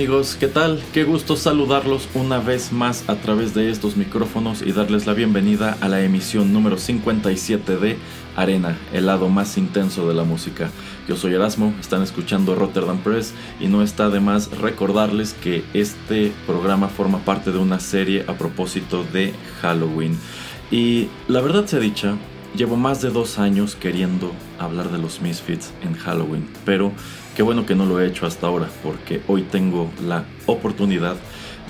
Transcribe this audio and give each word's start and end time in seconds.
Amigos, 0.00 0.34
¿qué 0.40 0.48
tal? 0.48 0.82
Qué 0.94 1.04
gusto 1.04 1.36
saludarlos 1.36 2.08
una 2.14 2.38
vez 2.38 2.72
más 2.72 3.06
a 3.06 3.16
través 3.16 3.52
de 3.52 3.70
estos 3.70 3.98
micrófonos 3.98 4.62
y 4.62 4.72
darles 4.72 5.06
la 5.06 5.12
bienvenida 5.12 5.76
a 5.82 5.88
la 5.88 6.00
emisión 6.00 6.54
número 6.54 6.78
57 6.78 7.76
de 7.76 7.98
Arena, 8.34 8.78
el 8.94 9.04
lado 9.04 9.28
más 9.28 9.58
intenso 9.58 10.08
de 10.08 10.14
la 10.14 10.24
música. 10.24 10.70
Yo 11.06 11.16
soy 11.16 11.34
Erasmo, 11.34 11.74
están 11.78 12.02
escuchando 12.02 12.54
Rotterdam 12.54 12.96
Press 13.00 13.34
y 13.60 13.66
no 13.66 13.82
está 13.82 14.08
de 14.08 14.20
más 14.20 14.50
recordarles 14.52 15.34
que 15.34 15.64
este 15.74 16.32
programa 16.46 16.88
forma 16.88 17.18
parte 17.18 17.52
de 17.52 17.58
una 17.58 17.78
serie 17.78 18.24
a 18.26 18.38
propósito 18.38 19.04
de 19.12 19.34
Halloween. 19.60 20.18
Y 20.70 21.08
la 21.28 21.42
verdad 21.42 21.66
se 21.66 21.76
ha 21.76 21.80
dicha, 21.80 22.16
llevo 22.56 22.76
más 22.76 23.02
de 23.02 23.10
dos 23.10 23.38
años 23.38 23.76
queriendo 23.76 24.32
hablar 24.58 24.90
de 24.90 24.96
los 24.96 25.20
Misfits 25.20 25.74
en 25.82 25.92
Halloween, 25.92 26.48
pero 26.64 26.90
Qué 27.40 27.44
bueno 27.44 27.64
que 27.64 27.74
no 27.74 27.86
lo 27.86 27.98
he 27.98 28.06
hecho 28.06 28.26
hasta 28.26 28.48
ahora, 28.48 28.68
porque 28.82 29.22
hoy 29.26 29.40
tengo 29.40 29.90
la 30.06 30.26
oportunidad 30.44 31.16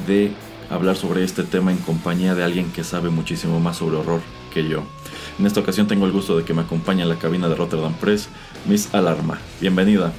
de 0.05 0.33
hablar 0.69 0.97
sobre 0.97 1.23
este 1.23 1.45
tema 1.45 1.71
en 1.71 1.79
compañía 1.79 2.35
de 2.35 2.43
alguien 2.43 2.73
que 2.73 2.83
sabe 2.83 3.09
muchísimo 3.09 3.61
más 3.61 3.77
sobre 3.77 3.99
horror 3.99 4.21
que 4.53 4.69
yo. 4.69 4.83
En 5.39 5.47
esta 5.47 5.61
ocasión 5.61 5.87
tengo 5.87 6.07
el 6.07 6.13
gusto 6.13 6.37
de 6.37 6.43
que 6.43 6.55
me 6.55 6.63
acompañe 6.63 7.03
en 7.03 7.09
la 7.09 7.21
cabina 7.21 7.49
de 7.49 7.55
Rotterdam 7.55 7.95
Press, 7.95 8.29
Miss 8.67 8.93
Alarma. 8.93 9.39
Bienvenida. 9.61 10.13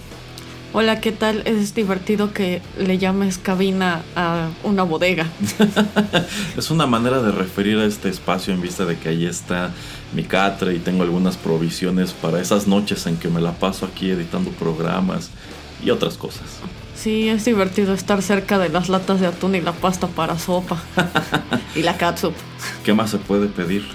Hola, 0.73 1.01
¿qué 1.01 1.11
tal? 1.11 1.41
Es 1.45 1.75
divertido 1.75 2.31
que 2.31 2.61
le 2.79 2.97
llames 2.97 3.37
cabina 3.37 4.03
a 4.15 4.47
una 4.63 4.83
bodega. 4.83 5.27
es 6.57 6.71
una 6.71 6.87
manera 6.87 7.21
de 7.21 7.33
referir 7.33 7.77
a 7.77 7.83
este 7.83 8.07
espacio 8.07 8.53
en 8.53 8.61
vista 8.61 8.85
de 8.85 8.97
que 8.97 9.09
ahí 9.09 9.25
está 9.25 9.71
mi 10.15 10.23
catre 10.23 10.73
y 10.73 10.79
tengo 10.79 11.03
algunas 11.03 11.35
provisiones 11.35 12.13
para 12.13 12.39
esas 12.39 12.67
noches 12.67 13.05
en 13.05 13.17
que 13.17 13.27
me 13.27 13.41
la 13.41 13.51
paso 13.51 13.85
aquí 13.85 14.11
editando 14.11 14.49
programas 14.51 15.29
y 15.83 15.89
otras 15.89 16.15
cosas. 16.15 16.47
Sí, 16.95 17.27
es 17.27 17.43
divertido 17.43 17.93
estar 17.93 18.21
cerca 18.21 18.57
de 18.57 18.69
las 18.69 18.87
latas 18.87 19.19
de 19.19 19.27
atún 19.27 19.55
y 19.55 19.61
la 19.61 19.73
pasta 19.73 20.07
para 20.07 20.39
sopa 20.39 20.81
y 21.75 21.81
la 21.81 21.97
catsup. 21.97 22.33
¿Qué 22.85 22.93
más 22.93 23.09
se 23.09 23.17
puede 23.17 23.47
pedir? 23.47 23.85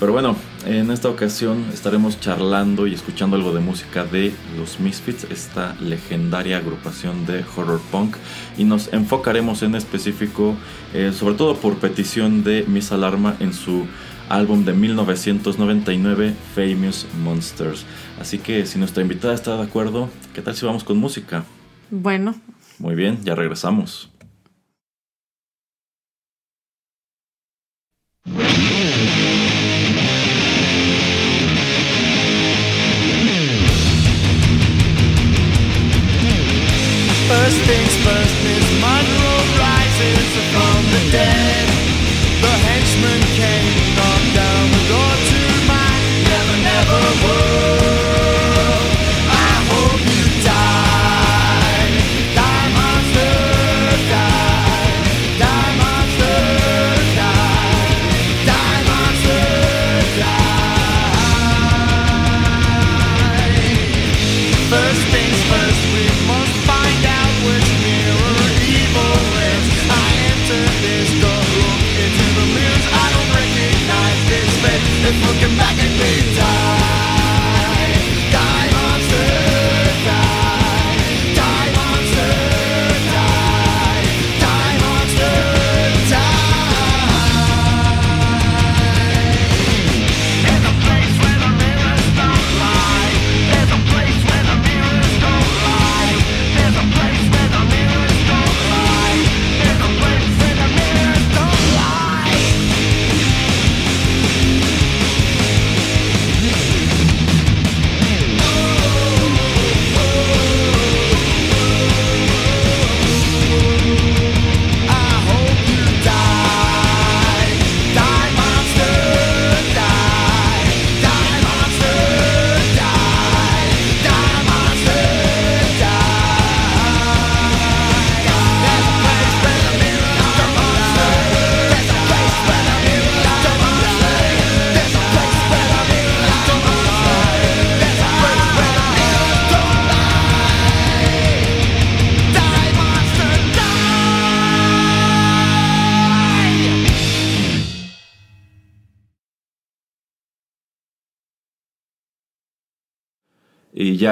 Pero 0.00 0.12
bueno, 0.12 0.34
en 0.66 0.90
esta 0.90 1.08
ocasión 1.08 1.66
estaremos 1.72 2.20
charlando 2.20 2.86
y 2.86 2.94
escuchando 2.94 3.36
algo 3.36 3.52
de 3.52 3.60
música 3.60 4.04
de 4.04 4.32
los 4.56 4.80
Misfits, 4.80 5.24
esta 5.24 5.74
legendaria 5.80 6.58
agrupación 6.58 7.26
de 7.26 7.44
horror 7.56 7.80
punk, 7.90 8.16
y 8.56 8.64
nos 8.64 8.92
enfocaremos 8.92 9.62
en 9.62 9.74
específico, 9.74 10.56
eh, 10.94 11.12
sobre 11.12 11.34
todo 11.34 11.56
por 11.56 11.76
petición 11.76 12.44
de 12.44 12.64
Miss 12.66 12.92
Alarma 12.92 13.36
en 13.40 13.52
su 13.52 13.86
álbum 14.28 14.64
de 14.64 14.72
1999, 14.72 16.34
Famous 16.54 17.06
Monsters. 17.22 17.84
Así 18.20 18.38
que 18.38 18.66
si 18.66 18.78
nuestra 18.78 19.02
invitada 19.02 19.34
está 19.34 19.56
de 19.56 19.62
acuerdo, 19.62 20.10
¿qué 20.34 20.42
tal 20.42 20.54
si 20.54 20.66
vamos 20.66 20.84
con 20.84 20.98
música? 20.98 21.44
Bueno. 21.90 22.34
Muy 22.78 22.94
bien, 22.94 23.18
ya 23.24 23.34
regresamos. 23.34 24.10
First 37.28 37.60
things 37.68 37.94
first, 37.98 38.34
Miss 38.42 38.64
Monroe 38.80 39.44
rises 39.60 40.28
from 40.48 40.80
the 40.92 41.12
dead. 41.12 41.68
The 42.40 42.54
henchman 42.64 43.20
came, 43.36 43.76
knocked 43.96 44.32
down 44.34 44.64
the 44.72 44.84
door 44.88 45.12
to 45.28 45.40
my 45.68 45.92
never, 46.24 46.56
never 46.64 47.26
world. 47.26 47.47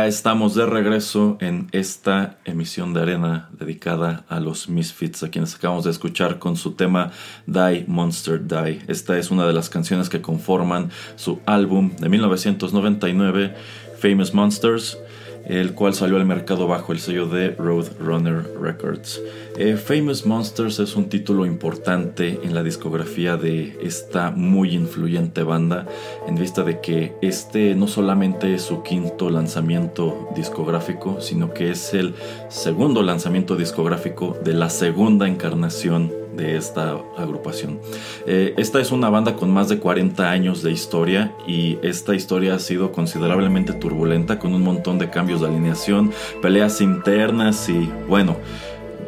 Estamos 0.07 0.55
de 0.55 0.67
regreso 0.67 1.37
en 1.41 1.69
esta 1.73 2.39
emisión 2.45 2.95
de 2.95 3.03
arena 3.03 3.49
dedicada 3.59 4.25
a 4.29 4.41
los 4.41 4.69
Misfits, 4.69 5.23
a 5.23 5.31
quienes 5.31 5.55
acabamos 5.55 5.85
de 5.85 5.91
escuchar 5.91 6.39
con 6.39 6.57
su 6.57 6.73
tema 6.73 7.11
Die 7.47 7.85
Monster 7.89 8.47
Die. 8.47 8.83
Esta 8.87 9.19
es 9.19 9.31
una 9.31 9.47
de 9.47 9.53
las 9.53 9.69
canciones 9.69 10.09
que 10.09 10.21
conforman 10.21 10.91
su 11.17 11.41
álbum 11.47 11.97
de 11.97 12.09
1999, 12.09 13.55
Famous 13.99 14.33
Monsters. 14.33 14.99
El 15.47 15.75
cual 15.75 15.95
salió 15.95 16.17
al 16.17 16.27
mercado 16.27 16.67
bajo 16.67 16.93
el 16.93 16.99
sello 16.99 17.27
de 17.27 17.51
Roadrunner 17.51 18.45
Records. 18.61 19.21
Eh, 19.57 19.77
Famous 19.77 20.27
Monsters 20.27 20.81
es 20.81 20.97
un 20.97 21.09
título 21.09 21.47
importante 21.47 22.41
en 22.43 22.55
la 22.55 22.63
discografía 22.63 23.37
de 23.37 23.79
esta 23.81 24.31
muy 24.31 24.75
influyente 24.75 25.43
banda, 25.43 25.87
en 26.27 26.35
vista 26.35 26.63
de 26.63 26.81
que 26.81 27.15
este 27.23 27.75
no 27.75 27.87
solamente 27.87 28.55
es 28.55 28.63
su 28.63 28.83
quinto 28.83 29.31
lanzamiento 29.31 30.29
discográfico, 30.35 31.21
sino 31.21 31.55
que 31.55 31.71
es 31.71 31.95
el 31.95 32.15
segundo 32.49 33.03
lanzamiento 33.03 33.57
discográfico 33.57 34.37
de 34.45 34.55
la 34.55 34.69
segunda 34.69 35.29
encarnación 35.29 36.26
de 36.37 36.57
esta 36.57 36.99
agrupación. 37.17 37.81
Eh, 38.27 38.55
esta 38.57 38.81
es 38.81 38.93
una 38.93 39.09
banda 39.11 39.37
con 39.37 39.51
más 39.51 39.69
de 39.69 39.79
40 39.79 40.31
años 40.31 40.63
de 40.63 40.73
historia 40.73 41.33
y 41.47 41.79
esta 41.83 42.15
historia 42.15 42.55
ha 42.55 42.59
sido 42.59 42.93
considerablemente 42.93 43.73
turbulenta 43.73 44.39
con 44.39 44.55
un 44.55 44.63
montón 44.63 44.99
de 44.99 45.11
cambios 45.11 45.41
de 45.41 45.49
alineación, 45.49 46.13
peleas 46.43 46.81
internas 46.81 47.69
y 47.69 47.91
bueno, 48.09 48.37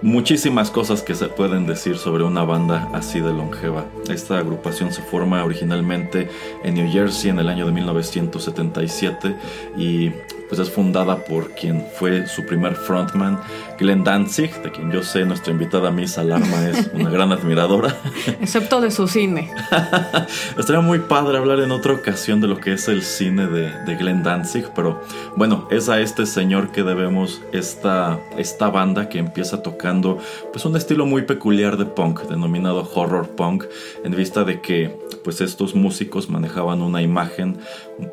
muchísimas 0.02 0.70
cosas 0.70 1.02
que 1.02 1.14
se 1.14 1.26
pueden 1.26 1.66
decir 1.66 1.96
sobre 1.96 2.24
una 2.24 2.44
banda 2.44 2.88
así 2.92 3.20
de 3.20 3.32
longeva. 3.32 3.86
Esta 4.10 4.38
agrupación 4.38 4.92
se 4.92 5.02
forma 5.02 5.44
originalmente 5.44 6.28
en 6.64 6.74
New 6.74 6.90
Jersey 6.90 7.30
en 7.30 7.38
el 7.38 7.48
año 7.48 7.66
de 7.66 7.72
1977 7.72 9.36
y 9.76 10.12
pues 10.48 10.60
es 10.60 10.70
fundada 10.70 11.24
por 11.24 11.50
quien 11.50 11.84
fue 11.98 12.26
su 12.26 12.44
primer 12.44 12.74
frontman, 12.74 13.40
Glenn 13.78 14.02
Danzig, 14.02 14.54
de 14.62 14.70
quien 14.70 14.90
yo 14.90 15.02
sé 15.02 15.24
nuestra 15.24 15.52
invitada 15.52 15.90
Miss 15.90 16.18
Alarma 16.18 16.68
es 16.68 16.90
una 16.94 17.10
gran 17.10 17.32
admiradora. 17.32 17.94
Excepto 18.40 18.80
de 18.80 18.90
su 18.90 19.06
cine. 19.08 19.50
Estaría 20.58 20.80
muy 20.80 21.00
padre 21.00 21.38
hablar 21.38 21.60
en 21.60 21.70
otra 21.70 21.92
ocasión 21.92 22.40
de 22.40 22.48
lo 22.48 22.58
que 22.58 22.72
es 22.72 22.88
el 22.88 23.02
cine 23.02 23.46
de, 23.46 23.70
de, 23.84 23.96
Glenn 23.96 24.22
Danzig, 24.22 24.66
pero 24.74 25.00
bueno, 25.36 25.68
es 25.70 25.88
a 25.88 26.00
este 26.00 26.26
señor 26.26 26.70
que 26.70 26.82
debemos 26.82 27.42
esta, 27.52 28.18
esta 28.36 28.70
banda 28.70 29.08
que 29.08 29.18
empieza 29.18 29.62
tocando 29.62 30.18
pues 30.52 30.64
un 30.64 30.76
estilo 30.76 31.06
muy 31.06 31.22
peculiar 31.22 31.76
de 31.76 31.84
punk, 31.84 32.22
denominado 32.22 32.88
horror 32.94 33.28
punk, 33.28 33.64
en 34.04 34.14
vista 34.14 34.44
de 34.44 34.60
que 34.60 34.98
pues 35.24 35.40
estos 35.40 35.74
músicos 35.74 36.30
manejaban 36.30 36.82
una 36.82 37.02
imagen 37.02 37.58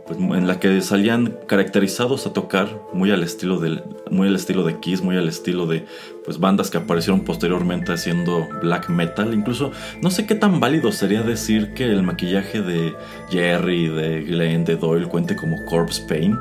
pues, 0.08 0.18
en 0.18 0.48
la 0.48 0.60
que 0.60 0.82
salían 0.82 1.38
caracterizados 1.48 2.26
a 2.26 2.34
tocar 2.34 2.82
muy 2.94 3.12
al 3.12 3.24
estilo 3.24 3.60
del 3.60 3.84
muy 4.10 4.28
al 4.28 4.36
estilo 4.36 4.64
de 4.64 4.80
Kiss, 4.80 5.02
muy 5.02 5.18
al 5.18 5.28
estilo 5.28 5.68
de 5.68 5.86
pues 6.24 6.40
bandas 6.40 6.72
que 6.72 6.78
aparecieron 6.78 7.22
posteriormente 7.22 7.94
haciendo 7.94 8.48
black 8.62 8.90
metal, 8.90 9.34
incluso 9.34 9.72
no 10.02 10.10
sé 10.10 10.26
qué 10.26 10.36
tan 10.36 10.60
válido 10.60 10.92
sería 10.92 11.22
decir 11.22 11.74
que 11.74 11.86
el 11.86 12.04
maquillaje 12.04 12.62
de 12.62 12.96
Jerry, 13.30 13.88
de 13.88 14.22
Glenn, 14.22 14.66
de 14.66 14.76
Doyle 14.76 15.08
cuente 15.08 15.36
como 15.36 15.64
corpse 15.66 16.04
paint, 16.08 16.40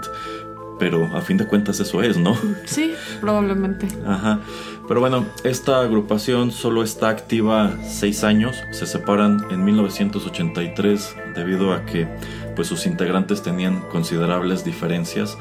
pero 0.79 1.05
a 1.15 1.21
fin 1.21 1.37
de 1.37 1.47
cuentas 1.47 1.81
eso 1.81 2.03
es, 2.03 2.17
¿no? 2.17 2.37
Sí, 2.65 2.95
probablemente. 3.21 3.89
Ajá. 4.07 4.41
Pero 4.87 5.01
bueno, 5.01 5.27
esta 5.45 5.81
agrupación 5.81 6.51
solo 6.51 6.83
está 6.83 7.09
activa 7.09 7.73
seis 7.87 8.23
años. 8.23 8.57
Se 8.71 8.87
separan 8.87 9.39
en 9.51 9.65
1983 9.65 11.17
debido 11.35 11.73
a 11.73 11.87
que 11.87 12.07
pues, 12.55 12.69
sus 12.69 12.87
integrantes 12.87 13.43
tenían 13.43 13.81
considerables 13.91 14.65
diferencias. 14.65 15.37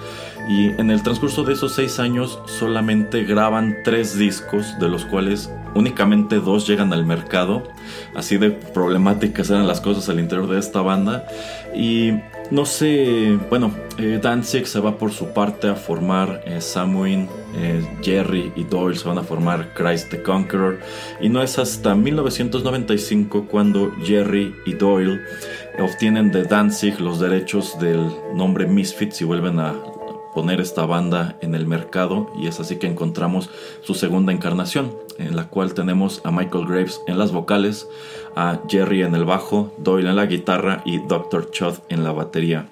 Y 0.47 0.67
en 0.69 0.91
el 0.91 1.03
transcurso 1.03 1.43
de 1.43 1.53
esos 1.53 1.73
seis 1.73 1.99
años 1.99 2.39
solamente 2.45 3.23
graban 3.23 3.77
tres 3.83 4.17
discos, 4.17 4.77
de 4.79 4.89
los 4.89 5.05
cuales 5.05 5.49
únicamente 5.75 6.39
dos 6.39 6.67
llegan 6.67 6.93
al 6.93 7.05
mercado. 7.05 7.63
Así 8.15 8.37
de 8.37 8.51
problemáticas 8.51 9.49
eran 9.49 9.67
las 9.67 9.81
cosas 9.81 10.09
al 10.09 10.19
interior 10.19 10.49
de 10.49 10.59
esta 10.59 10.81
banda. 10.81 11.25
Y 11.75 12.13
no 12.51 12.65
sé, 12.65 13.39
bueno, 13.49 13.73
eh, 13.97 14.19
Danzig 14.21 14.67
se 14.67 14.79
va 14.79 14.97
por 14.97 15.11
su 15.11 15.33
parte 15.33 15.67
a 15.69 15.75
formar 15.75 16.43
eh, 16.45 16.59
eh, 17.55 17.97
Jerry 18.01 18.51
y 18.55 18.63
Doyle 18.63 18.97
se 18.97 19.07
van 19.07 19.17
a 19.17 19.23
formar 19.23 19.73
Christ 19.73 20.09
the 20.09 20.21
Conqueror. 20.21 20.79
Y 21.21 21.29
no 21.29 21.41
es 21.41 21.57
hasta 21.57 21.95
1995 21.95 23.47
cuando 23.49 23.91
Jerry 24.03 24.55
y 24.65 24.73
Doyle 24.73 25.21
obtienen 25.79 26.31
de 26.31 26.43
Danzig 26.43 26.99
los 26.99 27.19
derechos 27.19 27.79
del 27.79 28.11
nombre 28.35 28.67
Misfits 28.67 29.21
y 29.21 29.23
vuelven 29.23 29.59
a 29.59 29.73
poner 30.33 30.59
esta 30.61 30.85
banda 30.85 31.37
en 31.41 31.55
el 31.55 31.67
mercado 31.67 32.31
y 32.39 32.47
es 32.47 32.59
así 32.59 32.77
que 32.77 32.87
encontramos 32.87 33.49
su 33.81 33.93
segunda 33.93 34.31
encarnación 34.31 34.95
en 35.17 35.35
la 35.35 35.47
cual 35.47 35.73
tenemos 35.73 36.21
a 36.23 36.31
Michael 36.31 36.65
Graves 36.65 37.01
en 37.07 37.19
las 37.19 37.31
vocales, 37.31 37.87
a 38.35 38.59
Jerry 38.67 39.03
en 39.03 39.15
el 39.15 39.25
bajo, 39.25 39.73
Doyle 39.77 40.09
en 40.09 40.15
la 40.15 40.25
guitarra 40.25 40.81
y 40.85 40.99
Dr. 40.99 41.51
Chod 41.51 41.75
en 41.89 42.03
la 42.03 42.11
batería. 42.11 42.67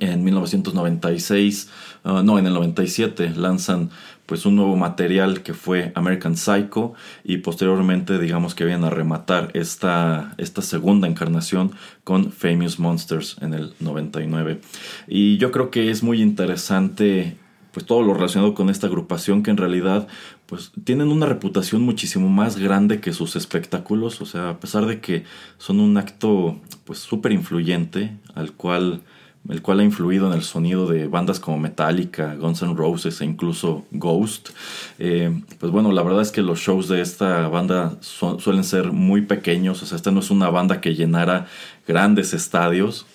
En 0.00 0.22
1996, 0.22 1.70
uh, 2.04 2.22
no, 2.22 2.38
en 2.38 2.46
el 2.46 2.52
97 2.52 3.32
lanzan 3.36 3.90
pues 4.28 4.44
un 4.44 4.56
nuevo 4.56 4.76
material 4.76 5.42
que 5.42 5.54
fue 5.54 5.90
American 5.94 6.36
Psycho 6.36 6.92
y 7.24 7.38
posteriormente 7.38 8.18
digamos 8.18 8.54
que 8.54 8.66
vienen 8.66 8.84
a 8.84 8.90
rematar 8.90 9.50
esta, 9.54 10.34
esta 10.36 10.60
segunda 10.60 11.08
encarnación 11.08 11.72
con 12.04 12.30
Famous 12.30 12.78
Monsters 12.78 13.38
en 13.40 13.54
el 13.54 13.72
99. 13.80 14.60
Y 15.06 15.38
yo 15.38 15.50
creo 15.50 15.70
que 15.70 15.90
es 15.90 16.02
muy 16.02 16.20
interesante 16.20 17.38
pues 17.72 17.86
todo 17.86 18.02
lo 18.02 18.12
relacionado 18.12 18.52
con 18.52 18.68
esta 18.68 18.86
agrupación 18.86 19.42
que 19.42 19.50
en 19.50 19.56
realidad 19.56 20.08
pues 20.44 20.72
tienen 20.84 21.08
una 21.08 21.24
reputación 21.24 21.80
muchísimo 21.80 22.28
más 22.28 22.58
grande 22.58 23.00
que 23.00 23.14
sus 23.14 23.34
espectáculos, 23.34 24.20
o 24.20 24.26
sea, 24.26 24.50
a 24.50 24.60
pesar 24.60 24.84
de 24.84 25.00
que 25.00 25.24
son 25.56 25.80
un 25.80 25.96
acto 25.96 26.60
pues 26.84 26.98
súper 26.98 27.32
influyente 27.32 28.18
al 28.34 28.52
cual 28.52 29.00
el 29.48 29.62
cual 29.62 29.80
ha 29.80 29.84
influido 29.84 30.26
en 30.26 30.34
el 30.34 30.42
sonido 30.42 30.86
de 30.86 31.08
bandas 31.08 31.40
como 31.40 31.58
Metallica, 31.58 32.34
Guns 32.34 32.62
N' 32.62 32.74
Roses 32.74 33.20
e 33.20 33.24
incluso 33.24 33.86
Ghost. 33.90 34.50
Eh, 34.98 35.42
pues 35.58 35.72
bueno, 35.72 35.90
la 35.92 36.02
verdad 36.02 36.22
es 36.22 36.30
que 36.30 36.42
los 36.42 36.60
shows 36.60 36.88
de 36.88 37.00
esta 37.00 37.48
banda 37.48 37.96
suelen 38.00 38.64
ser 38.64 38.92
muy 38.92 39.22
pequeños, 39.22 39.82
o 39.82 39.86
sea, 39.86 39.96
esta 39.96 40.10
no 40.10 40.20
es 40.20 40.30
una 40.30 40.50
banda 40.50 40.80
que 40.80 40.94
llenara 40.94 41.46
grandes 41.86 42.34
estadios, 42.34 43.06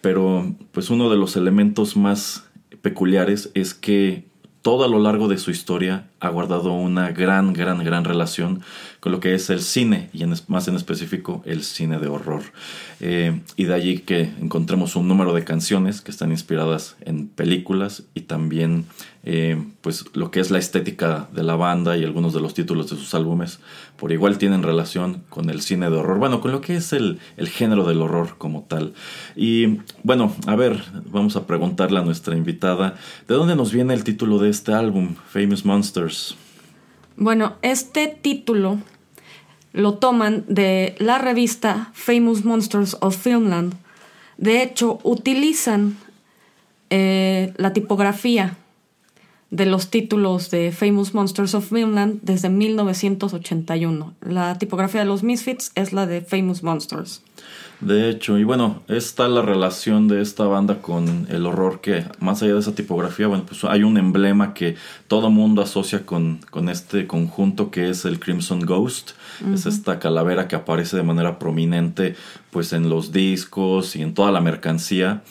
pero 0.00 0.54
pues 0.72 0.90
uno 0.90 1.10
de 1.10 1.16
los 1.16 1.36
elementos 1.36 1.96
más 1.96 2.44
peculiares 2.82 3.50
es 3.54 3.74
que 3.74 4.30
todo 4.62 4.84
a 4.84 4.88
lo 4.88 4.98
largo 4.98 5.28
de 5.28 5.38
su 5.38 5.50
historia 5.50 6.08
ha 6.20 6.28
guardado 6.28 6.72
una 6.72 7.12
gran, 7.12 7.52
gran, 7.54 7.82
gran 7.82 8.04
relación 8.04 8.62
con 9.00 9.12
lo 9.12 9.20
que 9.20 9.34
es 9.34 9.50
el 9.50 9.62
cine 9.62 10.10
y 10.12 10.22
en, 10.22 10.34
más 10.46 10.68
en 10.68 10.76
específico 10.76 11.42
el 11.46 11.62
cine 11.62 11.98
de 11.98 12.06
horror. 12.06 12.42
Eh, 13.00 13.40
y 13.56 13.64
de 13.64 13.74
allí 13.74 13.98
que 14.00 14.30
encontremos 14.40 14.94
un 14.94 15.08
número 15.08 15.32
de 15.34 15.42
canciones 15.44 16.02
que 16.02 16.10
están 16.10 16.30
inspiradas 16.30 16.96
en 17.00 17.28
películas 17.28 18.04
y 18.14 18.22
también 18.22 18.84
eh, 19.22 19.62
pues 19.80 20.04
lo 20.14 20.30
que 20.30 20.40
es 20.40 20.50
la 20.50 20.58
estética 20.58 21.28
de 21.32 21.42
la 21.42 21.56
banda 21.56 21.96
y 21.96 22.04
algunos 22.04 22.34
de 22.34 22.40
los 22.40 22.54
títulos 22.54 22.90
de 22.90 22.96
sus 22.96 23.14
álbumes 23.14 23.60
por 23.96 24.12
igual 24.12 24.38
tienen 24.38 24.62
relación 24.62 25.22
con 25.28 25.50
el 25.50 25.60
cine 25.60 25.90
de 25.90 25.96
horror, 25.96 26.18
bueno, 26.18 26.40
con 26.40 26.52
lo 26.52 26.60
que 26.60 26.76
es 26.76 26.92
el, 26.92 27.18
el 27.36 27.48
género 27.48 27.84
del 27.84 28.00
horror 28.00 28.36
como 28.38 28.62
tal. 28.62 28.94
Y 29.36 29.80
bueno, 30.02 30.34
a 30.46 30.56
ver, 30.56 30.82
vamos 31.06 31.36
a 31.36 31.46
preguntarle 31.46 32.00
a 32.00 32.02
nuestra 32.02 32.36
invitada, 32.36 32.96
¿de 33.28 33.34
dónde 33.34 33.56
nos 33.56 33.72
viene 33.72 33.94
el 33.94 34.04
título 34.04 34.38
de 34.38 34.50
este 34.50 34.72
álbum, 34.72 35.16
Famous 35.28 35.64
Monsters? 35.64 36.36
Bueno, 37.16 37.54
este 37.62 38.08
título 38.08 38.78
lo 39.72 39.94
toman 39.94 40.44
de 40.48 40.94
la 40.98 41.18
revista 41.18 41.90
Famous 41.92 42.44
Monsters 42.44 42.96
of 43.00 43.16
Filmland. 43.16 43.74
De 44.36 44.62
hecho, 44.62 44.98
utilizan 45.02 45.96
eh, 46.90 47.52
la 47.56 47.72
tipografía 47.72 48.56
de 49.50 49.66
los 49.66 49.90
títulos 49.90 50.50
de 50.50 50.72
Famous 50.72 51.12
Monsters 51.12 51.54
of 51.54 51.68
Filmland 51.68 52.20
desde 52.22 52.48
1981. 52.48 54.14
La 54.22 54.58
tipografía 54.58 55.00
de 55.00 55.06
los 55.06 55.22
Misfits 55.22 55.72
es 55.74 55.92
la 55.92 56.06
de 56.06 56.20
Famous 56.20 56.62
Monsters. 56.62 57.22
De 57.80 58.10
hecho, 58.10 58.38
y 58.38 58.44
bueno, 58.44 58.82
está 58.88 59.26
la 59.28 59.40
relación 59.40 60.06
de 60.06 60.20
esta 60.20 60.44
banda 60.44 60.82
con 60.82 61.26
el 61.30 61.46
horror 61.46 61.80
que, 61.80 62.04
más 62.18 62.42
allá 62.42 62.54
de 62.54 62.60
esa 62.60 62.74
tipografía, 62.74 63.26
bueno, 63.26 63.44
pues 63.46 63.64
hay 63.64 63.84
un 63.84 63.96
emblema 63.96 64.52
que 64.52 64.76
todo 65.08 65.30
mundo 65.30 65.62
asocia 65.62 66.04
con, 66.04 66.40
con 66.50 66.68
este 66.68 67.06
conjunto 67.06 67.70
que 67.70 67.88
es 67.88 68.04
el 68.04 68.20
Crimson 68.20 68.60
Ghost. 68.60 69.12
Es 69.54 69.64
esta 69.64 69.98
calavera 69.98 70.46
que 70.46 70.56
aparece 70.56 70.98
de 70.98 71.02
manera 71.02 71.38
prominente 71.38 72.16
pues 72.50 72.74
en 72.74 72.90
los 72.90 73.12
discos 73.12 73.96
y 73.96 74.02
en 74.02 74.12
toda 74.12 74.30
la 74.30 74.42
mercancía, 74.42 75.22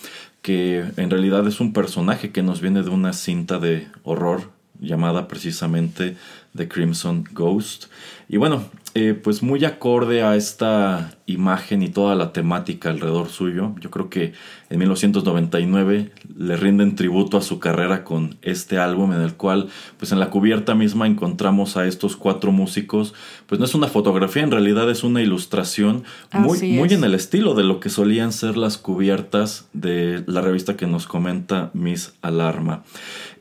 que 0.42 0.84
en 0.98 1.10
realidad 1.12 1.48
es 1.48 1.60
un 1.60 1.74
personaje 1.74 2.32
que 2.32 2.42
nos 2.42 2.62
viene 2.62 2.82
de 2.82 2.90
una 2.90 3.14
cinta 3.14 3.60
de 3.60 3.88
horror 4.04 4.50
llamada 4.80 5.28
precisamente 5.28 6.16
The 6.56 6.68
Crimson 6.68 7.26
Ghost. 7.32 7.86
Y 8.28 8.38
bueno, 8.38 8.64
eh, 8.96 9.14
pues 9.14 9.44
muy 9.44 9.64
acorde 9.66 10.24
a 10.24 10.36
esta 10.36 11.12
imagen 11.28 11.84
y 11.84 11.90
toda 11.90 12.16
la 12.16 12.34
temática 12.34 12.90
alrededor 12.90 13.30
suyo. 13.30 13.76
Yo 13.80 13.92
creo 13.92 14.10
que 14.10 14.34
en 14.70 14.80
1999 14.80 16.12
le 16.36 16.58
rinden 16.58 16.96
tributo 16.96 17.38
a 17.38 17.42
su 17.42 17.60
carrera 17.60 18.04
con 18.04 18.38
este 18.42 18.80
álbum 18.80 19.14
en 19.14 19.22
el 19.22 19.36
cual 19.36 19.68
pues 19.98 20.12
en 20.12 20.20
la 20.20 20.32
cubierta 20.32 20.74
misma 20.74 21.06
encontramos 21.06 21.78
a 21.78 21.86
estos 21.86 22.16
cuatro 22.16 22.52
músicos. 22.52 23.14
Pues 23.46 23.60
no 23.60 23.66
es 23.66 23.76
una 23.76 23.88
fotografía, 23.88 24.42
en 24.44 24.52
realidad 24.52 24.90
es 24.90 25.04
una 25.04 25.22
ilustración 25.22 26.04
muy, 26.32 26.60
muy 26.74 26.90
en 26.90 27.04
el 27.04 27.14
estilo 27.14 27.54
de 27.54 27.64
lo 27.64 27.80
que 27.80 27.90
solían 27.90 28.32
ser 28.32 28.58
las 28.58 28.78
cubiertas 28.78 29.70
de 29.74 30.24
la 30.26 30.42
revista 30.42 30.78
que 30.78 30.88
nos 30.88 31.06
comenta 31.06 31.70
Miss 31.74 32.14
Alarma. 32.22 32.84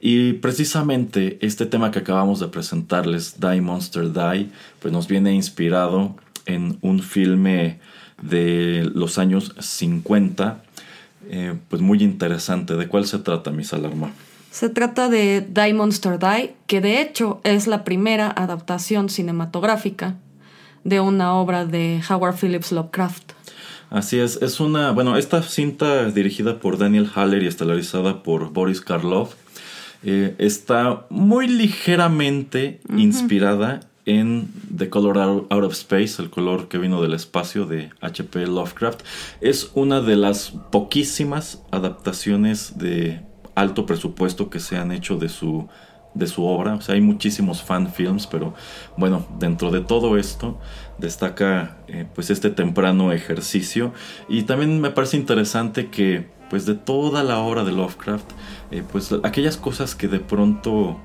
Y 0.01 0.35
precisamente 0.35 1.39
este 1.41 1.67
tema 1.67 1.91
que 1.91 1.99
acabamos 1.99 2.41
de 2.41 2.49
presentarles, 2.49 3.41
Die 3.41 3.61
Monster 3.61 4.13
Die, 4.13 4.49
pues 4.81 4.93
nos 4.93 5.09
viene 5.09 5.35
inspirado 5.35 6.15
en 6.47 6.79
un 6.83 7.03
filme 7.03 7.79
de 8.23 8.91
los 8.95 9.19
años 9.19 9.55
50, 9.59 10.63
eh, 11.31 11.55
pues 11.69 11.83
muy 11.83 12.03
interesante. 12.03 12.75
¿De 12.77 12.89
cuál 12.89 13.07
se 13.07 13.19
trata, 13.19 13.51
Miss 13.51 13.73
Alarma? 13.73 14.11
Se 14.51 14.69
trata 14.69 15.09
de 15.09 15.41
Die 15.41 15.75
Monster 15.75 16.19
Die, 16.19 16.55
que 16.67 16.81
de 16.81 17.01
hecho 17.01 17.41
es 17.45 17.67
la 17.67 17.85
primera 17.85 18.31
adaptación 18.31 19.09
cinematográfica 19.09 20.17
de 20.85 21.01
una 21.01 21.35
obra 21.35 21.67
de 21.67 22.01
Howard 22.09 22.37
Phillips 22.37 22.73
Lovecraft. 22.73 23.33
Así 23.91 24.19
es, 24.19 24.41
es 24.43 24.61
una, 24.61 24.91
bueno, 24.93 25.17
esta 25.17 25.43
cinta 25.43 26.11
dirigida 26.11 26.61
por 26.61 26.77
Daniel 26.77 27.11
Haller 27.15 27.43
y 27.43 27.47
estelarizada 27.47 28.23
por 28.23 28.53
Boris 28.53 28.81
Karloff, 28.81 29.35
eh, 30.03 30.35
está 30.39 31.07
muy 31.11 31.49
ligeramente 31.49 32.81
inspirada 32.97 33.81
en 34.09 34.49
The 34.75 34.89
Color 34.89 35.19
Out 35.51 35.65
of 35.65 35.73
Space, 35.73 36.23
el 36.23 36.31
color 36.31 36.69
que 36.69 36.79
vino 36.79 37.03
del 37.03 37.13
espacio 37.13 37.67
de 37.67 37.91
H.P. 38.01 38.47
Lovecraft. 38.47 39.03
Es 39.43 39.71
una 39.75 40.01
de 40.01 40.17
las 40.17 40.53
poquísimas 40.71 41.63
adaptaciones 41.71 42.79
de 42.79 43.21
alto 43.55 43.85
presupuesto 43.85 44.49
que 44.49 44.61
se 44.61 44.79
han 44.79 44.93
hecho 44.93 45.17
de 45.17 45.29
su, 45.29 45.69
de 46.15 46.27
su 46.27 46.45
obra. 46.47 46.75
O 46.77 46.81
sea, 46.81 46.95
hay 46.95 47.03
muchísimos 47.03 47.63
fan 47.63 47.93
films, 47.93 48.27
pero 48.27 48.55
bueno, 48.97 49.27
dentro 49.39 49.71
de 49.71 49.81
todo 49.81 50.17
esto 50.17 50.59
destaca 50.97 51.77
eh, 51.89 52.07
pues 52.15 52.31
este 52.31 52.49
temprano 52.49 53.13
ejercicio. 53.13 53.93
Y 54.27 54.45
también 54.45 54.81
me 54.81 54.91
parece 54.91 55.19
interesante 55.19 55.89
que 55.89 56.38
pues 56.51 56.67
de 56.67 56.75
toda 56.75 57.23
la 57.25 57.39
obra 57.39 57.65
de 57.65 57.73
Lovecraft, 57.73 58.31
eh, 58.71 58.83
pues 58.91 59.15
aquellas 59.23 59.57
cosas 59.57 59.95
que 59.95 60.09
de 60.09 60.21
pronto 60.21 60.99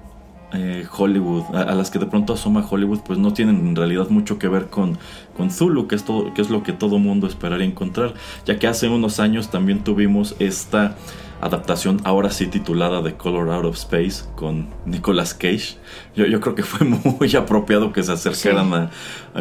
eh, 0.54 0.86
Hollywood, 0.96 1.56
a, 1.56 1.74
las 1.74 1.90
que 1.90 1.98
de 1.98 2.06
pronto 2.06 2.34
asoma 2.34 2.66
Hollywood, 2.70 3.00
pues 3.00 3.18
no 3.18 3.34
tienen 3.34 3.68
en 3.68 3.76
realidad 3.76 4.10
mucho 4.10 4.38
que 4.38 4.48
ver 4.48 4.68
con, 4.68 5.00
con 5.36 5.50
Zulu, 5.50 5.88
que 5.88 5.96
es, 5.96 6.04
todo, 6.04 6.32
que 6.34 6.42
es 6.42 6.50
lo 6.50 6.62
que 6.62 6.74
todo 6.74 7.00
mundo 7.00 7.26
esperaría 7.26 7.66
encontrar, 7.66 8.14
ya 8.46 8.60
que 8.60 8.68
hace 8.68 8.88
unos 8.88 9.20
años 9.20 9.50
también 9.50 9.84
tuvimos 9.84 10.36
esta 10.38 10.96
adaptación 11.42 12.00
ahora 12.04 12.30
sí 12.30 12.48
titulada 12.48 13.04
The 13.04 13.16
Color 13.16 13.50
Out 13.50 13.66
of 13.66 13.76
Space 13.76 14.26
con 14.36 14.68
Nicolas 14.86 15.34
Cage. 15.34 15.78
Yo, 16.16 16.26
yo 16.26 16.40
creo 16.40 16.56
que 16.56 16.64
fue 16.64 16.86
muy 17.20 17.36
apropiado 17.36 17.92
que 17.92 18.04
se 18.04 18.12
acercaran 18.12 18.74
a, 18.74 18.92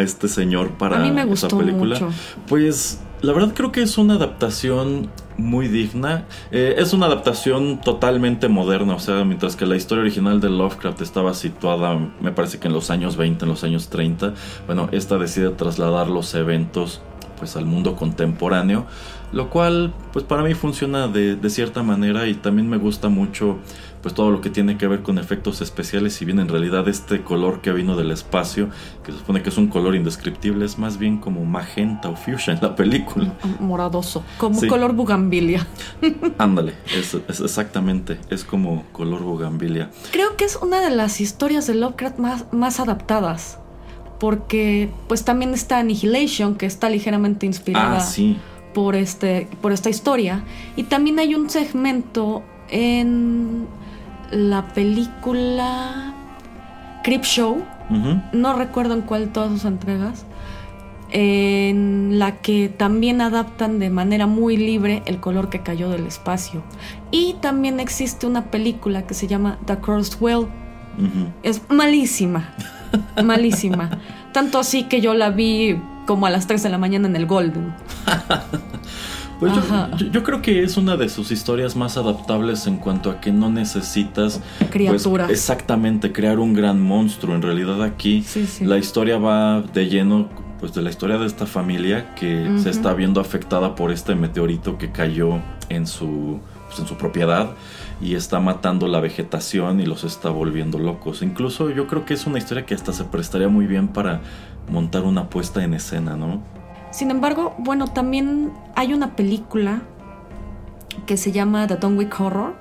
este 0.00 0.28
señor 0.28 0.70
para 0.72 0.96
a 0.96 1.00
mí 1.00 1.12
me 1.12 1.24
gustó 1.26 1.58
película. 1.58 1.94
Mucho. 2.00 2.10
Pues 2.48 3.00
la 3.22 3.32
verdad 3.32 3.54
creo 3.54 3.70
que 3.70 3.82
es 3.82 3.98
una 3.98 4.14
adaptación 4.14 5.08
muy 5.38 5.68
digna. 5.68 6.26
Eh, 6.50 6.74
es 6.78 6.92
una 6.92 7.06
adaptación 7.06 7.80
totalmente 7.80 8.48
moderna, 8.48 8.96
o 8.96 8.98
sea, 8.98 9.24
mientras 9.24 9.56
que 9.56 9.64
la 9.64 9.76
historia 9.76 10.02
original 10.02 10.40
de 10.40 10.50
Lovecraft 10.50 11.00
estaba 11.00 11.32
situada, 11.32 11.98
me 12.20 12.32
parece 12.32 12.58
que 12.58 12.66
en 12.66 12.74
los 12.74 12.90
años 12.90 13.16
20, 13.16 13.44
en 13.44 13.48
los 13.48 13.64
años 13.64 13.88
30, 13.88 14.34
bueno, 14.66 14.88
esta 14.92 15.18
decide 15.18 15.50
trasladar 15.50 16.08
los 16.08 16.34
eventos 16.34 17.00
pues 17.38 17.56
al 17.56 17.64
mundo 17.64 17.96
contemporáneo, 17.96 18.86
lo 19.32 19.50
cual 19.50 19.92
pues 20.12 20.24
para 20.24 20.42
mí 20.42 20.54
funciona 20.54 21.08
de, 21.08 21.34
de 21.34 21.50
cierta 21.50 21.82
manera 21.82 22.28
y 22.28 22.34
también 22.34 22.68
me 22.68 22.76
gusta 22.76 23.08
mucho 23.08 23.58
pues 24.02 24.14
todo 24.14 24.30
lo 24.30 24.40
que 24.40 24.50
tiene 24.50 24.76
que 24.76 24.88
ver 24.88 25.02
con 25.02 25.18
efectos 25.18 25.60
especiales, 25.60 26.14
si 26.14 26.24
bien 26.24 26.40
en 26.40 26.48
realidad 26.48 26.88
este 26.88 27.22
color 27.22 27.60
que 27.60 27.72
vino 27.72 27.96
del 27.96 28.10
espacio, 28.10 28.68
que 29.04 29.12
se 29.12 29.18
supone 29.18 29.42
que 29.42 29.50
es 29.50 29.56
un 29.56 29.68
color 29.68 29.94
indescriptible, 29.94 30.64
es 30.64 30.76
más 30.76 30.98
bien 30.98 31.18
como 31.18 31.44
magenta 31.44 32.08
o 32.08 32.16
fuchsia 32.16 32.52
en 32.52 32.60
la 32.60 32.74
película. 32.74 33.32
Moradoso, 33.60 34.24
como 34.38 34.60
color 34.66 34.92
bugambilia. 34.92 35.66
Ándale, 36.38 36.74
es, 36.94 37.14
exactamente, 37.14 38.18
es 38.28 38.44
como 38.44 38.84
color 38.92 39.22
bugambilia. 39.22 39.90
Creo 40.10 40.36
que 40.36 40.44
es 40.44 40.56
una 40.56 40.80
de 40.80 40.90
las 40.90 41.20
historias 41.20 41.66
de 41.68 41.74
Lovecraft 41.74 42.18
más, 42.18 42.52
más 42.52 42.80
adaptadas, 42.80 43.58
porque 44.18 44.90
pues 45.06 45.24
también 45.24 45.54
está 45.54 45.78
Annihilation, 45.78 46.56
que 46.56 46.66
está 46.66 46.90
ligeramente 46.90 47.46
inspirada. 47.46 47.98
Ah, 47.98 48.34
por, 48.74 48.94
este, 48.94 49.48
por 49.60 49.70
esta 49.70 49.90
historia. 49.90 50.44
Y 50.76 50.84
también 50.84 51.18
hay 51.18 51.34
un 51.34 51.50
segmento 51.50 52.42
en 52.70 53.66
la 54.32 54.68
película 54.68 56.14
Crip 57.04 57.22
Show, 57.24 57.62
no 58.32 58.54
recuerdo 58.54 58.94
en 58.94 59.02
cuál 59.02 59.28
todas 59.28 59.50
sus 59.50 59.64
entregas, 59.66 60.24
en 61.10 62.18
la 62.18 62.38
que 62.38 62.70
también 62.70 63.20
adaptan 63.20 63.78
de 63.78 63.90
manera 63.90 64.26
muy 64.26 64.56
libre 64.56 65.02
el 65.04 65.20
color 65.20 65.50
que 65.50 65.60
cayó 65.60 65.90
del 65.90 66.06
espacio. 66.06 66.62
Y 67.10 67.34
también 67.42 67.80
existe 67.80 68.26
una 68.26 68.46
película 68.46 69.06
que 69.06 69.12
se 69.12 69.26
llama 69.26 69.58
The 69.66 69.76
Cursed 69.76 70.20
Well. 70.20 70.46
Es 71.42 71.62
malísima, 71.68 72.54
malísima. 73.22 74.00
Tanto 74.32 74.58
así 74.58 74.84
que 74.84 75.00
yo 75.02 75.12
la 75.14 75.30
vi 75.30 75.78
como 76.06 76.26
a 76.26 76.30
las 76.30 76.46
3 76.46 76.62
de 76.62 76.68
la 76.70 76.78
mañana 76.78 77.08
en 77.08 77.16
el 77.16 77.26
Golden. 77.26 77.74
Pues 79.42 80.12
yo, 80.12 80.22
creo 80.22 80.40
que 80.40 80.62
es 80.62 80.76
una 80.76 80.96
de 80.96 81.08
sus 81.08 81.32
historias 81.32 81.74
más 81.74 81.96
adaptables 81.96 82.68
en 82.68 82.76
cuanto 82.76 83.10
a 83.10 83.20
que 83.20 83.32
no 83.32 83.50
necesitas 83.50 84.40
pues, 84.58 84.70
criaturas. 84.70 85.30
exactamente 85.30 86.12
crear 86.12 86.38
un 86.38 86.54
gran 86.54 86.80
monstruo. 86.80 87.34
En 87.34 87.42
realidad 87.42 87.82
aquí 87.82 88.24
la 88.60 88.78
historia 88.78 89.18
va 89.18 89.60
de 89.60 89.88
lleno 89.88 90.28
pues 90.60 90.74
de 90.74 90.82
la 90.82 90.90
historia 90.90 91.18
de 91.18 91.26
esta 91.26 91.46
familia 91.46 92.14
que 92.14 92.56
se 92.62 92.70
está 92.70 92.94
viendo 92.94 93.20
afectada 93.20 93.74
por 93.74 93.90
este 93.90 94.14
meteorito 94.14 94.78
que 94.78 94.92
cayó 94.92 95.40
en 95.68 95.88
su 95.88 96.38
pues, 96.68 96.78
en 96.78 96.86
su 96.86 96.96
propiedad 96.96 97.50
y 98.00 98.14
está 98.14 98.38
matando 98.38 98.86
la 98.86 99.00
vegetación 99.00 99.80
y 99.80 99.86
los 99.86 100.04
está 100.04 100.30
volviendo 100.30 100.78
locos. 100.78 101.20
Incluso 101.20 101.68
yo 101.70 101.88
creo 101.88 102.04
que 102.04 102.14
es 102.14 102.28
una 102.28 102.38
historia 102.38 102.64
que 102.64 102.74
hasta 102.74 102.92
se 102.92 103.02
prestaría 103.02 103.48
muy 103.48 103.66
bien 103.66 103.88
para 103.88 104.20
montar 104.70 105.02
una 105.02 105.28
puesta 105.28 105.64
en 105.64 105.74
escena, 105.74 106.14
¿no? 106.14 106.61
Sin 106.92 107.10
embargo, 107.10 107.54
bueno, 107.58 107.88
también 107.88 108.52
hay 108.76 108.92
una 108.92 109.16
película 109.16 109.82
que 111.06 111.16
se 111.16 111.32
llama 111.32 111.66
The 111.66 111.86
Week 111.86 112.20
Horror, 112.20 112.54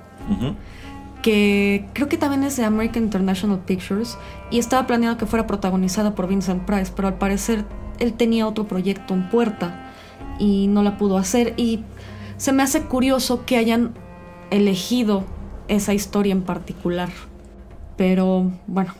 que 1.20 1.86
creo 1.92 2.08
que 2.08 2.16
también 2.16 2.42
es 2.42 2.56
de 2.56 2.64
American 2.64 3.04
International 3.04 3.60
Pictures 3.60 4.16
y 4.50 4.58
estaba 4.58 4.86
planeado 4.86 5.18
que 5.18 5.26
fuera 5.26 5.46
protagonizada 5.46 6.14
por 6.14 6.26
Vincent 6.26 6.64
Price, 6.64 6.90
pero 6.96 7.08
al 7.08 7.14
parecer 7.14 7.66
él 7.98 8.14
tenía 8.14 8.48
otro 8.48 8.66
proyecto 8.66 9.12
en 9.12 9.28
puerta 9.28 9.92
y 10.38 10.66
no 10.66 10.82
la 10.82 10.96
pudo 10.96 11.18
hacer 11.18 11.52
y 11.58 11.84
se 12.38 12.52
me 12.52 12.62
hace 12.62 12.82
curioso 12.84 13.44
que 13.44 13.58
hayan 13.58 13.92
elegido 14.50 15.24
esa 15.68 15.92
historia 15.92 16.32
en 16.32 16.42
particular. 16.42 17.10
Pero 17.96 18.50
bueno, 18.66 18.94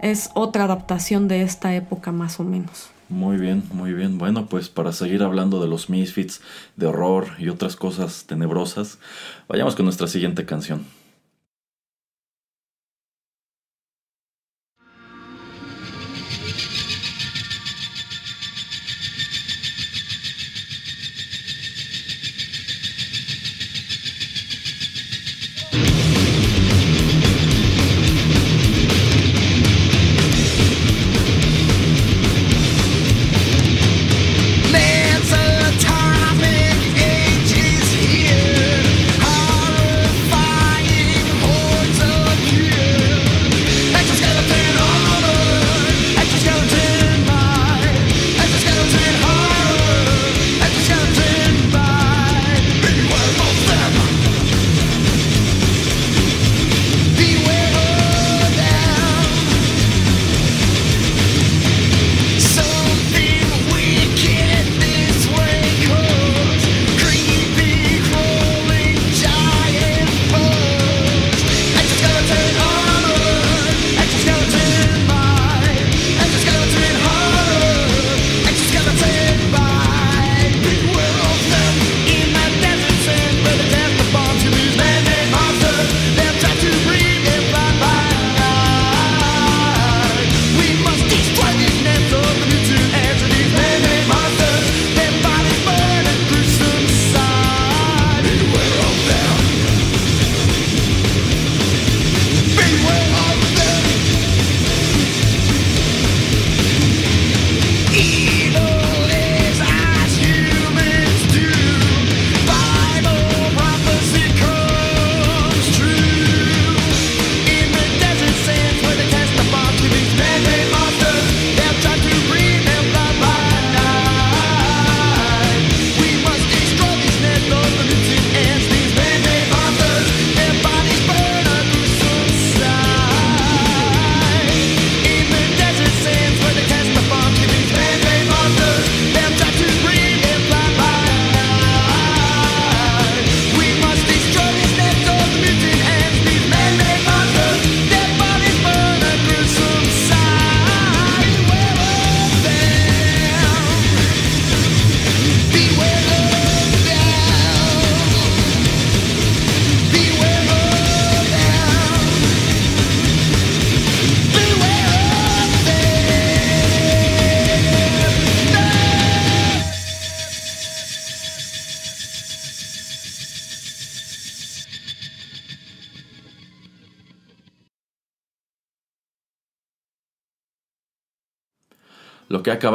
es 0.00 0.30
otra 0.34 0.64
adaptación 0.64 1.28
de 1.28 1.42
esta 1.42 1.74
época 1.74 2.10
más 2.10 2.40
o 2.40 2.44
menos. 2.44 2.90
Muy 3.08 3.38
bien, 3.38 3.62
muy 3.72 3.94
bien. 3.94 4.18
Bueno, 4.18 4.46
pues 4.46 4.68
para 4.68 4.92
seguir 4.92 5.22
hablando 5.22 5.62
de 5.62 5.68
los 5.68 5.88
misfits, 5.88 6.42
de 6.76 6.86
horror 6.86 7.28
y 7.38 7.48
otras 7.48 7.74
cosas 7.74 8.26
tenebrosas, 8.26 8.98
vayamos 9.48 9.76
con 9.76 9.86
nuestra 9.86 10.08
siguiente 10.08 10.44
canción. 10.44 10.84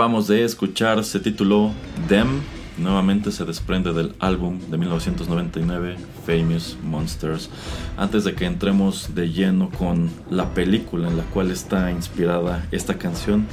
Acabamos 0.04 0.28
de 0.28 0.44
escuchar 0.44 1.02
se 1.06 1.22
tituló 1.22 1.72
Them. 2.10 2.42
Nuevamente 2.78 3.32
se 3.32 3.46
desprende 3.46 3.94
del 3.94 4.14
álbum 4.20 4.60
de 4.70 4.78
1999, 4.78 5.96
Famous 6.28 6.78
Monsters. 6.84 7.50
Antes 7.96 8.26
de 8.26 8.36
que 8.36 8.44
entremos 8.44 9.16
de 9.16 9.32
lleno 9.32 9.70
con 9.70 10.10
la 10.30 10.54
película 10.54 11.08
en 11.08 11.16
la 11.16 11.24
cual 11.24 11.52
está 11.52 11.90
inspirada 11.90 12.68
esta 12.72 12.98
canción, 12.98 13.48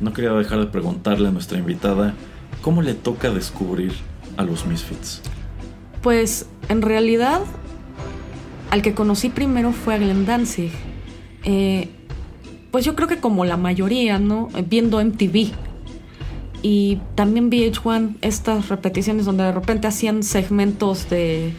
no 0.00 0.12
quería 0.12 0.30
dejar 0.34 0.60
de 0.60 0.66
preguntarle 0.66 1.26
a 1.26 1.32
nuestra 1.32 1.58
invitada 1.58 2.14
cómo 2.62 2.80
le 2.80 2.94
toca 2.94 3.30
descubrir 3.30 3.92
a 4.36 4.44
los 4.44 4.66
Misfits. 4.66 5.20
Pues 6.00 6.46
en 6.68 6.82
realidad 6.82 7.40
al 8.70 8.82
que 8.82 8.94
conocí 8.94 9.30
primero 9.30 9.72
fue 9.72 9.94
a 9.94 9.98
Glenn 9.98 10.26
Danzig. 10.26 10.70
Eh, 11.42 11.88
pues 12.70 12.84
yo 12.84 12.94
creo 12.94 13.08
que 13.08 13.18
como 13.18 13.44
la 13.44 13.56
mayoría, 13.56 14.20
¿no? 14.20 14.48
Viendo 14.68 15.04
MTV. 15.04 15.66
Y 16.62 17.00
también 17.14 17.50
VH1, 17.50 18.16
estas 18.20 18.68
repeticiones 18.68 19.24
donde 19.26 19.44
de 19.44 19.52
repente 19.52 19.86
hacían 19.86 20.22
segmentos 20.22 21.08
de 21.08 21.52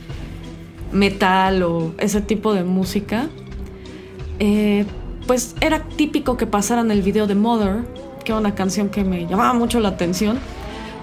metal 0.92 1.64
o 1.64 1.94
ese 1.98 2.22
tipo 2.22 2.54
de 2.54 2.64
música. 2.64 3.28
Eh, 4.40 4.86
pues 5.28 5.56
era 5.62 5.84
típico 5.84 6.38
que 6.38 6.48
pasaran 6.48 6.92
el 6.92 7.02
video 7.02 7.28
de 7.28 7.36
Mother, 7.36 7.84
que 8.24 8.32
era 8.32 8.40
una 8.40 8.56
canción 8.56 8.90
que 8.90 9.04
me 9.04 9.28
llamaba 9.28 9.54
mucho 9.54 9.80
la 9.80 9.90
atención, 9.90 10.40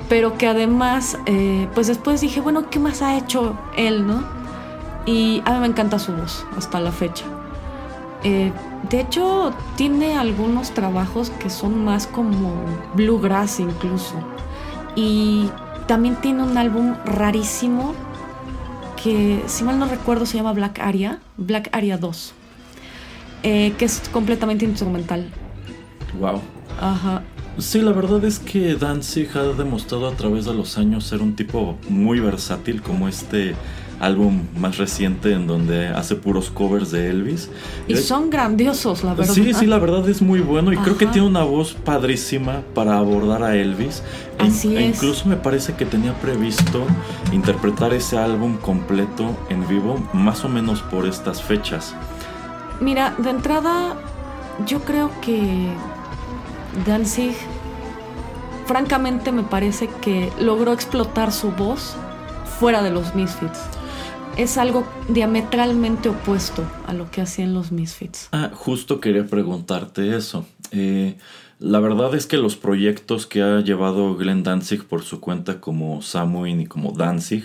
pero 0.08 0.36
que 0.36 0.48
además, 0.48 1.18
eh, 1.26 1.68
pues 1.74 1.86
después 1.86 2.20
dije, 2.20 2.40
bueno, 2.40 2.68
¿qué 2.68 2.78
más 2.78 3.02
ha 3.02 3.16
hecho 3.16 3.56
él, 3.76 4.06
no? 4.06 4.24
Y 5.06 5.42
a 5.44 5.54
mí 5.54 5.60
me 5.60 5.66
encanta 5.66 5.98
su 5.98 6.12
voz 6.12 6.44
hasta 6.56 6.80
la 6.80 6.90
fecha. 6.90 7.24
Eh, 8.24 8.50
de 8.88 9.00
hecho, 9.00 9.52
tiene 9.76 10.16
algunos 10.16 10.70
trabajos 10.70 11.30
que 11.30 11.50
son 11.50 11.84
más 11.84 12.06
como 12.06 12.52
bluegrass 12.94 13.60
incluso. 13.60 14.14
Y 14.94 15.50
también 15.86 16.16
tiene 16.16 16.42
un 16.42 16.56
álbum 16.56 16.94
rarísimo 17.04 17.94
que, 19.02 19.42
si 19.46 19.64
mal 19.64 19.78
no 19.78 19.86
recuerdo, 19.86 20.26
se 20.26 20.36
llama 20.36 20.52
Black 20.52 20.78
Aria, 20.80 21.20
Black 21.36 21.68
Aria 21.72 21.98
2, 21.98 22.32
eh, 23.42 23.72
que 23.78 23.84
es 23.84 24.02
completamente 24.12 24.64
instrumental. 24.64 25.30
Wow. 26.18 26.40
Ajá. 26.80 27.22
Sí, 27.58 27.80
la 27.80 27.92
verdad 27.92 28.24
es 28.24 28.38
que 28.38 28.74
Danzig 28.74 29.30
ha 29.36 29.44
demostrado 29.44 30.08
a 30.08 30.12
través 30.12 30.44
de 30.44 30.54
los 30.54 30.76
años 30.76 31.04
ser 31.04 31.22
un 31.22 31.34
tipo 31.34 31.78
muy 31.88 32.20
versátil, 32.20 32.82
como 32.82 33.08
este 33.08 33.54
álbum 34.00 34.42
más 34.58 34.78
reciente 34.78 35.32
en 35.32 35.46
donde 35.46 35.88
hace 35.88 36.16
puros 36.16 36.50
covers 36.50 36.90
de 36.90 37.10
Elvis. 37.10 37.50
Y 37.88 37.96
son 37.96 38.30
grandiosos, 38.30 39.04
la 39.04 39.14
verdad. 39.14 39.32
Sí, 39.32 39.54
sí, 39.54 39.66
la 39.66 39.78
verdad 39.78 40.08
es 40.08 40.22
muy 40.22 40.40
bueno 40.40 40.72
y 40.72 40.76
creo 40.76 40.96
que 40.98 41.06
tiene 41.06 41.26
una 41.26 41.44
voz 41.44 41.74
padrísima 41.74 42.62
para 42.74 42.98
abordar 42.98 43.42
a 43.42 43.56
Elvis. 43.56 44.02
E 44.38 44.44
Así 44.44 44.76
e 44.76 44.86
incluso 44.86 45.28
me 45.28 45.36
parece 45.36 45.74
que 45.74 45.86
tenía 45.86 46.12
previsto 46.14 46.84
interpretar 47.32 47.94
ese 47.94 48.18
álbum 48.18 48.56
completo 48.58 49.34
en 49.48 49.66
vivo 49.66 50.06
más 50.12 50.44
o 50.44 50.48
menos 50.48 50.82
por 50.82 51.06
estas 51.06 51.42
fechas. 51.42 51.94
Mira, 52.80 53.14
de 53.16 53.30
entrada 53.30 53.96
yo 54.66 54.80
creo 54.80 55.10
que 55.22 55.68
Danzig 56.86 57.34
francamente 58.66 59.32
me 59.32 59.42
parece 59.42 59.88
que 60.00 60.30
logró 60.38 60.72
explotar 60.72 61.32
su 61.32 61.52
voz 61.52 61.94
fuera 62.58 62.82
de 62.82 62.90
los 62.90 63.14
Misfits 63.14 63.60
es 64.36 64.58
algo 64.58 64.86
diametralmente 65.08 66.08
opuesto 66.08 66.64
a 66.86 66.92
lo 66.92 67.10
que 67.10 67.22
hacían 67.22 67.54
los 67.54 67.72
Misfits. 67.72 68.28
Ah, 68.32 68.50
justo 68.54 69.00
quería 69.00 69.26
preguntarte 69.26 70.16
eso. 70.16 70.46
Eh, 70.70 71.16
la 71.58 71.80
verdad 71.80 72.14
es 72.14 72.26
que 72.26 72.36
los 72.36 72.54
proyectos 72.54 73.26
que 73.26 73.40
ha 73.40 73.60
llevado 73.60 74.14
Glenn 74.14 74.42
Danzig 74.42 74.84
por 74.84 75.02
su 75.02 75.20
cuenta 75.20 75.58
como 75.58 76.02
Samuin 76.02 76.60
y 76.60 76.66
como 76.66 76.92
Danzig, 76.92 77.44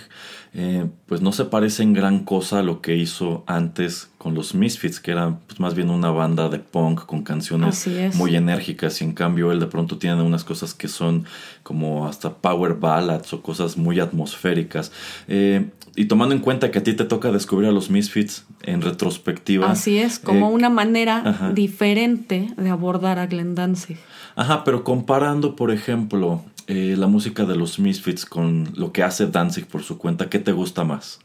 eh, 0.54 0.86
pues 1.06 1.22
no 1.22 1.32
se 1.32 1.46
parecen 1.46 1.94
gran 1.94 2.26
cosa 2.26 2.60
a 2.60 2.64
lo 2.64 2.82
que 2.82 2.98
hizo 2.98 3.46
antes 3.48 4.10
con 4.18 4.36
los 4.36 4.54
Misfits, 4.54 5.00
que 5.00 5.12
eran 5.12 5.40
pues, 5.48 5.62
más 5.62 5.76
bien 5.76 5.90
una 5.90 6.12
banda 6.12 6.50
de 6.50 6.60
punk 6.60 7.06
con 7.06 7.24
canciones 7.24 7.88
muy 8.16 8.36
enérgicas 8.36 9.02
y 9.02 9.06
en 9.06 9.14
cambio 9.14 9.50
él 9.54 9.62
de 9.62 9.68
pronto 9.68 9.98
tiene 9.98 10.22
unas 10.22 10.44
cosas 10.44 10.74
que 10.74 10.90
son 10.90 11.24
como 11.64 12.06
hasta 12.06 12.34
power 12.34 12.74
ballads 12.74 13.32
o 13.32 13.42
cosas 13.42 13.78
muy 13.78 14.02
atmosféricas. 14.02 14.92
Eh, 15.30 15.70
y 15.96 16.06
tomando 16.06 16.34
en 16.34 16.42
cuenta 16.42 16.72
que 16.72 16.80
a 16.80 16.84
ti 16.84 16.94
te 16.94 17.06
toca 17.06 17.32
descubrir 17.32 17.70
a 17.70 17.72
los 17.72 17.90
Misfits 17.90 18.46
en 18.64 18.82
retrospectiva. 18.82 19.70
Así 19.70 19.98
es, 19.98 20.20
como 20.20 20.50
eh, 20.50 20.54
una 20.54 20.70
manera 20.70 21.52
diferente 21.54 22.54
de 22.56 22.70
abordar 22.70 23.20
a 23.20 23.28
Glenn 23.28 23.56
Danzig. 23.56 23.98
Ajá, 24.36 24.64
pero 24.64 24.84
comparando, 24.84 25.56
por 25.56 25.72
ejemplo, 25.72 26.44
eh, 26.68 26.96
la 26.98 27.08
música 27.08 27.46
de 27.46 27.56
los 27.56 27.80
Misfits 27.80 28.26
con 28.26 28.70
lo 28.76 28.94
que 28.94 29.04
hace 29.04 29.28
Danzig 29.28 29.68
por 29.68 29.84
su 29.84 29.98
cuenta, 29.98 30.30
¿qué 30.30 30.40
te 30.40 30.54
gusta 30.54 30.84
más? 30.84 31.20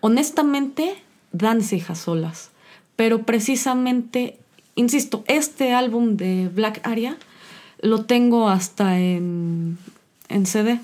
Honestamente, 0.00 0.94
Danzig 1.32 1.84
a 1.88 1.94
solas. 1.94 2.50
Pero 2.96 3.24
precisamente, 3.24 4.38
insisto, 4.74 5.24
este 5.26 5.74
álbum 5.74 6.16
de 6.16 6.48
Black 6.48 6.80
Aria 6.84 7.18
lo 7.80 8.06
tengo 8.06 8.48
hasta 8.48 8.98
en, 8.98 9.76
en 10.30 10.46
CD 10.46 10.80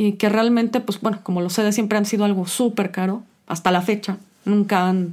y 0.00 0.12
que 0.12 0.30
realmente, 0.30 0.80
pues 0.80 0.98
bueno, 1.02 1.20
como 1.22 1.42
los 1.42 1.52
CD 1.52 1.72
siempre 1.72 1.98
han 1.98 2.06
sido 2.06 2.24
algo 2.24 2.46
súper 2.46 2.90
caro, 2.90 3.22
hasta 3.46 3.70
la 3.70 3.82
fecha, 3.82 4.16
nunca 4.46 4.88
han 4.88 5.12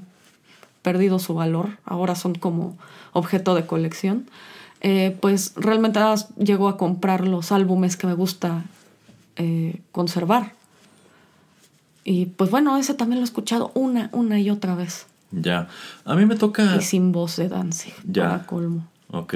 perdido 0.81 1.19
su 1.19 1.33
valor, 1.33 1.71
ahora 1.83 2.15
son 2.15 2.35
como 2.35 2.77
objeto 3.11 3.53
de 3.53 3.65
colección, 3.65 4.29
eh, 4.79 5.17
pues 5.19 5.51
realmente 5.57 5.99
llego 6.37 6.69
a 6.69 6.77
comprar 6.77 7.27
los 7.27 7.51
álbumes 7.51 7.97
que 7.97 8.07
me 8.07 8.13
gusta 8.13 8.63
eh, 9.35 9.81
conservar. 9.91 10.53
Y 12.05 12.27
pues 12.27 12.49
bueno, 12.49 12.77
ese 12.77 12.93
también 12.93 13.19
lo 13.19 13.25
he 13.25 13.27
escuchado 13.27 13.73
una, 13.73 14.09
una 14.13 14.39
y 14.39 14.49
otra 14.49 14.73
vez. 14.75 15.05
Ya, 15.31 15.67
a 16.05 16.15
mí 16.15 16.25
me 16.25 16.37
toca... 16.37 16.77
Y 16.77 16.81
sin 16.81 17.11
voz 17.11 17.35
de 17.35 17.49
Danzig, 17.49 17.93
ya. 18.05 18.29
para 18.29 18.45
colmo. 18.45 18.87
Ok. 19.09 19.35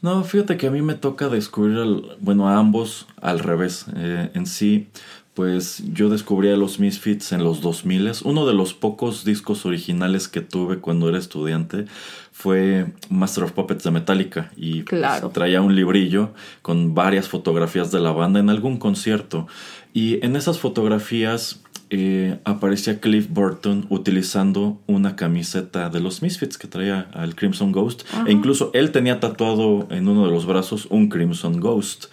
No, 0.00 0.22
fíjate 0.22 0.56
que 0.56 0.68
a 0.68 0.70
mí 0.70 0.80
me 0.80 0.94
toca 0.94 1.28
descubrir, 1.28 1.78
bueno, 2.20 2.48
a 2.48 2.58
ambos 2.58 3.06
al 3.20 3.40
revés. 3.40 3.86
Eh, 3.96 4.30
en 4.34 4.46
sí, 4.46 4.88
pues 5.34 5.82
yo 5.92 6.08
descubrí 6.08 6.50
a 6.50 6.56
los 6.56 6.78
Misfits 6.78 7.32
en 7.32 7.42
los 7.42 7.60
2000. 7.60 8.12
Uno 8.24 8.46
de 8.46 8.54
los 8.54 8.74
pocos 8.74 9.24
discos 9.24 9.66
originales 9.66 10.28
que 10.28 10.40
tuve 10.40 10.78
cuando 10.78 11.08
era 11.08 11.18
estudiante 11.18 11.86
fue 12.32 12.92
Master 13.08 13.44
of 13.44 13.52
Puppets 13.52 13.82
de 13.82 13.90
Metallica 13.90 14.52
y 14.56 14.82
pues, 14.82 15.02
traía 15.32 15.62
un 15.62 15.74
librillo 15.74 16.32
con 16.62 16.94
varias 16.94 17.28
fotografías 17.28 17.90
de 17.90 17.98
la 17.98 18.12
banda 18.12 18.38
en 18.38 18.50
algún 18.50 18.78
concierto. 18.78 19.48
Y 19.92 20.24
en 20.24 20.36
esas 20.36 20.58
fotografías 20.58 21.60
eh, 21.90 22.38
aparecía 22.44 23.00
Cliff 23.00 23.28
Burton 23.30 23.86
utilizando 23.88 24.80
una 24.86 25.16
camiseta 25.16 25.88
de 25.88 26.00
los 26.00 26.22
Misfits 26.22 26.58
que 26.58 26.68
traía 26.68 27.08
al 27.12 27.34
Crimson 27.34 27.72
Ghost. 27.72 28.02
E 28.26 28.32
incluso 28.32 28.70
él 28.74 28.92
tenía 28.92 29.20
tatuado 29.20 29.88
en 29.90 30.08
uno 30.08 30.26
de 30.26 30.32
los 30.32 30.46
brazos 30.46 30.86
un 30.90 31.08
Crimson 31.08 31.60
Ghost. 31.60 32.06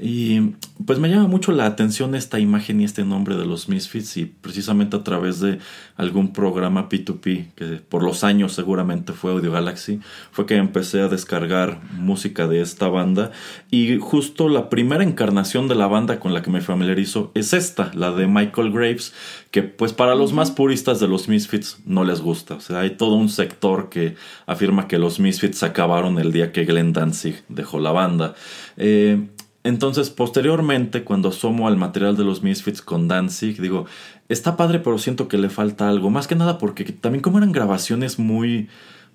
Y 0.00 0.52
pues 0.86 1.00
me 1.00 1.08
llama 1.08 1.26
mucho 1.26 1.50
la 1.50 1.66
atención 1.66 2.14
esta 2.14 2.38
imagen 2.38 2.80
y 2.80 2.84
este 2.84 3.04
nombre 3.04 3.36
de 3.36 3.44
los 3.44 3.68
Misfits 3.68 4.16
y 4.16 4.26
precisamente 4.26 4.96
a 4.96 5.02
través 5.02 5.40
de 5.40 5.58
algún 5.96 6.32
programa 6.32 6.88
P2P 6.88 7.54
que 7.56 7.64
por 7.88 8.04
los 8.04 8.22
años 8.22 8.52
seguramente 8.52 9.12
fue 9.12 9.32
Audio 9.32 9.50
Galaxy 9.50 9.98
fue 10.30 10.46
que 10.46 10.54
empecé 10.54 11.00
a 11.00 11.08
descargar 11.08 11.80
música 11.92 12.46
de 12.46 12.60
esta 12.60 12.88
banda. 12.88 13.32
Y 13.70 13.98
justo 13.98 14.48
la 14.48 14.70
primera 14.70 15.02
encarnación 15.02 15.66
de 15.66 15.74
la 15.74 15.88
banda 15.88 16.20
con 16.20 16.32
la 16.32 16.42
que 16.42 16.50
me 16.50 16.60
familiarizo 16.60 17.32
es 17.34 17.52
esta, 17.52 17.90
la 17.94 18.12
de 18.12 18.28
Michael 18.28 18.70
Graves, 18.70 19.12
que 19.50 19.62
pues 19.62 19.92
para 19.92 20.14
los 20.14 20.32
más 20.32 20.52
puristas 20.52 21.00
de 21.00 21.08
los 21.08 21.28
Misfits 21.28 21.80
no 21.86 22.04
les 22.04 22.20
gusta, 22.20 22.54
o 22.54 22.60
sea, 22.60 22.80
hay 22.80 22.90
todo 22.90 23.14
un 23.14 23.28
sector 23.28 23.88
que 23.88 24.14
afirma 24.46 24.86
que 24.86 24.98
los 24.98 25.18
Misfits 25.18 25.62
acabaron 25.64 26.18
el 26.18 26.32
día 26.32 26.52
que 26.52 26.64
Glenn 26.64 26.92
Danzig 26.92 27.42
dejó 27.48 27.80
la 27.80 27.90
banda. 27.90 28.34
Eh, 28.76 29.26
entonces, 29.68 30.08
posteriormente, 30.08 31.04
cuando 31.04 31.28
asomo 31.28 31.68
al 31.68 31.76
material 31.76 32.16
de 32.16 32.24
los 32.24 32.42
Misfits 32.42 32.80
con 32.80 33.06
Danzig, 33.06 33.60
digo, 33.60 33.84
está 34.30 34.56
padre, 34.56 34.78
pero 34.78 34.96
siento 34.96 35.28
que 35.28 35.36
le 35.36 35.50
falta 35.50 35.90
algo. 35.90 36.08
Más 36.08 36.26
que 36.26 36.34
nada 36.34 36.56
porque 36.56 36.84
también 36.84 37.20
como 37.20 37.36
eran 37.36 37.52
grabaciones 37.52 38.18
muy, 38.18 38.68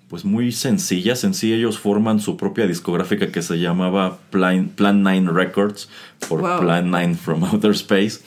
pues 0.08 0.24
muy 0.24 0.52
sencillas, 0.52 1.24
en 1.24 1.34
sí 1.34 1.52
ellos 1.52 1.80
forman 1.80 2.20
su 2.20 2.36
propia 2.36 2.68
discográfica 2.68 3.32
que 3.32 3.42
se 3.42 3.58
llamaba 3.58 4.18
Plan, 4.30 4.68
Plan 4.68 5.02
9 5.02 5.32
Records, 5.32 5.88
por 6.28 6.40
Plan 6.60 6.88
9 6.88 7.16
from 7.16 7.42
Outer 7.42 7.72
Space. 7.72 8.20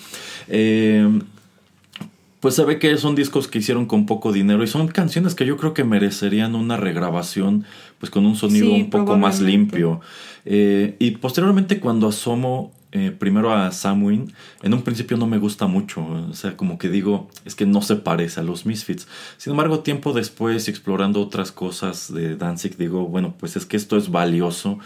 Eh, 0.50 1.22
pues 2.42 2.56
se 2.56 2.66
ve 2.66 2.78
que 2.78 2.98
son 2.98 3.16
discos 3.16 3.48
que 3.48 3.60
hicieron 3.60 3.86
con 3.86 4.06
poco 4.06 4.34
dinero 4.34 4.64
y 4.64 4.68
son 4.68 4.90
canciones 4.90 5.34
que 5.34 5.46
yo 5.46 5.56
creo 5.56 5.74
que 5.74 5.84
merecerían 5.84 6.56
una 6.56 6.76
regrabación 6.76 7.64
pues 8.00 8.10
con 8.10 8.26
un 8.26 8.36
sonido 8.36 8.74
un 8.74 8.90
poco 8.90 9.18
más 9.18 9.40
limpio. 9.40 10.02
Eh, 10.46 10.96
y 11.00 11.12
posteriormente 11.12 11.80
cuando 11.80 12.08
asomo 12.08 12.72
eh, 12.94 13.12
primero 13.12 13.54
a 13.54 13.72
Samwin, 13.72 14.34
en 14.64 14.74
un 14.74 14.82
principio 14.82 15.18
no 15.18 15.28
me 15.28 15.38
gusta 15.40 15.68
mucho, 15.68 16.06
o 16.06 16.34
sea, 16.34 16.56
como 16.56 16.78
que 16.78 16.90
digo, 16.90 17.28
es 17.44 17.54
que 17.54 17.66
no 17.66 17.82
se 17.82 17.98
parece 17.98 18.40
a 18.40 18.44
los 18.44 18.66
Misfits. 18.66 19.08
Sin 19.36 19.52
embargo, 19.52 19.80
tiempo 19.80 20.14
después, 20.14 20.70
explorando 20.70 21.22
otras 21.22 21.52
cosas 21.52 22.14
de 22.14 22.38
Danzig, 22.38 22.78
digo, 22.78 23.06
bueno, 23.06 23.36
pues 23.38 23.58
es 23.58 23.66
que 23.66 23.76
esto 23.76 23.98
es 23.98 24.10
valioso 24.10 24.80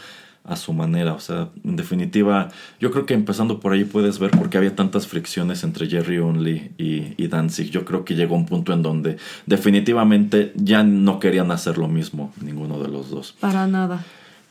a 0.43 0.56
su 0.56 0.73
manera. 0.73 1.13
O 1.13 1.19
sea, 1.19 1.49
en 1.63 1.75
definitiva, 1.75 2.49
yo 2.80 2.91
creo 2.91 3.06
que 3.06 3.13
empezando 3.13 3.60
por 3.60 3.73
ahí 3.73 3.84
puedes 3.84 4.19
ver 4.19 4.32
por 4.32 4.49
qué 4.49 4.58
había 4.58 4.75
tantas 4.75 5.08
fricciones 5.08 5.63
entre 5.63 5.88
Jerry 5.88 6.17
Only 6.17 6.71
y, 6.77 7.13
y, 7.17 7.27
Danzig. 7.27 7.69
Yo 7.69 7.86
creo 7.86 8.06
que 8.06 8.15
llegó 8.15 8.36
un 8.36 8.45
punto 8.45 8.73
en 8.73 8.82
donde 8.82 9.17
definitivamente 9.45 10.51
ya 10.56 10.84
no 10.84 11.19
querían 11.19 11.51
hacer 11.51 11.77
lo 11.77 11.88
mismo, 11.88 12.34
ninguno 12.41 12.80
de 12.80 12.89
los 12.89 13.10
dos. 13.10 13.36
Para 13.39 13.67
nada. 13.67 14.04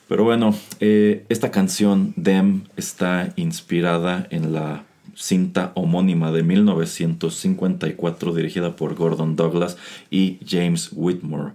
Pero 0.08 0.24
bueno, 0.24 0.54
eh, 0.80 1.24
esta 1.28 1.52
canción, 1.52 2.12
Dem, 2.16 2.62
está 2.76 3.32
inspirada 3.36 4.26
en 4.30 4.52
la 4.52 4.82
cinta 5.14 5.70
homónima 5.74 6.32
de 6.32 6.42
1954 6.42 8.34
dirigida 8.34 8.74
por 8.74 8.94
Gordon 8.96 9.36
Douglas 9.36 9.76
y 10.10 10.38
James 10.44 10.90
Whitmore. 10.92 11.52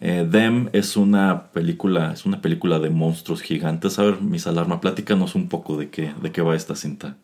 Eh, 0.00 0.26
Them 0.30 0.70
es 0.72 0.96
una 0.96 1.48
película, 1.52 2.12
es 2.12 2.26
una 2.26 2.40
película 2.40 2.78
de 2.78 2.90
monstruos 2.90 3.42
gigantes. 3.42 3.98
A 3.98 4.02
ver, 4.02 4.20
Miss 4.20 4.46
Alarma, 4.46 4.80
platícanos 4.80 5.34
un 5.34 5.48
poco 5.48 5.76
de 5.76 5.90
qué, 5.90 6.12
de 6.20 6.32
qué 6.32 6.42
va 6.42 6.56
esta 6.56 6.76
cinta. 6.76 7.16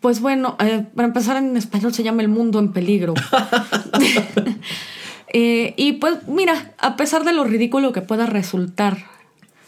Pues 0.00 0.20
bueno, 0.20 0.56
eh, 0.60 0.84
para 0.94 1.08
empezar 1.08 1.36
en 1.36 1.56
español 1.56 1.94
se 1.94 2.02
llama 2.02 2.22
El 2.22 2.28
Mundo 2.28 2.58
en 2.58 2.72
Peligro. 2.72 3.14
Eh, 5.36 5.74
y 5.76 5.94
pues 5.94 6.28
mira, 6.28 6.74
a 6.78 6.94
pesar 6.94 7.24
de 7.24 7.32
lo 7.32 7.42
ridículo 7.42 7.90
que 7.90 8.02
pueda 8.02 8.24
resultar 8.24 8.98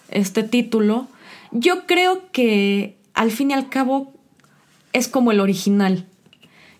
este 0.08 0.44
título, 0.44 1.08
yo 1.50 1.86
creo 1.86 2.30
que 2.30 2.96
al 3.14 3.32
fin 3.32 3.50
y 3.50 3.54
al 3.54 3.68
cabo 3.68 4.14
es 4.92 5.08
como 5.08 5.32
el 5.32 5.40
original, 5.40 6.06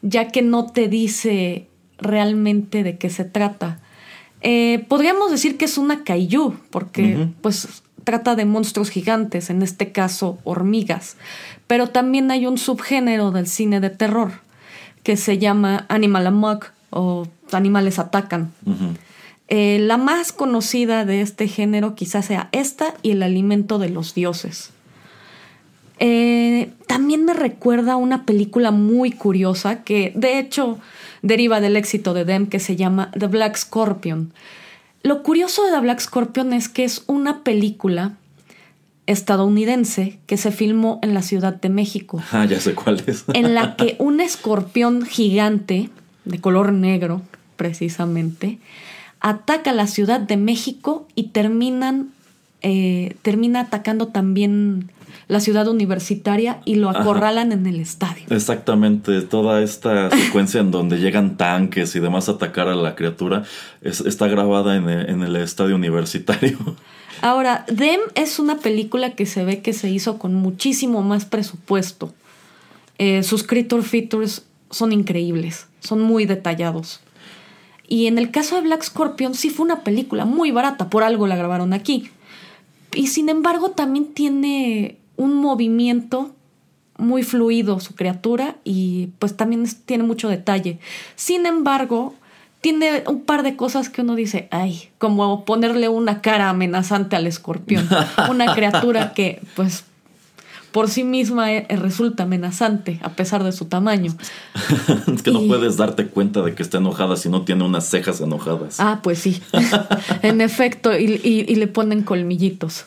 ya 0.03 0.29
que 0.29 0.41
no 0.43 0.67
te 0.67 0.87
dice 0.87 1.69
realmente 1.99 2.85
de 2.85 2.97
qué 2.97 3.11
se 3.11 3.25
trata. 3.25 3.81
Eh, 4.49 4.85
podríamos 4.87 5.33
decir 5.33 5.59
que 5.59 5.65
es 5.65 5.77
una 5.77 6.05
kaiju, 6.05 6.55
porque 6.71 7.27
pues 7.41 7.83
trata 8.05 8.37
de 8.37 8.45
monstruos 8.45 8.91
gigantes, 8.91 9.51
en 9.51 9.61
este 9.61 9.91
caso 9.91 10.39
hormigas. 10.45 11.17
Pero 11.67 11.89
también 11.89 12.31
hay 12.31 12.47
un 12.47 12.57
subgénero 12.57 13.33
del 13.33 13.49
cine 13.49 13.81
de 13.81 13.91
terror 13.91 14.31
que 15.03 15.17
se 15.17 15.39
llama 15.39 15.85
Animal 15.89 16.29
Amok 16.29 16.67
o 16.91 17.27
Animales 17.51 17.99
Atacan. 17.99 18.53
Eh, 19.49 19.79
la 19.81 19.97
más 19.97 20.31
conocida 20.31 21.05
de 21.05 21.23
este 21.23 21.49
género 21.49 21.97
quizás 21.97 22.27
sea 22.27 22.49
esta 22.53 22.95
y 23.03 23.11
El 23.11 23.25
Alimento 23.25 23.81
de 23.81 23.89
los 23.89 24.15
Dioses. 24.15 24.71
Eh, 25.99 26.71
también 26.87 27.25
me 27.25 27.35
recuerda 27.35 27.97
una 27.97 28.25
película 28.27 28.71
muy 28.71 29.11
curiosa 29.11 29.83
que 29.83 30.13
de 30.15 30.39
hecho 30.39 30.79
deriva 31.27 31.61
del 31.61 31.77
éxito 31.77 32.15
de 32.15 32.25
Dem 32.25 32.47
que 32.47 32.61
se 32.61 32.77
llama 32.77 33.11
The 33.19 33.27
Black 33.27 33.57
Scorpion. 33.57 34.33
Lo 35.03 35.23
curioso 35.23 35.65
de 35.65 35.73
The 35.73 35.81
Black 35.81 36.01
Scorpion 36.01 36.53
es 36.53 36.69
que 36.69 36.85
es 36.85 37.03
una 37.07 37.43
película 37.43 38.15
estadounidense 39.07 40.19
que 40.27 40.37
se 40.37 40.51
filmó 40.51 40.99
en 41.03 41.15
la 41.15 41.23
Ciudad 41.23 41.55
de 41.55 41.69
México. 41.69 42.23
Ah, 42.33 42.45
ya 42.45 42.61
sé 42.61 42.75
cuál 42.75 43.03
es. 43.07 43.25
en 43.35 43.55
la 43.55 43.77
que 43.79 43.97
un 43.99 44.21
escorpión 44.21 45.05
gigante 45.05 45.91
de 46.25 46.41
color 46.41 46.73
negro, 46.73 47.23
precisamente, 47.57 48.59
ataca 49.21 49.73
la 49.73 49.87
Ciudad 49.87 50.21
de 50.21 50.37
México 50.37 51.07
y 51.15 51.29
terminan, 51.29 52.11
eh, 52.63 53.17
termina 53.23 53.61
atacando 53.61 54.09
también 54.09 54.91
la 55.29 55.41
ciudad 55.41 55.67
universitaria 55.69 56.61
y 56.65 56.77
lo 56.77 56.89
acorralan 56.89 57.53
en 57.53 57.67
el 57.67 57.81
estadio. 57.81 58.25
Exactamente, 58.31 59.23
toda 59.23 59.63
esta 59.63 60.11
secuencia 60.17 60.61
en 60.61 60.71
donde 60.71 60.99
llegan 60.99 61.37
tanques 61.37 61.97
y 61.97 62.01
demás 62.01 62.29
a 62.29 62.33
atacar 62.33 62.69
a 62.69 62.77
la 62.77 62.95
criatura 62.95 63.45
está 63.83 64.29
grabada 64.29 64.77
en 64.77 64.89
el, 64.89 65.37
estadio 65.37 65.75
universitario. 65.75 66.59
Ahora, 67.23 67.65
Dem 67.69 68.01
es 68.15 68.39
una 68.39 68.59
película 68.59 69.13
que 69.13 69.27
se 69.27 69.45
ve 69.45 69.63
que 69.63 69.73
se 69.73 69.91
hizo 69.91 70.19
con 70.19 70.35
muchísimo 70.35 71.03
más 71.03 71.25
presupuesto. 71.25 72.13
Eh, 72.99 73.23
sus 73.23 73.43
creature 73.43 73.83
features 73.83 74.45
son 74.71 74.93
increíbles, 74.93 75.67
son 75.81 76.03
muy 76.03 76.27
detallados. 76.27 77.01
Y 77.89 78.07
en 78.07 78.19
el 78.19 78.31
caso 78.31 78.57
de 78.57 78.63
Black 78.63 78.83
Scorpion 78.83 79.35
sí 79.35 79.51
fue 79.51 79.65
una 79.65 79.83
película 79.83 80.25
muy 80.25 80.51
barata, 80.51 80.91
por 80.91 81.05
algo 81.05 81.27
la 81.27 81.37
grabaron 81.37 81.73
aquí. 81.73 82.11
Y 82.97 83.09
sin 83.09 83.29
embargo 83.29 83.73
también 83.73 84.15
tiene 84.15 84.97
un 85.17 85.35
movimiento 85.35 86.35
muy 86.97 87.23
fluido 87.23 87.79
su 87.79 87.95
criatura 87.95 88.57
y 88.65 89.09
pues 89.19 89.37
también 89.37 89.67
tiene 89.85 90.03
mucho 90.03 90.29
detalle. 90.29 90.79
Sin 91.15 91.45
embargo, 91.45 92.15
tiene 92.63 93.05
un 93.07 93.21
par 93.23 93.43
de 93.43 93.55
cosas 93.55 93.91
que 93.91 94.01
uno 94.01 94.15
dice, 94.15 94.49
ay, 94.51 94.89
como 94.97 95.45
ponerle 95.45 95.91
una 95.91 96.23
cara 96.23 96.49
amenazante 96.49 97.17
al 97.17 97.27
escorpión, 97.27 97.87
una 98.31 98.55
criatura 98.55 99.13
que 99.13 99.43
pues 99.55 99.85
por 100.77 100.91
sí 100.91 101.05
misma 101.05 101.55
eh, 101.55 101.67
resulta 101.71 102.25
amenazante 102.25 103.01
a 103.03 103.09
pesar 103.09 103.43
de 103.43 103.53
su 103.53 103.65
tamaño. 103.65 104.15
es 105.11 105.23
que 105.23 105.31
no 105.31 105.41
puedes 105.47 105.79
darte 105.79 106.09
cuenta 106.09 106.43
de 106.43 106.55
que 106.55 106.63
está 106.63 106.77
enojada 106.77 107.17
si 107.17 107.31
no 107.31 107.47
tiene 107.47 107.65
unas 107.65 107.89
cejas 107.89 108.21
enojadas. 108.21 108.79
Ah, 108.79 109.01
pues 109.03 109.21
sí, 109.21 109.41
en 110.23 110.43
efecto, 110.43 110.95
y 110.95 111.55
le 111.55 111.67
ponen 111.67 112.03
colmillitos. 112.03 112.85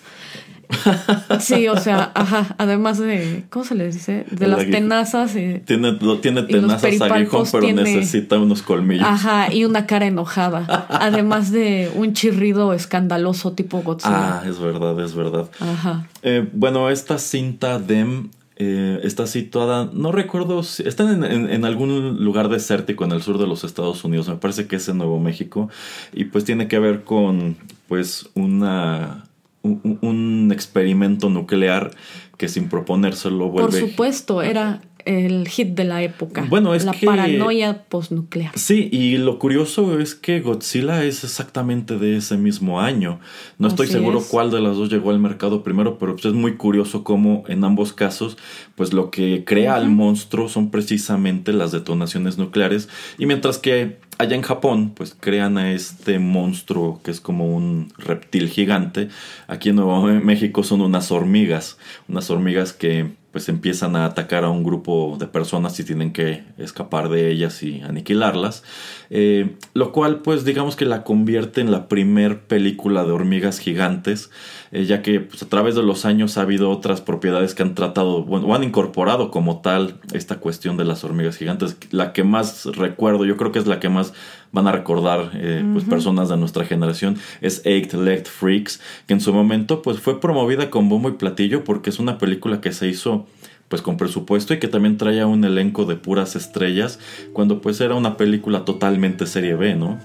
Sí, 1.39 1.67
o 1.67 1.77
sea, 1.77 2.11
ajá, 2.13 2.55
además 2.57 2.99
de, 2.99 3.43
¿cómo 3.49 3.65
se 3.65 3.75
les 3.75 3.95
dice? 3.95 4.25
De 4.29 4.47
las 4.47 4.69
tenazas. 4.69 5.33
tiene, 5.33 5.97
tiene 6.21 6.43
tenazas 6.43 7.01
aguijón, 7.01 7.45
pero 7.51 7.73
necesita 7.73 8.37
unos 8.37 8.61
colmillos. 8.61 9.07
Ajá, 9.07 9.53
y 9.53 9.65
una 9.65 9.85
cara 9.85 10.05
enojada. 10.05 10.87
además 10.89 11.51
de 11.51 11.91
un 11.95 12.13
chirrido 12.13 12.73
escandaloso 12.73 13.53
tipo 13.53 13.81
Godzilla. 13.81 14.41
Ah, 14.41 14.43
es 14.47 14.59
verdad, 14.59 14.99
es 15.03 15.15
verdad. 15.15 15.49
Ajá. 15.59 16.07
Eh, 16.21 16.47
bueno, 16.53 16.89
esta 16.89 17.17
cinta 17.17 17.79
Dem 17.79 18.29
eh, 18.57 18.99
está 19.03 19.25
situada, 19.25 19.89
no 19.93 20.11
recuerdo, 20.11 20.63
si, 20.63 20.83
está 20.83 21.09
en, 21.11 21.23
en, 21.23 21.65
algún 21.65 22.23
lugar 22.23 22.49
desértico 22.49 23.05
en 23.05 23.13
el 23.13 23.21
sur 23.21 23.37
de 23.37 23.47
los 23.47 23.63
Estados 23.63 24.03
Unidos, 24.03 24.27
me 24.27 24.35
parece 24.35 24.67
que 24.67 24.75
es 24.75 24.89
en 24.89 24.97
Nuevo 24.97 25.17
México, 25.17 25.69
y 26.11 26.25
pues 26.25 26.43
tiene 26.43 26.67
que 26.67 26.77
ver 26.77 27.05
con 27.05 27.55
pues 27.87 28.29
una 28.35 29.28
un, 29.61 30.49
experimento 30.51 31.29
nuclear 31.29 31.91
que 32.37 32.47
sin 32.47 32.69
proponérselo 32.69 33.49
vuelve. 33.49 33.79
Por 33.79 33.89
supuesto, 33.89 34.41
era 34.41 34.81
el 35.05 35.47
hit 35.47 35.69
de 35.69 35.85
la 35.85 36.03
época. 36.03 36.45
Bueno, 36.49 36.73
es 36.75 36.85
la 36.85 36.93
paranoia 36.93 37.85
postnuclear. 37.89 38.51
Sí, 38.57 38.89
y 38.91 39.17
lo 39.17 39.39
curioso 39.39 39.99
es 39.99 40.15
que 40.15 40.39
Godzilla 40.41 41.03
es 41.03 41.23
exactamente 41.23 41.97
de 41.97 42.17
ese 42.17 42.37
mismo 42.37 42.79
año. 42.81 43.19
No 43.57 43.67
estoy 43.67 43.87
seguro 43.87 44.21
cuál 44.21 44.51
de 44.51 44.61
las 44.61 44.77
dos 44.77 44.89
llegó 44.89 45.11
al 45.11 45.19
mercado 45.19 45.63
primero, 45.63 45.97
pero 45.97 46.13
pues 46.13 46.25
es 46.25 46.33
muy 46.33 46.57
curioso 46.57 47.03
cómo 47.03 47.43
en 47.47 47.63
ambos 47.63 47.93
casos, 47.93 48.37
pues 48.75 48.93
lo 48.93 49.09
que 49.09 49.43
crea 49.45 49.75
al 49.75 49.89
monstruo 49.89 50.49
son 50.49 50.69
precisamente 50.69 51.53
las 51.53 51.71
detonaciones 51.71 52.37
nucleares. 52.37 52.89
Y 53.17 53.25
mientras 53.25 53.57
que 53.57 53.97
allá 54.19 54.35
en 54.35 54.41
Japón, 54.41 54.91
pues 54.93 55.15
crean 55.17 55.57
a 55.57 55.71
este 55.71 56.19
monstruo 56.19 57.01
que 57.03 57.09
es 57.09 57.21
como 57.21 57.55
un 57.55 57.91
reptil 57.97 58.49
gigante. 58.49 59.07
Aquí 59.47 59.69
en 59.69 59.77
Nuevo 59.77 60.03
México 60.03 60.61
son 60.61 60.81
unas 60.81 61.09
hormigas, 61.11 61.77
unas 62.07 62.29
hormigas 62.29 62.73
que 62.73 63.17
pues 63.31 63.47
empiezan 63.47 63.95
a 63.95 64.05
atacar 64.05 64.43
a 64.43 64.49
un 64.49 64.63
grupo 64.63 65.15
de 65.19 65.27
personas 65.27 65.79
y 65.79 65.83
tienen 65.83 66.11
que 66.11 66.43
escapar 66.57 67.09
de 67.09 67.31
ellas 67.31 67.63
y 67.63 67.79
aniquilarlas. 67.81 68.63
Eh, 69.09 69.55
lo 69.73 69.93
cual 69.93 70.19
pues 70.19 70.43
digamos 70.43 70.75
que 70.75 70.85
la 70.85 71.03
convierte 71.03 71.61
en 71.61 71.71
la 71.71 71.87
primer 71.87 72.41
película 72.41 73.05
de 73.05 73.11
hormigas 73.11 73.59
gigantes, 73.59 74.31
eh, 74.71 74.85
ya 74.85 75.01
que 75.01 75.19
pues, 75.19 75.41
a 75.43 75.49
través 75.49 75.75
de 75.75 75.83
los 75.83 76.05
años 76.05 76.37
ha 76.37 76.41
habido 76.41 76.69
otras 76.69 77.01
propiedades 77.01 77.55
que 77.55 77.63
han 77.63 77.75
tratado 77.75 78.23
bueno, 78.23 78.47
o 78.47 78.55
han 78.55 78.63
incorporado 78.63 79.31
como 79.31 79.61
tal 79.61 79.99
esta 80.13 80.39
cuestión 80.39 80.77
de 80.77 80.85
las 80.85 81.03
hormigas 81.03 81.37
gigantes. 81.37 81.77
La 81.91 82.13
que 82.13 82.23
más 82.23 82.65
recuerdo, 82.65 83.25
yo 83.25 83.37
creo 83.37 83.51
que 83.51 83.59
es 83.59 83.67
la 83.67 83.79
que 83.79 83.89
más 83.89 84.13
van 84.51 84.67
a 84.67 84.71
recordar 84.71 85.31
eh, 85.33 85.63
pues, 85.73 85.85
personas 85.85 86.29
de 86.29 86.37
nuestra 86.37 86.65
generación, 86.65 87.17
es 87.41 87.61
Eight 87.65 87.93
Legged 87.93 88.27
Freaks, 88.27 88.79
que 89.07 89.13
en 89.13 89.21
su 89.21 89.33
momento 89.33 89.81
pues 89.81 89.99
fue 89.99 90.19
promovida 90.19 90.69
con 90.69 90.89
bombo 90.89 91.09
y 91.09 91.13
platillo 91.13 91.63
porque 91.63 91.89
es 91.89 91.99
una 91.99 92.17
película 92.17 92.61
que 92.61 92.71
se 92.71 92.87
hizo 92.87 93.27
pues 93.67 93.81
con 93.83 93.97
presupuesto 93.97 94.53
y 94.53 94.59
que 94.59 94.67
también 94.67 94.97
traía 94.97 95.27
un 95.27 95.43
elenco 95.43 95.85
de 95.85 95.95
puras 95.95 96.35
estrellas 96.35 96.99
cuando 97.33 97.61
pues 97.61 97.79
era 97.79 97.95
una 97.95 98.17
película 98.17 98.65
totalmente 98.65 99.27
serie 99.27 99.55
B, 99.55 99.75
¿no? 99.75 99.99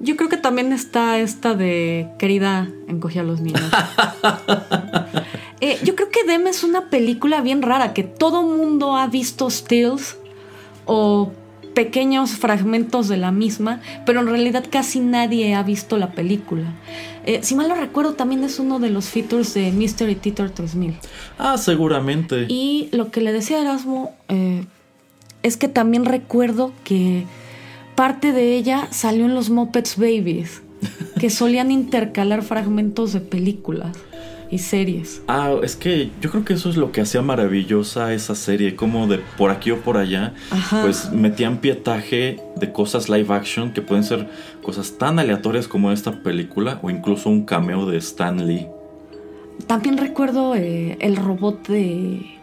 Yo 0.00 0.16
creo 0.16 0.28
que 0.28 0.36
también 0.36 0.72
está 0.72 1.18
esta 1.18 1.54
de 1.54 2.08
Querida 2.18 2.68
encogía 2.88 3.22
a 3.22 3.24
los 3.24 3.40
niños. 3.40 3.62
Eh, 5.60 5.78
yo 5.82 5.94
creo 5.94 6.10
que 6.10 6.24
Dem 6.24 6.46
es 6.46 6.62
una 6.62 6.90
película 6.90 7.40
bien 7.40 7.62
rara 7.62 7.94
que 7.94 8.02
todo 8.02 8.42
mundo 8.42 8.96
ha 8.96 9.06
visto 9.06 9.48
Stills 9.48 10.18
o 10.84 11.32
pequeños 11.74 12.32
fragmentos 12.32 13.08
de 13.08 13.16
la 13.16 13.32
misma, 13.32 13.80
pero 14.06 14.20
en 14.20 14.26
realidad 14.26 14.64
casi 14.70 15.00
nadie 15.00 15.54
ha 15.54 15.62
visto 15.62 15.98
la 15.98 16.12
película. 16.12 16.72
Eh, 17.26 17.40
si 17.42 17.54
mal 17.54 17.68
no 17.68 17.74
recuerdo, 17.74 18.14
también 18.14 18.44
es 18.44 18.58
uno 18.58 18.78
de 18.78 18.90
los 18.90 19.06
features 19.06 19.54
de 19.54 19.72
Mystery 19.72 20.14
Theater 20.14 20.50
3000. 20.50 20.94
Ah, 21.38 21.58
seguramente. 21.58 22.46
Y 22.48 22.88
lo 22.92 23.10
que 23.10 23.20
le 23.20 23.32
decía 23.32 23.60
Erasmo 23.60 24.14
eh, 24.28 24.64
es 25.42 25.56
que 25.56 25.68
también 25.68 26.04
recuerdo 26.04 26.72
que 26.84 27.26
parte 27.94 28.32
de 28.32 28.56
ella 28.56 28.88
salió 28.90 29.24
en 29.24 29.34
los 29.34 29.50
Muppets 29.50 29.96
Babies, 29.96 30.62
que 31.20 31.30
solían 31.30 31.70
intercalar 31.70 32.42
fragmentos 32.42 33.12
de 33.12 33.20
películas. 33.20 33.96
y 34.50 34.58
series. 34.58 35.20
Ah, 35.26 35.52
es 35.64 35.74
que 35.74 36.10
yo 36.20 36.30
creo 36.30 36.44
que 36.44 36.52
eso 36.52 36.68
es 36.70 36.76
lo 36.76 36.92
que 36.92 37.00
hacía 37.00 37.22
maravillosa 37.22 38.12
esa 38.12 38.34
serie, 38.36 38.76
como 38.76 39.08
de 39.08 39.18
por 39.36 39.50
aquí 39.50 39.72
o 39.72 39.80
por 39.80 39.96
allá, 39.96 40.34
Ajá. 40.50 40.82
pues 40.82 41.10
metían 41.10 41.58
pietaje 41.58 42.38
de 42.54 42.70
cosas 42.72 43.08
live 43.08 43.34
action 43.34 43.72
que 43.72 43.82
pueden 43.82 44.04
ser 44.04 44.28
cosas 44.62 44.96
tan 44.96 45.18
aleatorias 45.18 45.66
como 45.66 45.90
esta 45.90 46.22
película 46.22 46.78
o 46.82 46.90
incluso 46.90 47.30
un 47.30 47.44
cameo 47.44 47.86
de 47.86 47.96
Stan 47.96 48.46
Lee. 48.46 48.68
También 49.66 49.96
recuerdo 49.98 50.54
eh, 50.54 50.98
el 51.00 51.16
robot 51.16 51.66
de 51.68 52.38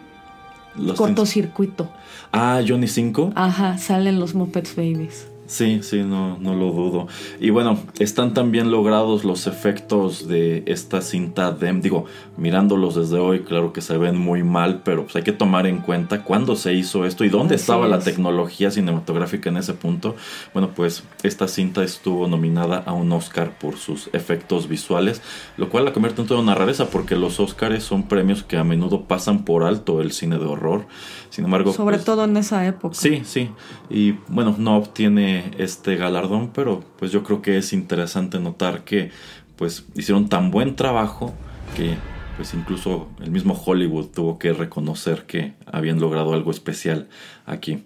Los 0.75 0.97
cortocircuito. 0.97 1.89
Ah, 2.33 2.61
Johnny 2.67 2.87
5. 2.87 3.33
Ajá, 3.35 3.77
salen 3.77 4.19
los 4.19 4.33
Muppets 4.33 4.75
Babies. 4.75 5.27
Sí, 5.51 5.79
sí, 5.83 6.01
no, 6.03 6.37
no 6.37 6.55
lo 6.55 6.71
dudo. 6.71 7.07
Y 7.41 7.49
bueno, 7.49 7.77
están 7.99 8.33
también 8.33 8.71
logrados 8.71 9.25
los 9.25 9.47
efectos 9.47 10.25
de 10.29 10.63
esta 10.65 11.01
cinta 11.01 11.51
DEM. 11.51 11.81
Digo, 11.81 12.05
mirándolos 12.37 12.95
desde 12.95 13.19
hoy, 13.19 13.41
claro 13.41 13.73
que 13.73 13.81
se 13.81 13.97
ven 13.97 14.17
muy 14.17 14.43
mal, 14.43 14.81
pero 14.85 15.03
pues 15.03 15.17
hay 15.17 15.23
que 15.23 15.33
tomar 15.33 15.67
en 15.67 15.79
cuenta 15.79 16.23
cuándo 16.23 16.55
se 16.55 16.73
hizo 16.73 17.05
esto 17.05 17.25
y 17.25 17.29
dónde 17.29 17.55
Así 17.55 17.63
estaba 17.63 17.85
la 17.89 17.97
es. 17.97 18.05
tecnología 18.05 18.71
cinematográfica 18.71 19.49
en 19.49 19.57
ese 19.57 19.73
punto. 19.73 20.15
Bueno, 20.53 20.69
pues 20.73 21.03
esta 21.21 21.49
cinta 21.49 21.83
estuvo 21.83 22.29
nominada 22.29 22.81
a 22.85 22.93
un 22.93 23.11
Oscar 23.11 23.57
por 23.59 23.75
sus 23.75 24.09
efectos 24.13 24.69
visuales, 24.69 25.21
lo 25.57 25.67
cual 25.67 25.83
la 25.83 25.91
convierte 25.91 26.21
en 26.21 26.27
toda 26.29 26.39
una 26.39 26.55
rareza 26.55 26.89
porque 26.89 27.17
los 27.17 27.41
Oscars 27.41 27.83
son 27.83 28.03
premios 28.03 28.43
que 28.43 28.55
a 28.55 28.63
menudo 28.63 29.01
pasan 29.01 29.43
por 29.43 29.63
alto 29.63 29.99
el 29.99 30.13
cine 30.13 30.37
de 30.37 30.45
horror. 30.45 30.85
Sin 31.29 31.45
embargo, 31.45 31.71
Sobre 31.73 31.95
pues, 31.95 32.05
todo 32.05 32.25
en 32.25 32.35
esa 32.37 32.65
época. 32.65 32.93
Sí, 32.95 33.21
sí. 33.25 33.49
Y 33.89 34.15
bueno, 34.27 34.55
no 34.57 34.75
obtiene 34.77 35.40
este 35.57 35.95
galardón, 35.95 36.51
pero 36.53 36.83
pues 36.97 37.11
yo 37.11 37.23
creo 37.23 37.41
que 37.41 37.57
es 37.57 37.73
interesante 37.73 38.39
notar 38.39 38.83
que 38.83 39.11
pues 39.55 39.85
hicieron 39.95 40.29
tan 40.29 40.51
buen 40.51 40.75
trabajo 40.75 41.33
que 41.75 41.95
pues 42.35 42.53
incluso 42.53 43.09
el 43.21 43.31
mismo 43.31 43.53
Hollywood 43.53 44.07
tuvo 44.07 44.39
que 44.39 44.53
reconocer 44.53 45.25
que 45.25 45.53
habían 45.65 45.99
logrado 45.99 46.33
algo 46.33 46.51
especial 46.51 47.07
aquí. 47.45 47.83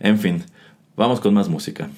En 0.00 0.18
fin, 0.18 0.44
vamos 0.96 1.20
con 1.20 1.32
más 1.32 1.48
música. 1.48 1.88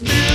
Still 0.00 0.27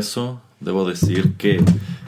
Regreso 0.00 0.40
Debo 0.60 0.86
decir 0.86 1.36
que 1.38 1.58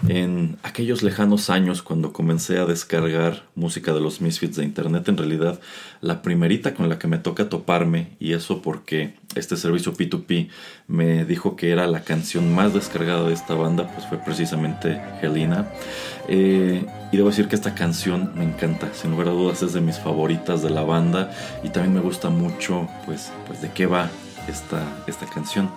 en 0.08 0.58
aquellos 0.62 1.02
lejanos 1.02 1.48
años 1.48 1.80
cuando 1.80 2.12
comencé 2.12 2.58
a 2.58 2.66
descargar 2.66 3.44
música 3.54 3.94
de 3.94 4.00
los 4.00 4.20
Misfits 4.20 4.56
de 4.56 4.64
internet, 4.64 5.08
en 5.08 5.16
realidad 5.16 5.58
la 6.02 6.20
primerita 6.20 6.74
con 6.74 6.90
la 6.90 6.98
que 6.98 7.08
me 7.08 7.16
toca 7.16 7.48
toparme, 7.48 8.08
y 8.20 8.34
eso 8.34 8.60
porque 8.60 9.14
este 9.34 9.56
servicio 9.56 9.94
P2P 9.94 10.50
me 10.86 11.24
dijo 11.24 11.56
que 11.56 11.70
era 11.70 11.86
la 11.86 12.02
canción 12.02 12.54
más 12.54 12.74
descargada 12.74 13.26
de 13.26 13.32
esta 13.32 13.54
banda, 13.54 13.90
pues 13.94 14.06
fue 14.06 14.18
precisamente 14.18 15.00
Helena. 15.22 15.70
Eh, 16.28 16.84
y 17.10 17.16
debo 17.16 17.30
decir 17.30 17.48
que 17.48 17.56
esta 17.56 17.74
canción 17.74 18.32
me 18.36 18.44
encanta, 18.44 18.92
sin 18.92 19.12
lugar 19.12 19.28
a 19.28 19.30
dudas 19.30 19.62
es 19.62 19.72
de 19.72 19.80
mis 19.80 19.98
favoritas 19.98 20.62
de 20.62 20.68
la 20.68 20.82
banda 20.82 21.30
y 21.64 21.70
también 21.70 21.94
me 21.94 22.00
gusta 22.00 22.28
mucho 22.28 22.86
pues, 23.06 23.32
pues 23.46 23.62
de 23.62 23.70
qué 23.70 23.86
va 23.86 24.10
esta, 24.48 24.82
esta 25.06 25.26
canción. 25.26 25.70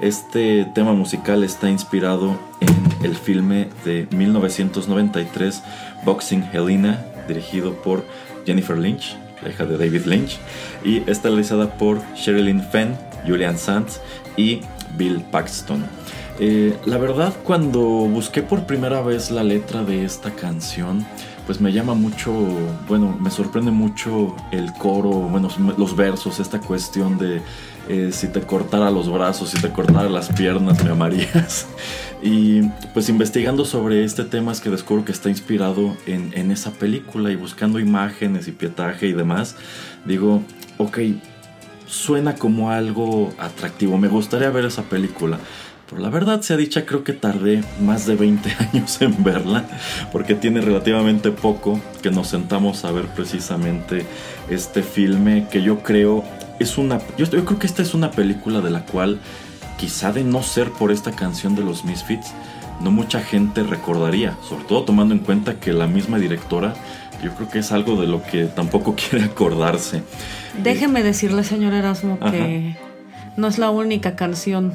Este 0.00 0.66
tema 0.74 0.92
musical 0.92 1.44
está 1.44 1.70
inspirado 1.70 2.38
en 2.60 3.04
el 3.04 3.16
filme 3.16 3.68
de 3.84 4.06
1993 4.10 5.62
Boxing 6.04 6.44
Helena, 6.52 7.04
dirigido 7.26 7.74
por 7.82 8.04
Jennifer 8.46 8.78
Lynch, 8.78 9.16
la 9.42 9.50
hija 9.50 9.64
de 9.66 9.76
David 9.76 10.06
Lynch, 10.06 10.38
y 10.84 11.08
está 11.10 11.28
realizada 11.28 11.74
por 11.74 12.00
Sherilyn 12.14 12.62
Fenn, 12.62 12.96
Julian 13.26 13.58
Sands 13.58 14.00
y 14.36 14.60
Bill 14.96 15.20
Paxton. 15.30 15.84
Eh, 16.40 16.76
la 16.86 16.98
verdad, 16.98 17.34
cuando 17.42 17.80
busqué 17.80 18.42
por 18.42 18.64
primera 18.64 19.00
vez 19.00 19.30
la 19.30 19.42
letra 19.42 19.82
de 19.82 20.04
esta 20.04 20.30
canción, 20.30 21.04
pues 21.46 21.60
me 21.60 21.72
llama 21.72 21.94
mucho, 21.94 22.32
bueno, 22.86 23.16
me 23.18 23.30
sorprende 23.30 23.70
mucho 23.70 24.36
el 24.52 24.72
coro, 24.74 25.08
bueno, 25.10 25.48
los 25.76 25.96
versos, 25.96 26.40
esta 26.40 26.60
cuestión 26.60 27.18
de 27.18 27.40
eh, 27.88 28.10
si 28.12 28.28
te 28.28 28.40
cortara 28.42 28.90
los 28.90 29.10
brazos, 29.10 29.50
si 29.50 29.60
te 29.60 29.70
cortara 29.70 30.08
las 30.08 30.28
piernas, 30.28 30.82
me 30.84 30.90
amarías. 30.90 31.66
Y 32.20 32.62
pues 32.94 33.08
investigando 33.08 33.64
sobre 33.64 34.02
este 34.02 34.24
tema 34.24 34.50
es 34.50 34.60
que 34.60 34.70
descubro 34.70 35.04
que 35.04 35.12
está 35.12 35.28
inspirado 35.28 35.96
en, 36.04 36.32
en 36.34 36.50
esa 36.50 36.72
película 36.72 37.30
y 37.30 37.36
buscando 37.36 37.78
imágenes 37.78 38.48
y 38.48 38.50
pietaje 38.50 39.06
y 39.06 39.12
demás, 39.12 39.54
digo, 40.04 40.42
ok, 40.78 40.98
suena 41.86 42.34
como 42.34 42.70
algo 42.72 43.32
atractivo, 43.38 43.98
me 43.98 44.08
gustaría 44.08 44.50
ver 44.50 44.64
esa 44.64 44.82
película. 44.82 45.38
Pero 45.88 46.02
la 46.02 46.10
verdad 46.10 46.42
sea 46.42 46.56
dicha, 46.56 46.84
creo 46.84 47.02
que 47.02 47.14
tardé 47.14 47.64
más 47.80 48.06
de 48.06 48.14
20 48.14 48.56
años 48.72 49.00
en 49.00 49.22
verla, 49.24 49.64
porque 50.12 50.34
tiene 50.34 50.60
relativamente 50.60 51.30
poco 51.30 51.80
que 52.02 52.10
nos 52.10 52.28
sentamos 52.28 52.84
a 52.84 52.92
ver 52.92 53.06
precisamente 53.06 54.04
este 54.50 54.82
filme 54.82 55.46
que 55.50 55.62
yo 55.62 55.82
creo 55.82 56.24
es 56.58 56.78
una... 56.78 56.98
Yo, 57.16 57.26
yo 57.26 57.44
creo 57.44 57.58
que 57.58 57.66
esta 57.66 57.82
es 57.82 57.94
una 57.94 58.10
película 58.10 58.60
de 58.60 58.70
la 58.70 58.84
cual, 58.84 59.20
quizá 59.76 60.12
de 60.12 60.24
no 60.24 60.42
ser 60.42 60.70
por 60.70 60.92
esta 60.92 61.12
canción 61.12 61.54
de 61.54 61.62
los 61.62 61.84
Misfits, 61.84 62.32
no 62.80 62.90
mucha 62.90 63.20
gente 63.20 63.62
recordaría, 63.62 64.36
sobre 64.48 64.64
todo 64.64 64.84
tomando 64.84 65.14
en 65.14 65.20
cuenta 65.20 65.58
que 65.58 65.72
la 65.72 65.86
misma 65.86 66.18
directora, 66.18 66.74
yo 67.22 67.34
creo 67.34 67.48
que 67.48 67.58
es 67.58 67.72
algo 67.72 68.00
de 68.00 68.06
lo 68.06 68.22
que 68.22 68.44
tampoco 68.44 68.94
quiere 69.10 69.24
acordarse. 69.24 70.02
Déjeme 70.62 71.02
decirle, 71.02 71.44
señor 71.44 71.74
Erasmo, 71.74 72.18
Ajá. 72.20 72.32
que 72.32 72.76
no 73.36 73.46
es 73.46 73.58
la 73.58 73.70
única 73.70 74.16
canción 74.16 74.74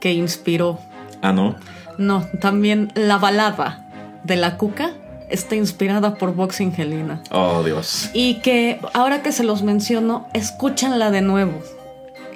que 0.00 0.12
inspiró. 0.12 0.78
Ah, 1.22 1.32
¿no? 1.32 1.56
No, 1.98 2.24
también 2.40 2.92
la 2.94 3.18
balada 3.18 3.88
de 4.22 4.36
la 4.36 4.56
cuca 4.56 4.92
está 5.30 5.56
inspirada 5.56 6.14
por 6.14 6.34
Boxing 6.34 6.72
Helena. 6.76 7.22
Oh, 7.30 7.62
Dios. 7.62 8.10
Y 8.14 8.36
que 8.40 8.80
ahora 8.94 9.22
que 9.22 9.32
se 9.32 9.44
los 9.44 9.62
menciono, 9.62 10.28
escúchenla 10.34 11.10
de 11.10 11.22
nuevo. 11.22 11.62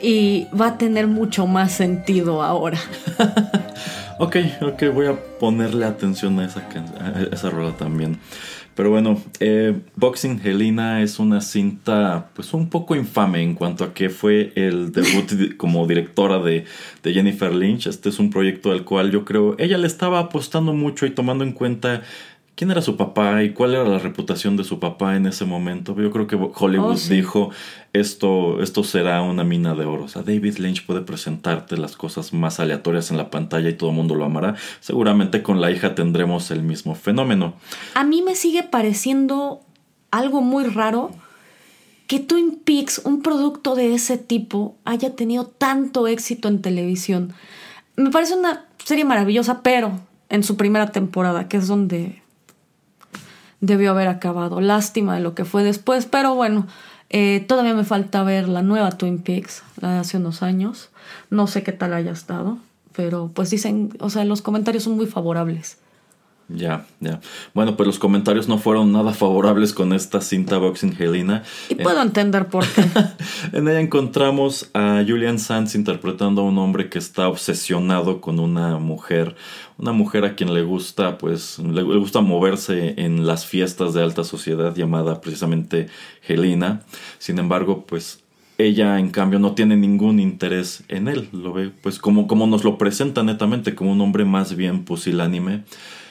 Y 0.01 0.49
va 0.59 0.69
a 0.69 0.79
tener 0.79 1.07
mucho 1.07 1.47
más 1.47 1.73
sentido 1.73 2.43
ahora. 2.43 2.79
Ok, 4.19 4.37
ok, 4.61 4.85
voy 4.95 5.07
a 5.07 5.19
ponerle 5.41 5.85
atención 5.85 6.39
a 6.39 6.45
esa, 6.45 6.61
a 6.61 7.23
esa 7.33 7.51
rola 7.51 7.77
también. 7.77 8.21
Pero 8.75 8.89
bueno, 8.89 9.21
eh, 9.41 9.79
Boxing 9.97 10.41
Helena 10.43 11.03
es 11.03 11.19
una 11.19 11.43
cinta 11.43 12.31
pues 12.33 12.55
un 12.55 12.71
poco 12.71 12.97
infame 12.97 13.43
en 13.43 13.55
cuanto 13.55 13.85
a 13.85 13.93
que 13.93 14.09
fue 14.09 14.53
el 14.55 14.93
debut 14.93 15.57
como 15.59 15.87
directora 15.87 16.39
de, 16.39 16.65
de 17.03 17.13
Jennifer 17.13 17.53
Lynch. 17.53 17.87
Este 17.87 18.09
es 18.09 18.19
un 18.19 18.31
proyecto 18.31 18.71
al 18.71 18.85
cual 18.85 19.11
yo 19.11 19.25
creo 19.25 19.57
ella 19.59 19.77
le 19.77 19.87
estaba 19.87 20.21
apostando 20.21 20.73
mucho 20.73 21.05
y 21.05 21.11
tomando 21.11 21.45
en 21.45 21.53
cuenta 21.53 22.03
quién 22.55 22.71
era 22.71 22.83
su 22.83 22.97
papá 22.97 23.43
y 23.43 23.51
cuál 23.53 23.75
era 23.75 23.85
la 23.85 23.99
reputación 23.99 24.57
de 24.57 24.65
su 24.65 24.79
papá 24.79 25.17
en 25.17 25.27
ese 25.27 25.45
momento. 25.45 25.95
Yo 25.97 26.11
creo 26.11 26.27
que 26.27 26.37
Hollywood 26.37 26.93
Oh, 26.93 26.97
sí. 26.97 27.15
dijo 27.15 27.51
esto, 27.93 28.63
esto 28.63 28.85
será 28.85 29.23
una 29.23 29.45
mina 29.45 29.75
de 29.75 29.85
oro. 29.85 30.05
O 30.05 30.09
sea, 30.09 30.23
David 30.23 30.59
Lynch 30.59 30.85
puede 30.87 31.01
presentarte 31.01 31.77
las 31.77 31.97
cosas 31.97 32.33
más 32.33 32.61
aleatorias 32.61 33.11
en 33.11 33.17
la 33.17 33.31
pantalla 33.31 33.69
y 33.69 33.75
todo 33.75 33.91
el 33.91 33.97
mundo 33.97 34.15
lo 34.15 34.25
amará. 34.25 34.55
Seguramente 34.81 35.43
con 35.43 35.61
la 35.61 35.71
hija 35.71 35.95
tendremos 35.95 36.51
el 36.51 36.63
mismo 36.63 36.95
fenómeno. 36.95 37.55
A 37.95 38.05
mí 38.05 38.23
me 38.23 38.35
sigue 38.35 38.63
pareciendo 38.63 39.61
algo 40.11 40.43
muy 40.43 40.65
raro 40.65 41.11
que 42.07 42.21
Twin 42.21 42.61
Peaks, 42.65 43.01
un 43.05 43.23
producto 43.23 43.75
de 43.75 43.95
ese 43.95 44.19
tipo, 44.19 44.77
haya 44.85 45.17
tenido 45.17 45.47
tanto 45.47 46.07
éxito 46.07 46.49
en 46.49 46.61
televisión. 46.61 47.33
Me 47.97 48.11
parece 48.11 48.35
una 48.35 48.67
serie 48.85 49.05
maravillosa, 49.05 49.63
pero 49.63 49.93
en 50.29 50.43
su 50.43 50.57
primera 50.57 50.93
temporada, 50.93 51.49
que 51.49 51.57
es 51.57 51.69
donde 51.69 52.22
debió 53.63 53.93
haber 53.93 54.09
acabado. 54.09 54.61
Lástima 54.61 55.15
de 55.15 55.23
lo 55.23 55.35
que 55.35 55.47
fue 55.47 55.65
después, 55.65 56.05
pero 56.05 56.35
bueno, 56.35 56.67
eh, 57.09 57.43
todavía 57.49 57.75
me 57.75 57.85
falta 57.85 58.23
ver 58.23 58.49
la 58.49 58.61
nueva 58.61 58.91
Twin 58.91 59.23
Peaks, 59.23 59.63
la 59.81 59.95
de 59.95 59.99
hace 60.01 60.19
unos 60.19 60.43
años. 60.43 60.91
No 61.31 61.47
sé 61.47 61.63
qué 61.63 61.73
tal 61.73 61.95
haya 61.95 62.11
estado, 62.11 62.59
pero 62.95 63.31
pues 63.33 63.49
dicen, 63.49 63.91
o 64.01 64.11
sea, 64.11 64.27
los 64.27 64.43
comentarios 64.43 64.85
son 64.85 64.97
muy 64.97 65.07
favorables. 65.07 65.79
Ya, 66.49 66.87
ya. 67.01 67.21
Bueno, 67.55 67.77
pues 67.77 67.87
los 67.87 67.99
comentarios 67.99 68.49
no 68.49 68.59
fueron 68.59 68.93
nada 68.93 69.15
favorables 69.15 69.73
con 69.73 69.93
esta 69.93 70.21
cinta 70.21 70.59
Boxing 70.59 70.97
Helena. 70.99 71.45
Y 71.69 71.77
puedo 71.77 72.03
entender 72.03 72.49
por 72.49 72.67
qué. 72.67 72.85
En 73.53 73.69
ella 73.69 73.81
encontramos 73.81 74.71
a 74.75 75.03
Julian 75.07 75.39
Sands 75.39 75.75
interpretando 75.75 76.43
a 76.43 76.45
un 76.45 76.59
hombre 76.59 76.89
que 76.89 76.99
está 76.99 77.29
obsesionado 77.29 78.21
con 78.21 78.39
una 78.39 78.79
mujer, 78.79 79.37
una 79.83 79.93
mujer 79.93 80.25
a 80.25 80.37
quien 80.37 80.55
le 80.55 80.63
gusta, 80.63 81.19
pues, 81.19 81.59
le, 81.59 81.83
gusta 81.83 82.21
moverse 82.21 82.95
en 82.99 83.27
las 83.27 83.45
fiestas 83.45 83.93
de 83.93 84.03
alta 84.03 84.23
sociedad 84.23 84.75
llamada 84.77 85.21
precisamente 85.21 85.89
Helena. 86.27 86.83
Sin 87.19 87.41
embargo, 87.41 87.85
pues 87.85 88.21
ella 88.59 89.01
en 89.01 89.11
cambio 89.11 89.41
no 89.41 89.55
tiene 89.55 89.77
ningún 89.77 90.21
interés 90.21 90.85
en 90.87 91.09
él, 91.09 91.29
lo 91.33 91.53
ve 91.53 91.73
pues 91.83 91.99
como, 91.99 92.29
como 92.29 92.47
nos 92.47 92.63
lo 92.63 92.79
presenta 92.79 93.25
netamente, 93.25 93.75
como 93.75 93.91
un 93.91 94.01
hombre 94.01 94.25
más 94.25 94.55
bien 94.55 94.85
pusilánime. 94.85 95.65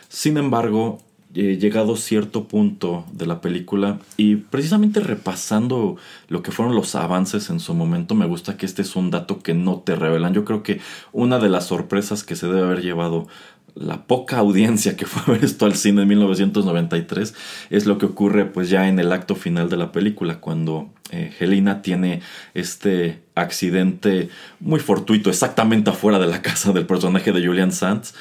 Sin 0.09 0.35
embargo, 0.35 0.99
eh, 1.33 1.57
llegado 1.57 1.95
cierto 1.95 2.49
punto 2.49 3.05
de 3.13 3.25
la 3.25 3.39
película 3.39 3.99
y 4.17 4.35
precisamente 4.35 4.99
repasando 4.99 5.95
lo 6.27 6.43
que 6.43 6.51
fueron 6.51 6.75
los 6.75 6.93
avances 6.95 7.49
en 7.49 7.61
su 7.61 7.73
momento, 7.73 8.15
me 8.15 8.25
gusta 8.25 8.57
que 8.57 8.65
este 8.65 8.81
es 8.81 8.97
un 8.97 9.11
dato 9.11 9.39
que 9.39 9.53
no 9.53 9.77
te 9.77 9.95
revelan. 9.95 10.33
Yo 10.33 10.43
creo 10.43 10.61
que 10.61 10.81
una 11.13 11.39
de 11.39 11.47
las 11.47 11.67
sorpresas 11.67 12.25
que 12.25 12.35
se 12.35 12.47
debe 12.47 12.63
haber 12.63 12.81
llevado 12.81 13.29
la 13.75 14.05
poca 14.05 14.37
audiencia 14.37 14.95
que 14.95 15.05
fue 15.07 15.21
a 15.21 15.37
ver 15.37 15.45
esto 15.45 15.65
al 15.65 15.75
cine 15.75 16.03
en 16.03 16.07
1993 16.09 17.33
es 17.69 17.85
lo 17.85 17.97
que 17.97 18.05
ocurre 18.05 18.45
pues 18.45 18.69
ya 18.69 18.87
en 18.87 18.99
el 18.99 19.11
acto 19.11 19.35
final 19.35 19.69
de 19.69 19.77
la 19.77 19.91
película 19.91 20.39
cuando 20.39 20.89
eh, 21.11 21.33
Helena 21.39 21.81
tiene 21.81 22.21
este 22.53 23.19
accidente 23.35 24.29
muy 24.59 24.79
fortuito 24.79 25.29
exactamente 25.29 25.89
afuera 25.89 26.19
de 26.19 26.27
la 26.27 26.41
casa 26.43 26.71
del 26.71 26.85
personaje 26.85 27.31
de 27.31 27.45
Julian 27.45 27.71
Sands. 27.71 28.13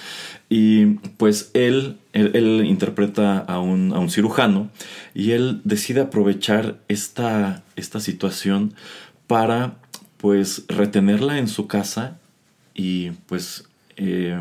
Y 0.52 0.86
pues 1.16 1.52
él, 1.54 1.98
él, 2.12 2.64
interpreta 2.66 3.38
a 3.38 3.60
un, 3.60 3.92
a 3.92 4.00
un 4.00 4.10
cirujano 4.10 4.68
y 5.14 5.30
él 5.30 5.60
decide 5.62 6.00
aprovechar 6.00 6.80
esta, 6.88 7.62
esta 7.76 8.00
situación 8.00 8.74
para 9.28 9.76
pues 10.16 10.64
retenerla 10.66 11.38
en 11.38 11.46
su 11.46 11.68
casa 11.68 12.18
y 12.74 13.10
pues 13.28 13.68
eh, 13.96 14.38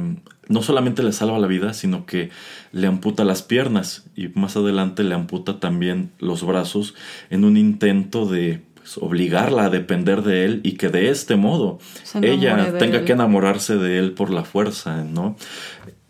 no 0.49 0.63
solamente 0.63 1.03
le 1.03 1.13
salva 1.13 1.39
la 1.39 1.47
vida, 1.47 1.73
sino 1.73 2.05
que 2.05 2.31
le 2.71 2.87
amputa 2.87 3.23
las 3.23 3.43
piernas 3.43 4.03
y 4.15 4.27
más 4.29 4.57
adelante 4.57 5.03
le 5.03 5.15
amputa 5.15 5.59
también 5.59 6.11
los 6.19 6.45
brazos 6.45 6.95
en 7.29 7.45
un 7.45 7.55
intento 7.55 8.25
de 8.25 8.61
pues, 8.73 8.97
obligarla 8.97 9.65
a 9.65 9.69
depender 9.69 10.23
de 10.23 10.45
él 10.45 10.61
y 10.63 10.73
que 10.73 10.89
de 10.89 11.09
este 11.09 11.35
modo 11.35 11.79
ella 12.21 12.77
tenga 12.79 12.97
él. 12.97 13.05
que 13.05 13.13
enamorarse 13.13 13.77
de 13.77 13.99
él 13.99 14.13
por 14.13 14.31
la 14.31 14.43
fuerza, 14.43 15.03
¿no? 15.03 15.37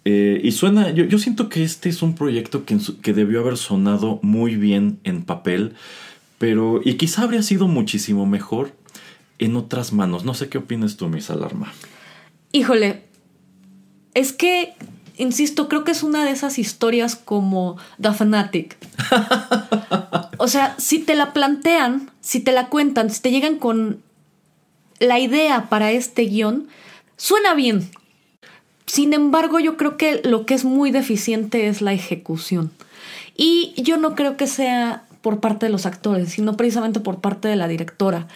Eh, 0.05 0.39
y 0.41 0.53
suena, 0.53 0.89
yo, 0.91 1.03
yo 1.03 1.19
siento 1.19 1.49
que 1.49 1.61
este 1.63 1.89
es 1.89 2.01
un 2.01 2.15
proyecto 2.15 2.63
que, 2.63 2.77
que 3.01 3.13
debió 3.13 3.41
haber 3.41 3.57
sonado 3.57 4.19
muy 4.23 4.55
bien 4.55 4.99
en 5.03 5.23
papel, 5.23 5.73
pero 6.37 6.79
y 6.83 6.93
quizá 6.93 7.23
habría 7.23 7.43
sido 7.43 7.67
muchísimo 7.67 8.25
mejor 8.25 8.71
en 9.37 9.57
otras 9.57 9.91
manos. 9.91 10.23
No 10.23 10.33
sé 10.33 10.47
qué 10.47 10.57
opinas 10.57 10.95
tú, 10.95 11.09
Miss 11.09 11.29
Alarma. 11.29 11.73
Híjole, 12.53 13.08
es 14.13 14.33
que, 14.33 14.73
insisto, 15.17 15.67
creo 15.67 15.83
que 15.83 15.91
es 15.91 16.03
una 16.03 16.23
de 16.23 16.31
esas 16.31 16.59
historias 16.59 17.15
como 17.15 17.77
The 18.01 18.13
Fanatic. 18.13 18.77
O 20.41 20.47
sea, 20.47 20.73
si 20.79 20.99
te 20.99 21.15
la 21.15 21.33
plantean, 21.33 22.11
si 22.21 22.39
te 22.39 22.53
la 22.53 22.67
cuentan, 22.69 23.09
si 23.09 23.21
te 23.21 23.29
llegan 23.29 23.57
con 23.57 24.01
la 24.99 25.19
idea 25.19 25.67
para 25.67 25.91
este 25.91 26.23
guion, 26.23 26.69
suena 27.17 27.53
bien. 27.55 27.91
Sin 28.85 29.13
embargo, 29.13 29.59
yo 29.59 29.75
creo 29.75 29.97
que 29.97 30.21
lo 30.23 30.45
que 30.45 30.53
es 30.53 30.63
muy 30.63 30.91
deficiente 30.91 31.67
es 31.67 31.81
la 31.81 31.91
ejecución. 31.91 32.71
Y 33.35 33.73
yo 33.75 33.97
no 33.97 34.15
creo 34.15 34.37
que 34.37 34.47
sea 34.47 35.03
por 35.21 35.39
parte 35.39 35.65
de 35.65 35.71
los 35.71 35.85
actores, 35.85 36.29
sino 36.29 36.55
precisamente 36.55 36.99
por 36.99 37.19
parte 37.19 37.47
de 37.47 37.55
la 37.55 37.67
directora. 37.67 38.27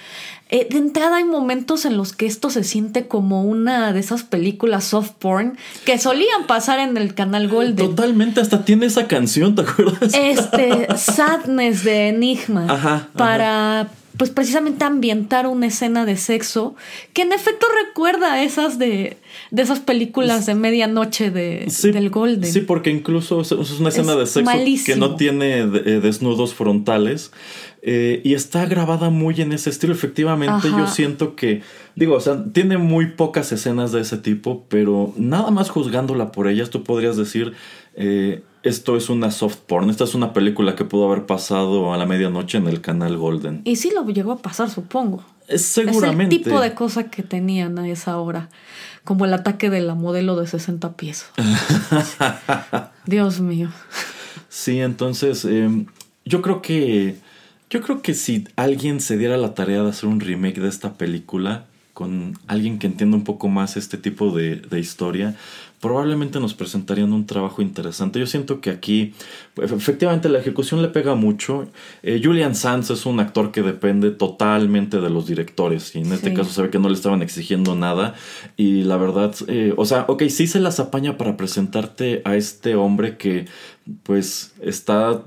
Eh, 0.49 0.67
de 0.69 0.77
entrada 0.77 1.17
hay 1.17 1.23
momentos 1.23 1.85
en 1.85 1.97
los 1.97 2.13
que 2.13 2.25
esto 2.25 2.49
se 2.49 2.63
siente 2.63 3.07
como 3.07 3.43
una 3.43 3.93
de 3.93 3.99
esas 3.99 4.23
películas 4.23 4.83
soft 4.83 5.11
porn 5.17 5.57
que 5.85 5.97
solían 5.97 6.45
pasar 6.45 6.79
en 6.79 6.95
el 6.97 7.13
canal 7.15 7.47
Golden. 7.47 7.87
Totalmente, 7.87 8.41
hasta 8.41 8.65
tiene 8.65 8.85
esa 8.85 9.07
canción, 9.07 9.55
¿te 9.55 9.61
acuerdas? 9.61 10.13
Este 10.13 10.87
Sadness 10.97 11.83
de 11.83 12.09
Enigma 12.09 12.67
Ajá, 12.69 13.07
para 13.15 13.87
pues 14.17 14.29
precisamente 14.29 14.85
ambientar 14.85 15.47
una 15.47 15.67
escena 15.67 16.05
de 16.05 16.17
sexo 16.17 16.75
que 17.13 17.23
en 17.23 17.33
efecto 17.33 17.65
recuerda 17.87 18.33
a 18.33 18.43
esas 18.43 18.77
de, 18.77 19.17
de 19.49 19.61
esas 19.61 19.79
películas 19.79 20.45
de 20.45 20.53
medianoche 20.55 21.31
de, 21.31 21.65
Sí, 21.69 21.91
del 21.91 22.09
Golden. 22.11 22.51
Sí, 22.51 22.61
porque 22.61 22.91
incluso 22.91 23.41
es 23.41 23.51
una 23.51 23.89
escena 23.89 24.13
Es 24.13 24.19
de 24.19 24.25
sexo 24.27 24.51
que 24.85 24.95
no 24.95 25.15
tiene 25.15 25.59
eh, 25.61 25.65
desnudos 26.01 26.53
frontales. 26.53 27.31
eh, 27.81 28.21
y 28.23 28.33
está 28.35 28.65
grabada 28.65 29.09
muy 29.09 29.41
en 29.41 29.51
ese 29.51 29.69
estilo. 29.69 29.93
Efectivamente, 29.93 30.67
Ajá. 30.67 30.77
yo 30.77 30.87
siento 30.87 31.35
que, 31.35 31.61
digo, 31.95 32.15
o 32.15 32.21
sea, 32.21 32.43
tiene 32.53 32.77
muy 32.77 33.07
pocas 33.11 33.51
escenas 33.51 33.91
de 33.91 34.01
ese 34.01 34.17
tipo, 34.17 34.63
pero 34.69 35.13
nada 35.17 35.49
más 35.51 35.69
juzgándola 35.69 36.31
por 36.31 36.47
ellas, 36.47 36.69
tú 36.69 36.83
podrías 36.83 37.17
decir, 37.17 37.53
eh, 37.95 38.41
esto 38.63 38.95
es 38.95 39.09
una 39.09 39.29
soft 39.29 39.57
porn, 39.67 39.89
esta 39.89 40.05
es 40.05 40.15
una 40.15 40.33
película 40.33 40.75
que 40.75 40.85
pudo 40.85 41.11
haber 41.11 41.25
pasado 41.25 41.93
a 41.93 41.97
la 41.97 42.05
medianoche 42.05 42.57
en 42.57 42.67
el 42.67 42.81
canal 42.81 43.17
Golden. 43.17 43.61
Y 43.65 43.75
sí 43.75 43.91
lo 43.93 44.05
llegó 44.07 44.31
a 44.31 44.37
pasar, 44.37 44.69
supongo. 44.69 45.23
Es 45.47 45.65
seguramente. 45.65 46.35
Es 46.35 46.39
el 46.39 46.45
tipo 46.45 46.61
de 46.61 46.73
cosa 46.73 47.09
que 47.09 47.23
tenían 47.23 47.77
a 47.77 47.87
esa 47.89 48.17
hora. 48.17 48.49
Como 49.03 49.25
el 49.25 49.33
ataque 49.33 49.69
de 49.69 49.81
la 49.81 49.95
modelo 49.95 50.37
de 50.37 50.47
60 50.47 50.95
pies. 50.95 51.25
Dios 53.05 53.41
mío. 53.41 53.69
Sí, 54.47 54.79
entonces 54.79 55.43
eh, 55.45 55.85
yo 56.23 56.41
creo 56.41 56.61
que 56.61 57.17
yo 57.69 57.81
creo 57.81 58.01
que 58.01 58.13
si 58.13 58.47
alguien 58.55 59.01
se 59.01 59.17
diera 59.17 59.35
la 59.35 59.53
tarea 59.53 59.83
de 59.83 59.89
hacer 59.89 60.07
un 60.07 60.19
remake 60.19 60.61
de 60.61 60.69
esta 60.69 60.93
película 60.93 61.65
con 61.93 62.33
alguien 62.47 62.79
que 62.79 62.87
entienda 62.87 63.15
un 63.17 63.23
poco 63.23 63.49
más 63.49 63.77
este 63.77 63.97
tipo 63.97 64.31
de, 64.31 64.55
de 64.57 64.79
historia, 64.79 65.35
probablemente 65.79 66.39
nos 66.39 66.53
presentarían 66.53 67.11
un 67.11 67.25
trabajo 67.27 67.61
interesante. 67.61 68.17
Yo 68.19 68.25
siento 68.25 68.61
que 68.61 68.69
aquí, 68.69 69.13
pues, 69.53 69.69
efectivamente, 69.71 70.29
la 70.29 70.39
ejecución 70.39 70.81
le 70.81 70.87
pega 70.87 71.13
mucho. 71.13 71.67
Eh, 72.01 72.21
Julian 72.23 72.55
Sands 72.55 72.89
es 72.89 73.05
un 73.05 73.19
actor 73.19 73.51
que 73.51 73.61
depende 73.61 74.09
totalmente 74.11 75.01
de 75.01 75.09
los 75.09 75.27
directores 75.27 75.93
y 75.95 75.99
en 75.99 76.13
este 76.13 76.29
Sí. 76.29 76.35
caso 76.35 76.51
se 76.51 76.61
ve 76.61 76.69
que 76.69 76.79
no 76.79 76.87
le 76.87 76.95
estaban 76.95 77.21
exigiendo 77.21 77.75
nada 77.75 78.15
y 78.55 78.83
la 78.83 78.95
verdad, 78.95 79.35
eh, 79.47 79.73
o 79.75 79.83
sea, 79.85 80.05
ok, 80.07 80.23
sí 80.29 80.47
se 80.47 80.61
las 80.61 80.79
apaña 80.79 81.17
para 81.17 81.35
presentarte 81.35 82.21
a 82.23 82.37
este 82.37 82.75
hombre 82.75 83.17
que 83.17 83.45
pues 84.03 84.53
está 84.61 85.21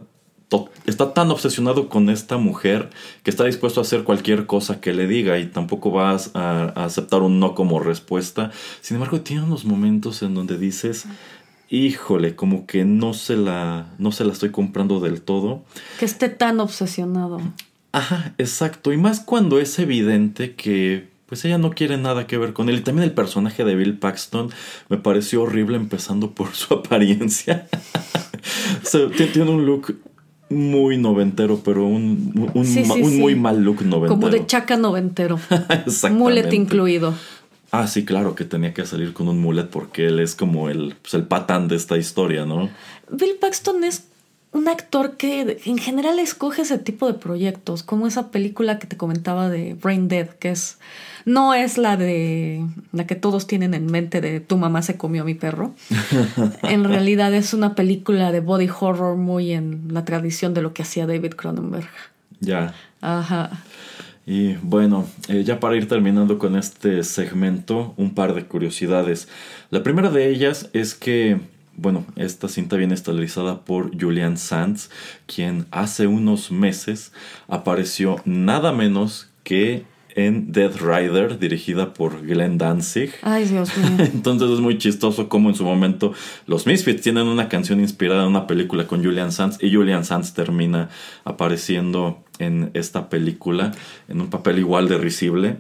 está 0.87 1.13
tan 1.13 1.31
obsesionado 1.31 1.89
con 1.89 2.09
esta 2.09 2.37
mujer 2.37 2.91
que 3.23 3.31
está 3.31 3.45
dispuesto 3.45 3.81
a 3.81 3.83
hacer 3.83 4.05
cualquier 4.05 4.47
cosa 4.47 4.81
que 4.81 4.95
le 4.95 5.07
diga 5.07 5.39
y 5.39 5.47
tampoco 5.47 5.91
vas 5.91 6.31
a, 6.35 6.73
a 6.75 6.85
aceptar 6.85 7.23
un 7.23 7.41
no 7.41 7.55
como 7.55 7.81
respuesta. 7.81 8.53
Sin 8.81 8.97
embargo, 8.97 9.21
tiene 9.21 9.43
unos 9.43 9.65
momentos 9.65 10.23
en 10.23 10.35
donde 10.35 10.57
dices, 10.59 11.07
híjole, 11.69 12.37
como 12.37 12.67
que 12.67 12.85
no 12.85 13.13
se 13.13 13.37
la, 13.37 13.87
no 13.99 14.13
se 14.13 14.25
la 14.25 14.33
estoy 14.33 14.51
comprando 14.51 15.01
del 15.01 15.21
todo. 15.23 15.65
Que 15.99 16.05
esté 16.05 16.29
tan 16.29 16.61
obsesionado. 16.61 17.41
Ajá, 17.93 18.35
exacto. 18.39 18.93
Y 18.93 18.97
más 18.99 19.21
cuando 19.21 19.59
es 19.59 19.79
evidente 19.79 20.55
que 20.55 21.09
pues 21.27 21.45
ella 21.45 21.59
no 21.59 21.71
quiere 21.73 21.97
nada 21.99 22.29
que 22.29 22.39
ver 22.39 22.53
con 22.53 22.69
él. 22.69 22.77
Y 22.77 22.81
también 22.83 23.03
el 23.09 23.13
personaje 23.15 23.65
de 23.65 23.75
Bill 23.75 23.99
Paxton 23.99 24.51
me 24.89 24.97
pareció 24.97 25.43
horrible 25.43 25.77
empezando 25.77 26.31
por 26.31 26.55
su 26.55 26.75
apariencia. 26.75 27.67
O 28.85 28.87
sea, 28.89 29.01
tie- 29.09 29.33
tiene 29.33 29.51
un 29.51 29.67
look 29.67 29.97
muy 30.49 30.97
noventero, 30.99 31.61
pero 31.65 31.85
un, 31.87 32.51
un, 32.55 32.65
Sí, 32.65 32.85
ma- 32.87 32.95
sí, 32.95 33.03
un 33.03 33.11
sí. 33.11 33.19
muy 33.19 33.35
mal 33.35 33.63
look 33.63 33.83
noventero. 33.83 34.09
Como 34.15 34.29
de 34.31 34.47
chaca 34.47 34.77
noventero. 34.77 35.39
Exactamente. 35.51 36.11
Mullet 36.11 36.53
incluido. 36.55 37.15
Ah, 37.73 37.87
sí, 37.89 38.05
claro 38.05 38.35
que 38.35 38.45
tenía 38.45 38.73
que 38.73 38.87
salir 38.87 39.13
con 39.13 39.29
un 39.29 39.41
mullet 39.41 39.65
porque 39.69 40.07
él 40.07 40.21
es 40.21 40.35
como 40.37 40.69
el, 40.69 40.95
pues, 41.03 41.15
el 41.15 41.25
patán 41.25 41.67
de 41.69 41.77
esta 41.77 41.97
historia, 41.99 42.45
¿no? 42.47 42.71
Bill 43.11 43.37
Paxton 43.41 43.83
es 43.85 44.05
un 44.53 44.69
actor 44.69 45.17
que 45.17 45.61
en 45.67 45.77
general 45.77 46.19
escoge 46.21 46.63
ese 46.63 46.79
tipo 46.79 47.07
de 47.09 47.15
proyectos, 47.15 47.83
como 47.83 48.07
esa 48.07 48.31
película 48.31 48.79
que 48.79 48.87
te 48.87 48.97
comentaba 48.97 49.51
de 49.51 49.75
Brain 49.75 50.09
Dead, 50.09 50.29
que 50.29 50.51
es 50.51 50.79
no 51.27 51.55
es 51.55 51.77
la 51.77 51.97
de 51.97 52.65
la 52.93 53.07
que 53.07 53.17
todos 53.17 53.49
tienen 53.49 53.75
en 53.75 53.87
mente 53.87 54.21
de 54.21 54.39
tu 54.41 54.57
mamá 54.57 54.81
se 54.81 54.97
comió 54.97 55.23
a 55.23 55.25
mi 55.27 55.35
perro. 55.35 55.75
en 56.63 56.85
realidad 56.85 57.35
es 57.35 57.53
una 57.53 57.75
película 57.75 58.31
de 58.31 58.41
body 58.41 58.71
horror 58.81 59.17
muy 59.17 59.53
en 59.53 59.89
la 59.91 60.05
tradición 60.05 60.55
de 60.55 60.63
lo 60.63 60.73
que 60.73 60.83
hacía 60.83 61.07
David 61.07 61.35
Cronenberg. 61.35 61.89
Ya. 62.41 62.75
Ajá. 63.01 63.51
Y 64.25 64.55
bueno, 64.63 65.07
eh, 65.29 65.43
ya 65.45 65.59
para 65.59 65.77
ir 65.77 65.89
terminando 65.89 66.39
con 66.39 66.57
este 66.57 67.03
segmento, 67.03 67.93
un 67.97 68.15
par 68.15 68.33
de 68.33 68.45
curiosidades. 68.45 69.29
La 69.71 69.83
primera 69.83 70.11
de 70.11 70.29
ellas 70.29 70.71
es 70.73 70.95
que, 70.95 71.41
bueno, 71.77 72.05
esta 72.15 72.49
cinta 72.49 72.77
viene 72.77 72.95
estelarizada 72.95 73.65
por 73.65 74.01
Julian 74.01 74.37
Sands, 74.37 74.91
quien 75.27 75.67
hace 75.73 76.07
unos 76.07 76.53
meses 76.53 77.13
apareció 77.49 78.21
nada 78.25 78.71
menos 78.71 79.29
que 79.43 79.85
en 80.17 80.51
Dead 80.51 80.73
Rider, 80.75 81.39
dirigida 81.39 81.93
por 81.93 82.27
Glenn 82.27 82.57
Danzig. 82.57 83.13
Ay, 83.21 83.45
Dios 83.45 83.77
mío. 83.77 83.87
Entonces 84.15 84.51
es 84.51 84.61
muy 84.61 84.79
chistoso 84.79 85.29
como 85.29 85.51
en 85.51 85.55
su 85.55 85.63
momento 85.63 86.15
los 86.47 86.67
Misfits 86.67 87.03
tienen 87.03 87.27
una 87.27 87.51
canción 87.51 87.81
inspirada 87.81 88.23
en 88.23 88.31
una 88.31 88.47
película 88.47 88.87
con 88.87 89.05
Julian 89.05 89.31
Sands 89.31 89.59
y 89.63 89.73
Julian 89.73 90.07
Sands 90.07 90.33
termina 90.33 90.89
apareciendo 91.25 92.25
en 92.39 92.71
esta 92.73 93.11
película 93.11 93.73
en 94.09 94.23
un 94.23 94.31
papel 94.31 94.59
igual 94.59 94.89
de 94.89 94.97
risible. 94.97 95.59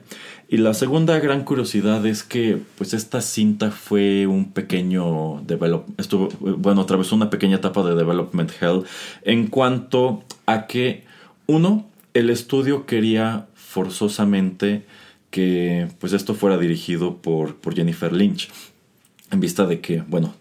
Y 0.48 0.57
la 0.57 0.72
segunda 0.72 1.18
gran 1.18 1.44
curiosidad 1.44 2.07
es 2.07 2.22
que 2.22 2.59
pues 2.78 2.94
esta 2.94 3.20
cinta 3.20 3.70
fue 3.70 4.26
un 4.26 4.52
pequeño 4.52 5.42
develop 5.46 5.84
estuvo 5.98 6.28
bueno, 6.40 6.82
atravesó 6.82 7.14
una 7.14 7.30
pequeña 7.30 7.57
etapa 7.57 7.82
de 7.82 7.94
development 7.94 8.50
hell 8.61 8.84
en 9.22 9.48
cuanto 9.48 10.22
a 10.46 10.66
que 10.66 11.04
uno 11.46 11.86
el 12.14 12.30
estudio 12.30 12.86
quería 12.86 13.48
forzosamente 13.77 14.87
que 15.31 15.89
pues 16.01 16.12
esto 16.14 16.35
fuera 16.35 16.57
dirigido 16.57 17.18
por, 17.18 17.57
por 17.57 17.74
Jennifer 17.74 18.11
Lynch. 18.12 18.49
En 19.31 19.41
vista 19.41 19.66
de 19.66 19.81
que, 19.81 20.03
bueno, 20.09 20.35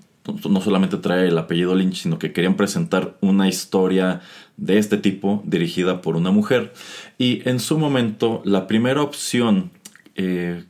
no- 0.50 0.62
solamente 0.62 0.96
trae 0.98 1.28
el 1.28 1.38
apellido 1.38 1.76
Lynch, 1.76 2.04
sino 2.04 2.18
que 2.18 2.32
querían 2.32 2.56
presentar 2.56 3.18
una 3.20 3.48
historia 3.50 4.22
de 4.56 4.78
este 4.78 4.98
tipo 4.98 5.42
dirigida 5.46 6.02
por 6.02 6.16
una 6.16 6.32
mujer. 6.32 6.72
Y 7.18 7.42
en 7.50 7.60
su 7.60 7.78
momento, 7.78 8.42
la 8.46 8.68
primera 8.68 9.02
opción 9.02 9.72
eh, 10.16 10.64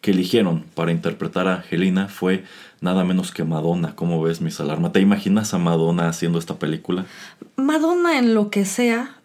que 0.00 0.10
eligieron 0.10 0.64
para 0.74 0.90
interpretar 0.90 1.46
a 1.46 1.56
Angelina 1.56 2.08
fue 2.08 2.42
nada 2.80 3.04
menos 3.04 3.30
que 3.30 3.44
Madonna. 3.44 3.94
¿Cómo 3.94 4.20
ves, 4.22 4.40
Miss 4.40 4.58
Alarma? 4.60 4.90
¿Te 4.90 5.00
imaginas 5.00 5.54
a 5.54 5.58
Madonna 5.58 6.08
haciendo 6.08 6.38
esta 6.40 6.58
película? 6.58 7.06
Madonna 7.56 8.18
en 8.18 8.34
lo 8.34 8.50
que 8.50 8.64
sea 8.64 9.17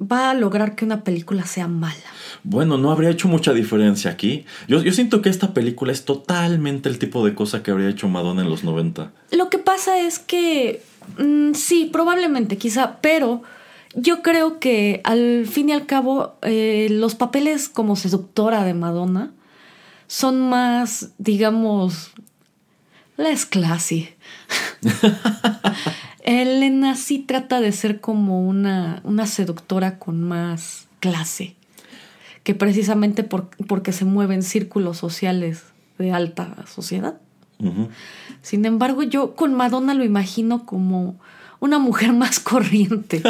va 0.00 0.30
a 0.30 0.34
lograr 0.34 0.74
que 0.74 0.84
una 0.84 1.04
película 1.04 1.46
sea 1.46 1.68
mala. 1.68 1.94
Bueno, 2.42 2.78
no 2.78 2.90
habría 2.90 3.10
hecho 3.10 3.28
mucha 3.28 3.52
diferencia 3.52 4.10
aquí. 4.10 4.44
Yo, 4.68 4.82
yo 4.82 4.92
siento 4.92 5.22
que 5.22 5.30
esta 5.30 5.54
película 5.54 5.92
es 5.92 6.04
totalmente 6.04 6.88
el 6.88 6.98
tipo 6.98 7.24
de 7.24 7.34
cosa 7.34 7.62
que 7.62 7.70
habría 7.70 7.88
hecho 7.88 8.08
Madonna 8.08 8.42
en 8.42 8.50
los 8.50 8.62
90. 8.62 9.12
Lo 9.32 9.48
que 9.48 9.58
pasa 9.58 9.98
es 10.00 10.18
que 10.18 10.82
mm, 11.18 11.54
sí, 11.54 11.88
probablemente, 11.92 12.58
quizá, 12.58 12.98
pero 13.00 13.42
yo 13.94 14.22
creo 14.22 14.60
que 14.60 15.00
al 15.04 15.46
fin 15.46 15.70
y 15.70 15.72
al 15.72 15.86
cabo 15.86 16.36
eh, 16.42 16.88
los 16.90 17.14
papeles 17.14 17.68
como 17.68 17.96
seductora 17.96 18.64
de 18.64 18.74
Madonna 18.74 19.32
son 20.06 20.48
más, 20.48 21.12
digamos, 21.18 22.12
less 23.16 23.46
classy. 23.46 24.10
Elena 26.26 26.94
sí 26.96 27.20
trata 27.20 27.60
de 27.60 27.72
ser 27.72 28.00
como 28.00 28.46
una, 28.46 29.00
una 29.04 29.26
seductora 29.26 29.98
con 29.98 30.22
más 30.22 30.88
clase, 31.00 31.54
que 32.42 32.54
precisamente 32.54 33.22
por- 33.22 33.48
porque 33.68 33.92
se 33.92 34.04
mueve 34.04 34.34
en 34.34 34.42
círculos 34.42 34.98
sociales 34.98 35.62
de 35.98 36.12
alta 36.12 36.54
sociedad. 36.66 37.14
Sin 38.42 38.64
embargo, 38.66 39.02
yo 39.02 39.34
con 39.34 39.54
Madonna 39.54 39.94
lo 39.94 40.04
imagino 40.04 40.66
como 40.66 41.16
una 41.60 41.78
mujer 41.78 42.12
más 42.12 42.38
corriente. 42.40 43.22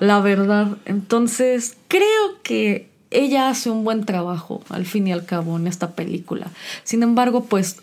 La 0.00 0.20
verdad. 0.20 0.76
Entonces, 0.86 1.76
creo 1.88 2.40
que 2.42 2.88
ella 3.10 3.48
hace 3.48 3.68
un 3.70 3.84
buen 3.84 4.04
trabajo, 4.04 4.62
al 4.68 4.86
fin 4.86 5.06
y 5.08 5.12
al 5.12 5.24
cabo, 5.26 5.56
en 5.56 5.66
esta 5.66 5.92
película. 5.92 6.46
Sin 6.84 7.02
embargo, 7.02 7.44
pues, 7.44 7.76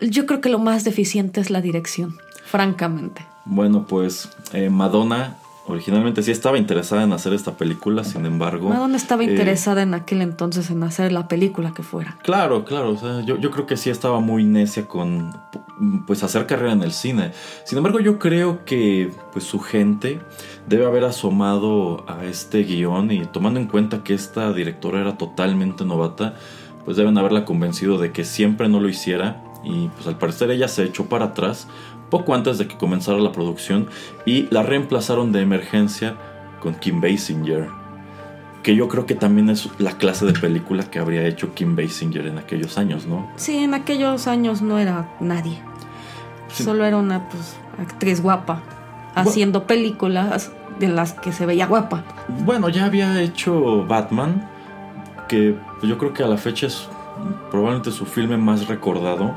yo 0.00 0.26
creo 0.26 0.40
que 0.40 0.48
lo 0.50 0.58
más 0.58 0.84
deficiente 0.84 1.40
es 1.40 1.50
la 1.50 1.60
dirección, 1.60 2.16
francamente. 2.54 3.26
Bueno, 3.44 3.84
pues 3.84 4.30
eh, 4.52 4.70
Madonna 4.70 5.34
originalmente 5.66 6.22
sí 6.22 6.30
estaba 6.30 6.56
interesada 6.56 7.02
en 7.02 7.12
hacer 7.12 7.32
esta 7.32 7.56
película, 7.56 8.04
sin 8.04 8.26
embargo... 8.26 8.68
Madonna 8.68 8.96
estaba 8.96 9.24
eh, 9.24 9.30
interesada 9.30 9.82
en 9.82 9.92
aquel 9.92 10.22
entonces 10.22 10.70
en 10.70 10.80
hacer 10.84 11.10
la 11.10 11.26
película 11.26 11.72
que 11.74 11.82
fuera. 11.82 12.16
Claro, 12.22 12.64
claro, 12.64 12.90
o 12.90 12.96
sea, 12.96 13.22
yo, 13.22 13.38
yo 13.38 13.50
creo 13.50 13.66
que 13.66 13.76
sí 13.76 13.90
estaba 13.90 14.20
muy 14.20 14.44
necia 14.44 14.86
con 14.86 15.36
pues 16.06 16.22
hacer 16.22 16.46
carrera 16.46 16.70
en 16.70 16.84
el 16.84 16.92
cine. 16.92 17.32
Sin 17.64 17.76
embargo, 17.76 17.98
yo 17.98 18.20
creo 18.20 18.64
que 18.64 19.10
pues 19.32 19.44
su 19.44 19.58
gente 19.58 20.20
debe 20.68 20.86
haber 20.86 21.02
asomado 21.02 22.04
a 22.06 22.24
este 22.24 22.62
guion 22.62 23.10
y 23.10 23.26
tomando 23.26 23.58
en 23.58 23.66
cuenta 23.66 24.04
que 24.04 24.14
esta 24.14 24.52
directora 24.52 25.00
era 25.00 25.18
totalmente 25.18 25.84
novata, 25.84 26.36
pues 26.84 26.96
deben 26.96 27.18
haberla 27.18 27.44
convencido 27.44 27.98
de 27.98 28.12
que 28.12 28.24
siempre 28.24 28.68
no 28.68 28.78
lo 28.78 28.88
hiciera 28.88 29.42
y 29.64 29.88
pues 29.88 30.06
al 30.06 30.18
parecer 30.18 30.50
ella 30.50 30.68
se 30.68 30.84
echó 30.84 31.06
para 31.06 31.26
atrás 31.26 31.66
poco 32.14 32.32
antes 32.32 32.58
de 32.58 32.68
que 32.68 32.76
comenzara 32.76 33.18
la 33.18 33.32
producción 33.32 33.88
y 34.24 34.46
la 34.52 34.62
reemplazaron 34.62 35.32
de 35.32 35.40
emergencia 35.40 36.14
con 36.60 36.76
Kim 36.76 37.00
Basinger, 37.00 37.66
que 38.62 38.76
yo 38.76 38.86
creo 38.86 39.04
que 39.04 39.16
también 39.16 39.50
es 39.50 39.68
la 39.80 39.98
clase 39.98 40.24
de 40.24 40.32
película 40.32 40.84
que 40.84 41.00
habría 41.00 41.26
hecho 41.26 41.54
Kim 41.54 41.74
Basinger 41.74 42.28
en 42.28 42.38
aquellos 42.38 42.78
años, 42.78 43.04
¿no? 43.04 43.28
Sí, 43.34 43.56
en 43.56 43.74
aquellos 43.74 44.28
años 44.28 44.62
no 44.62 44.78
era 44.78 45.08
nadie. 45.18 45.58
Sí. 46.52 46.62
Solo 46.62 46.84
era 46.84 46.98
una 46.98 47.28
pues, 47.28 47.56
actriz 47.80 48.22
guapa, 48.22 48.62
haciendo 49.16 49.64
películas 49.64 50.52
de 50.78 50.86
las 50.86 51.14
que 51.14 51.32
se 51.32 51.46
veía 51.46 51.66
guapa. 51.66 52.04
Bueno, 52.44 52.68
ya 52.68 52.84
había 52.84 53.20
hecho 53.22 53.84
Batman, 53.86 54.48
que 55.26 55.56
yo 55.82 55.98
creo 55.98 56.14
que 56.14 56.22
a 56.22 56.28
la 56.28 56.36
fecha 56.36 56.68
es 56.68 56.88
probablemente 57.50 57.90
su 57.90 58.06
filme 58.06 58.36
más 58.36 58.68
recordado. 58.68 59.34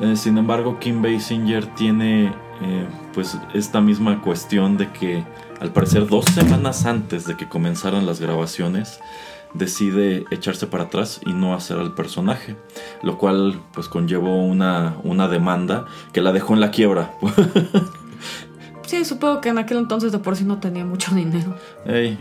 Eh, 0.00 0.16
sin 0.16 0.38
embargo, 0.38 0.78
Kim 0.78 1.02
Basinger 1.02 1.66
tiene 1.74 2.26
eh, 2.26 2.86
pues 3.12 3.38
esta 3.54 3.80
misma 3.80 4.20
cuestión 4.20 4.76
de 4.76 4.90
que 4.90 5.24
al 5.60 5.72
parecer 5.72 6.06
dos 6.06 6.24
semanas 6.26 6.86
antes 6.86 7.26
de 7.26 7.36
que 7.36 7.48
comenzaran 7.48 8.06
las 8.06 8.20
grabaciones 8.20 9.00
decide 9.54 10.24
echarse 10.30 10.66
para 10.66 10.84
atrás 10.84 11.20
y 11.26 11.32
no 11.32 11.54
hacer 11.54 11.78
al 11.78 11.94
personaje, 11.94 12.56
lo 13.02 13.18
cual 13.18 13.60
pues 13.72 13.88
conllevó 13.88 14.42
una, 14.44 14.96
una 15.04 15.28
demanda 15.28 15.86
que 16.12 16.22
la 16.22 16.32
dejó 16.32 16.54
en 16.54 16.60
la 16.60 16.70
quiebra. 16.70 17.12
Sí, 18.84 19.06
supongo 19.06 19.40
que 19.40 19.48
en 19.48 19.56
aquel 19.56 19.78
entonces 19.78 20.12
de 20.12 20.18
por 20.18 20.36
sí 20.36 20.44
no 20.44 20.58
tenía 20.58 20.84
mucho 20.84 21.14
dinero. 21.14 21.56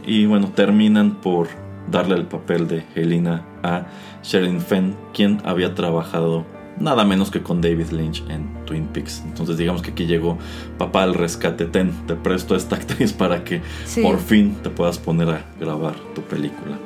Y 0.05 0.25
bueno, 0.25 0.51
terminan 0.55 1.15
por 1.15 1.49
darle 1.91 2.15
el 2.15 2.27
papel 2.27 2.69
de 2.69 2.85
Helena 2.95 3.45
a 3.61 3.87
Sherilyn 4.23 4.61
Fenn, 4.61 4.95
quien 5.13 5.41
había 5.43 5.75
trabajado 5.75 6.45
nada 6.81 7.03
menos 7.05 7.31
que 7.31 7.41
con 7.41 7.61
David 7.61 7.91
Lynch 7.91 8.23
en 8.29 8.47
Twin 8.65 8.85
Peaks. 8.87 9.23
Entonces 9.25 9.57
digamos 9.57 9.81
que 9.81 9.91
aquí 9.91 10.05
llegó 10.05 10.37
papá 10.77 11.03
al 11.03 11.13
rescate, 11.13 11.65
ten, 11.65 11.91
te 12.07 12.15
presto 12.15 12.53
a 12.53 12.57
esta 12.57 12.75
actriz 12.81 13.13
para 13.13 13.43
que 13.43 13.61
Sí. 13.85 14.01
por 14.01 14.19
fin 14.19 14.55
te 14.63 14.69
puedas 14.69 14.97
poner 14.97 15.29
a 15.29 15.45
grabar 15.59 15.95
tu 16.15 16.21
película. 16.21 16.77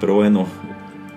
Pero 0.00 0.14
bueno, 0.14 0.46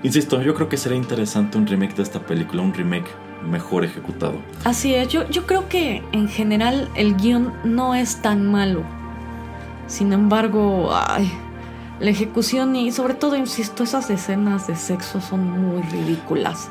insisto, 0.03 0.41
yo 0.41 0.53
creo 0.53 0.69
que 0.69 0.77
sería 0.77 0.97
interesante 0.97 1.57
un 1.57 1.67
remake 1.67 1.95
de 1.95 2.03
esta 2.03 2.19
película, 2.19 2.61
un 2.61 2.73
remake 2.73 3.09
mejor 3.49 3.83
ejecutado. 3.85 4.35
Así 4.65 4.93
es, 4.93 5.07
yo, 5.09 5.27
yo 5.29 5.45
creo 5.45 5.67
que 5.69 6.03
en 6.11 6.27
general 6.27 6.89
el 6.95 7.15
guion 7.15 7.53
no 7.63 7.95
es 7.95 8.21
tan 8.21 8.51
malo. 8.51 8.83
Sin 9.87 10.13
embargo, 10.13 10.89
ay, 10.93 11.31
la 11.99 12.09
ejecución 12.11 12.75
y 12.75 12.91
sobre 12.91 13.13
todo, 13.15 13.35
insisto, 13.35 13.83
esas 13.83 14.09
escenas 14.09 14.67
de 14.67 14.75
sexo 14.75 15.19
son 15.19 15.49
muy 15.49 15.81
ridículas. 15.83 16.69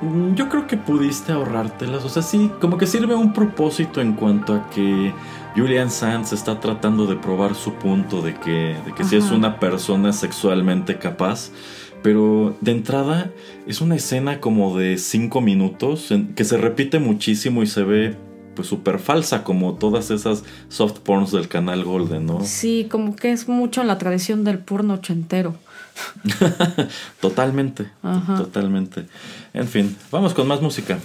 Mm, 0.00 0.34
Yo 0.34 0.48
creo 0.48 0.66
que 0.66 0.76
pudiste 0.76 1.32
ahorrártelas. 1.32 2.04
O 2.04 2.08
sea, 2.08 2.22
sí, 2.22 2.50
como 2.60 2.78
que 2.78 2.86
sirve 2.86 3.14
un 3.14 3.32
propósito 3.32 4.00
en 4.00 4.12
cuanto 4.14 4.54
a 4.54 4.70
que 4.70 5.12
Julian 5.56 5.90
Sands 5.90 6.32
está 6.32 6.60
tratando 6.60 7.06
de 7.06 7.16
probar 7.16 7.54
su 7.54 7.72
punto 7.74 8.22
de 8.22 8.34
que, 8.34 8.76
de 8.86 8.94
que 8.96 9.04
sí 9.04 9.16
es 9.16 9.30
una 9.30 9.58
persona 9.58 10.12
sexualmente 10.12 10.98
capaz. 10.98 11.50
Pero 12.02 12.56
de 12.60 12.70
entrada 12.72 13.32
es 13.66 13.80
una 13.80 13.96
escena 13.96 14.40
como 14.40 14.76
de 14.78 14.98
5 14.98 15.40
minutos 15.40 16.12
en- 16.12 16.32
que 16.34 16.44
se 16.44 16.56
repite 16.56 17.00
muchísimo 17.00 17.62
y 17.62 17.66
se 17.66 17.82
ve 17.82 18.16
pues 18.54 18.68
súper 18.68 18.98
falsa 18.98 19.44
como 19.44 19.74
todas 19.74 20.10
esas 20.10 20.42
soft 20.68 20.98
porns 21.00 21.30
del 21.32 21.46
canal 21.48 21.84
Golden, 21.84 22.26
¿no? 22.26 22.40
Sí, 22.44 22.86
como 22.90 23.14
que 23.14 23.30
es 23.32 23.48
mucho 23.48 23.80
en 23.82 23.86
la 23.88 23.98
tradición 23.98 24.42
del 24.44 24.58
porno 24.58 24.94
ochentero. 24.94 25.54
Totalmente, 27.20 27.90
Ajá. 28.02 28.36
totalmente. 28.36 29.06
En 29.54 29.68
fin, 29.68 29.96
vamos 30.10 30.34
con 30.34 30.46
más 30.46 30.60
música. 30.60 30.98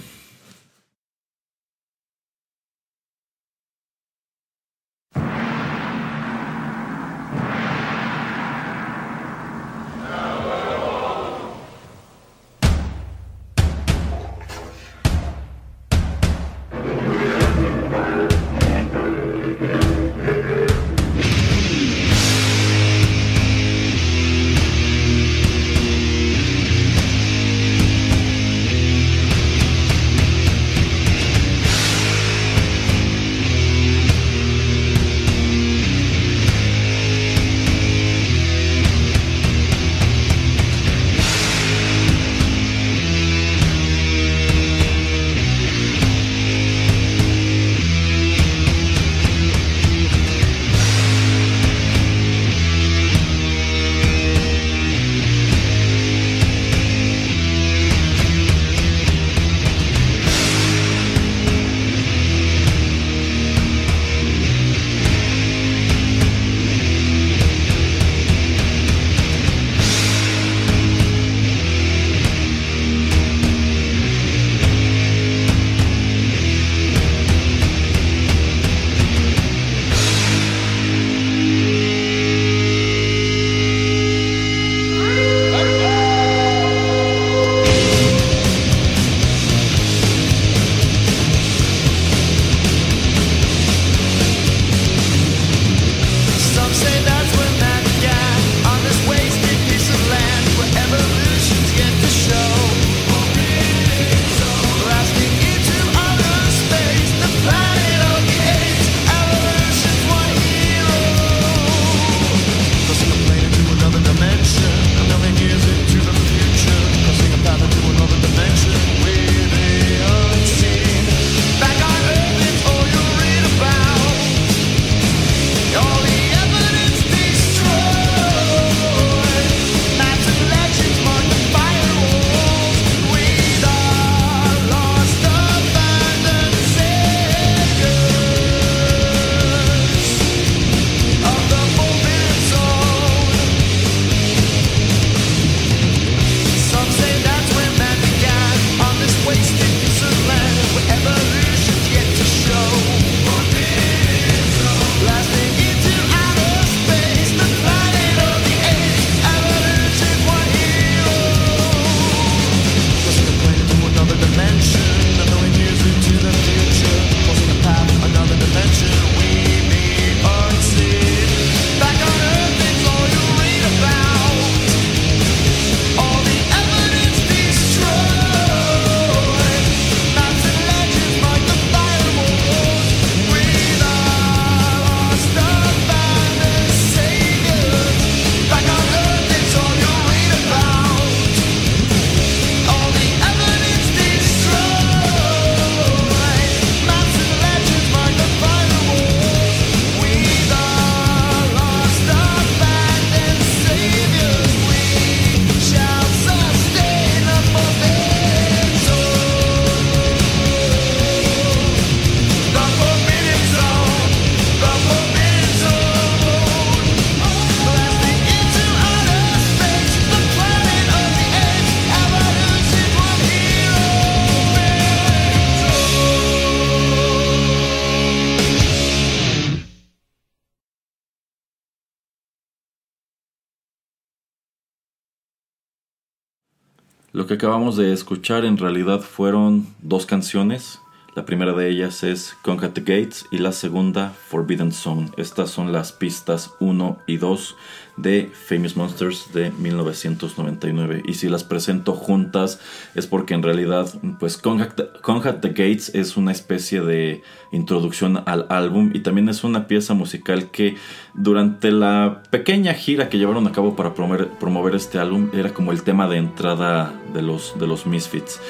Lo 237.24 237.28
que 237.28 237.34
acabamos 237.36 237.78
de 237.78 237.90
escuchar 237.94 238.44
en 238.44 238.58
realidad 238.58 239.00
fueron 239.00 239.66
dos 239.80 240.04
canciones. 240.04 240.82
La 241.14 241.24
primera 241.24 241.52
de 241.52 241.68
ellas 241.68 242.02
es 242.02 242.36
Conquer 242.42 242.70
the 242.70 242.80
Gates 242.80 243.26
y 243.30 243.38
la 243.38 243.52
segunda 243.52 244.12
Forbidden 244.28 244.72
Zone. 244.72 245.12
Estas 245.16 245.48
son 245.48 245.70
las 245.70 245.92
pistas 245.92 246.50
1 246.58 246.98
y 247.06 247.18
2 247.18 247.56
de 247.96 248.32
Famous 248.32 248.76
Monsters 248.76 249.32
de 249.32 249.52
1999. 249.52 251.04
Y 251.06 251.14
si 251.14 251.28
las 251.28 251.44
presento 251.44 251.92
juntas 251.92 252.58
es 252.96 253.06
porque 253.06 253.34
en 253.34 253.44
realidad 253.44 253.88
pues 254.18 254.36
Conquer 254.36 255.40
the 255.40 255.48
Gates 255.50 255.94
es 255.94 256.16
una 256.16 256.32
especie 256.32 256.80
de 256.80 257.22
introducción 257.52 258.24
al 258.26 258.46
álbum 258.48 258.90
y 258.92 258.98
también 258.98 259.28
es 259.28 259.44
una 259.44 259.68
pieza 259.68 259.94
musical 259.94 260.50
que 260.50 260.74
durante 261.14 261.70
la 261.70 262.22
pequeña 262.30 262.74
gira 262.74 263.08
que 263.08 263.18
llevaron 263.18 263.46
a 263.46 263.52
cabo 263.52 263.76
para 263.76 263.94
promover, 263.94 264.30
promover 264.40 264.74
este 264.74 264.98
álbum 264.98 265.30
era 265.32 265.54
como 265.54 265.70
el 265.70 265.84
tema 265.84 266.08
de 266.08 266.16
entrada 266.16 266.92
de 267.12 267.22
los, 267.22 267.56
de 267.56 267.68
los 267.68 267.86
Misfits. 267.86 268.40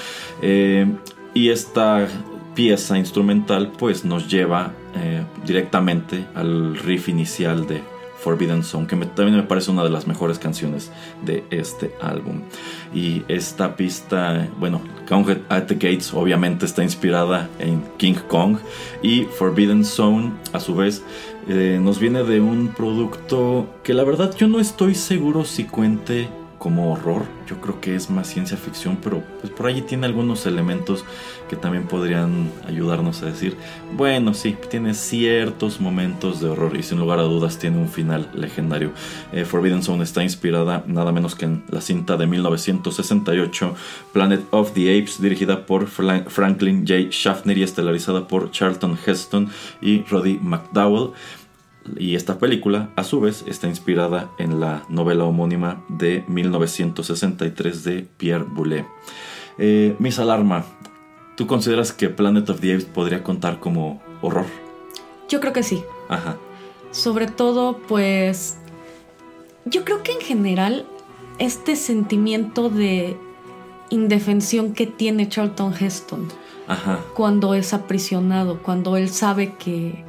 Eh, 0.41 0.91
y 1.35 1.51
esta 1.51 2.09
pieza 2.55 2.99
instrumental 2.99 3.73
pues 3.79 4.05
nos 4.05 4.29
lleva 4.29 4.73
eh, 4.97 5.25
directamente 5.45 6.27
al 6.35 6.77
riff 6.77 7.09
inicial 7.09 7.67
de 7.67 7.83
Forbidden 8.25 8.63
Song, 8.63 8.87
que 8.87 8.97
también 8.97 9.37
me 9.37 9.43
parece 9.43 9.71
una 9.71 9.85
de 9.85 9.91
las 9.91 10.07
mejores 10.07 10.39
canciones 10.39 10.91
de 11.27 11.45
este 11.51 11.95
álbum. 12.01 12.41
Y 12.95 13.23
esta 13.29 13.77
pista, 13.77 14.49
bueno, 14.59 14.81
Kong 15.07 15.29
at 15.51 15.65
the 15.65 15.75
Gates 15.75 16.15
obviamente 16.15 16.65
está 16.65 16.83
inspirada 16.83 17.51
en 17.59 17.83
King 17.99 18.15
Kong 18.29 18.57
y 19.03 19.25
Forbidden 19.25 19.85
Zone 19.85 20.33
a 20.55 20.61
su 20.61 20.75
vez 20.75 21.03
eh, 21.49 21.79
nos 21.83 21.99
viene 21.99 22.23
de 22.25 22.41
un 22.41 22.69
producto 22.69 23.67
que 23.83 23.93
la 23.93 24.05
verdad 24.05 24.35
yo 24.35 24.49
no 24.49 24.61
estoy 24.61 24.95
seguro 24.95 25.45
si 25.45 25.65
cuente 25.65 26.29
como 26.65 26.91
horror. 26.91 27.27
Yo 27.47 27.61
creo 27.61 27.79
que 27.79 27.95
es 27.95 28.09
más 28.09 28.27
ciencia 28.27 28.57
ficción, 28.57 28.97
pero 28.97 29.23
pues 29.43 29.53
por 29.53 29.67
allí 29.67 29.83
tiene 29.83 30.07
algunos 30.07 30.47
elementos 30.47 31.05
que 31.51 31.57
también 31.57 31.85
podrían 31.85 32.51
ayudarnos 32.67 33.23
a 33.23 33.27
decir, 33.27 33.55
bueno, 33.95 34.33
sí, 34.33 34.57
tiene 34.71 34.95
ciertos 34.95 35.79
momentos 35.79 36.41
de 36.41 36.49
horror 36.49 36.75
y 36.75 36.83
sin 36.83 36.99
lugar 36.99 37.19
a 37.19 37.25
dudas 37.25 37.59
tiene 37.59 37.77
un 37.77 37.91
final 37.91 38.31
legendario. 38.33 38.93
Eh, 39.35 39.45
Forbidden 39.45 39.83
Zone 39.83 40.05
está 40.05 40.23
inspirada 40.23 40.85
nada 40.87 41.13
menos 41.13 41.35
que 41.35 41.45
en 41.45 41.65
la 41.69 41.83
cinta 41.83 42.17
de 42.17 42.27
1968 42.27 43.75
Planet 44.15 44.41
of 44.51 44.73
the 44.73 44.99
Apes, 44.99 45.21
dirigida 45.21 45.67
por 45.67 45.89
Franklin 45.89 46.87
J. 46.89 47.11
Schaffner 47.11 47.59
y 47.59 47.63
estelarizada 47.63 48.27
por 48.27 48.51
Charlton 48.53 48.97
Heston 49.05 49.51
y 49.83 50.03
Roddy 50.05 50.39
McDowell. 50.41 51.13
Y 51.97 52.15
esta 52.15 52.39
película, 52.39 52.91
a 52.97 53.05
su 53.05 53.21
vez, 53.21 53.45
está 53.47 53.69
inspirada 53.69 54.31
en 54.39 54.61
la 54.61 54.85
novela 54.89 55.25
homónima 55.25 55.85
de 55.89 56.25
1963 56.29 57.85
de 57.85 58.07
Pierre 58.17 58.45
Boulet. 58.45 58.87
Eh, 59.59 59.95
Miss 59.99 60.19
Alarma, 60.19 60.65
¿tú 61.37 61.47
consideras 61.47 61.93
que 61.93 62.09
Planet 62.09 62.49
of 62.51 62.61
the 62.61 62.73
Apes 62.73 62.87
podría 62.87 63.23
contar 63.23 63.61
como 63.61 64.03
horror? 64.23 64.47
Yo 65.29 65.41
creo 65.41 65.53
que 65.53 65.63
sí. 65.63 65.83
Ajá. 66.09 66.37
Sobre 66.91 67.27
todo, 67.27 67.79
pues. 67.89 68.59
Yo 69.67 69.85
creo 69.85 70.03
que 70.03 70.13
en 70.13 70.21
general, 70.21 70.87
este 71.39 71.77
sentimiento 71.77 72.69
de 72.69 73.17
indefensión 73.91 74.73
que 74.73 74.87
tiene 74.87 75.29
Charlton 75.29 75.75
Heston 75.79 76.29
Ajá. 76.67 77.01
cuando 77.15 77.55
es 77.55 77.73
aprisionado, 77.73 78.63
cuando 78.63 78.97
él 78.97 79.09
sabe 79.09 79.55
que 79.55 80.05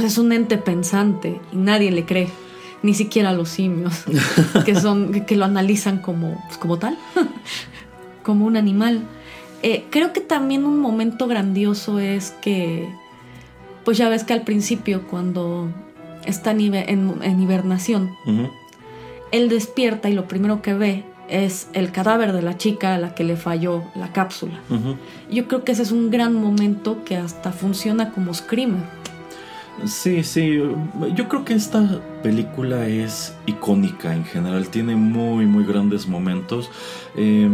pues 0.00 0.12
es 0.12 0.18
un 0.18 0.32
ente 0.32 0.56
pensante 0.56 1.40
y 1.52 1.56
nadie 1.56 1.90
le 1.90 2.06
cree, 2.06 2.28
ni 2.82 2.94
siquiera 2.94 3.32
los 3.32 3.50
simios, 3.50 4.04
que, 4.64 4.74
son, 4.74 5.12
que 5.26 5.36
lo 5.36 5.44
analizan 5.44 5.98
como, 5.98 6.42
pues, 6.46 6.56
como 6.56 6.78
tal, 6.78 6.96
como 8.22 8.46
un 8.46 8.56
animal. 8.56 9.02
Eh, 9.62 9.84
creo 9.90 10.14
que 10.14 10.20
también 10.20 10.64
un 10.64 10.78
momento 10.80 11.26
grandioso 11.26 11.98
es 11.98 12.30
que, 12.40 12.88
pues 13.84 13.98
ya 13.98 14.08
ves 14.08 14.24
que 14.24 14.32
al 14.32 14.40
principio 14.40 15.06
cuando 15.06 15.68
está 16.24 16.52
en, 16.52 16.74
en 16.74 17.42
hibernación, 17.42 18.10
él 19.32 19.48
despierta 19.50 20.08
y 20.08 20.14
lo 20.14 20.26
primero 20.28 20.62
que 20.62 20.72
ve 20.72 21.04
es 21.28 21.68
el 21.74 21.92
cadáver 21.92 22.32
de 22.32 22.40
la 22.40 22.56
chica 22.56 22.94
a 22.94 22.98
la 22.98 23.14
que 23.14 23.22
le 23.22 23.36
falló 23.36 23.84
la 23.94 24.12
cápsula. 24.12 24.60
Yo 25.30 25.46
creo 25.46 25.62
que 25.62 25.72
ese 25.72 25.82
es 25.82 25.92
un 25.92 26.10
gran 26.10 26.34
momento 26.34 27.04
que 27.04 27.16
hasta 27.16 27.52
funciona 27.52 28.12
como 28.12 28.32
screamer. 28.32 28.99
Sí, 29.86 30.22
sí. 30.24 30.60
Yo 31.14 31.28
creo 31.28 31.44
que 31.44 31.54
esta 31.54 32.00
película 32.22 32.86
es 32.86 33.34
icónica 33.46 34.14
en 34.14 34.24
general. 34.24 34.68
Tiene 34.68 34.94
muy, 34.96 35.46
muy 35.46 35.64
grandes 35.64 36.06
momentos. 36.06 36.70
Eh, 37.16 37.48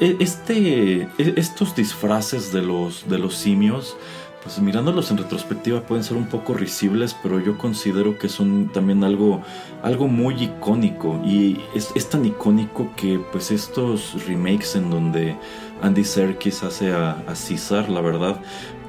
e- 0.00 0.16
este, 0.20 1.02
e- 1.18 1.34
estos 1.36 1.74
disfraces 1.74 2.52
de 2.52 2.62
los, 2.62 3.08
de 3.08 3.18
los 3.18 3.34
simios, 3.34 3.96
pues 4.42 4.60
mirándolos 4.60 5.10
en 5.10 5.16
retrospectiva 5.18 5.80
pueden 5.80 6.04
ser 6.04 6.16
un 6.16 6.26
poco 6.26 6.54
risibles, 6.54 7.16
pero 7.22 7.40
yo 7.40 7.56
considero 7.58 8.18
que 8.18 8.28
son 8.28 8.70
también 8.72 9.02
algo, 9.02 9.42
algo 9.82 10.06
muy 10.06 10.34
icónico. 10.44 11.20
Y 11.24 11.60
es, 11.74 11.90
es 11.96 12.08
tan 12.10 12.24
icónico 12.24 12.90
que 12.96 13.18
pues 13.32 13.50
estos 13.50 14.24
remakes 14.26 14.76
en 14.76 14.90
donde 14.90 15.36
Andy 15.82 16.04
Serkis 16.04 16.62
hace 16.62 16.92
a, 16.92 17.12
a 17.26 17.34
César, 17.34 17.88
la 17.88 18.00
verdad, 18.02 18.40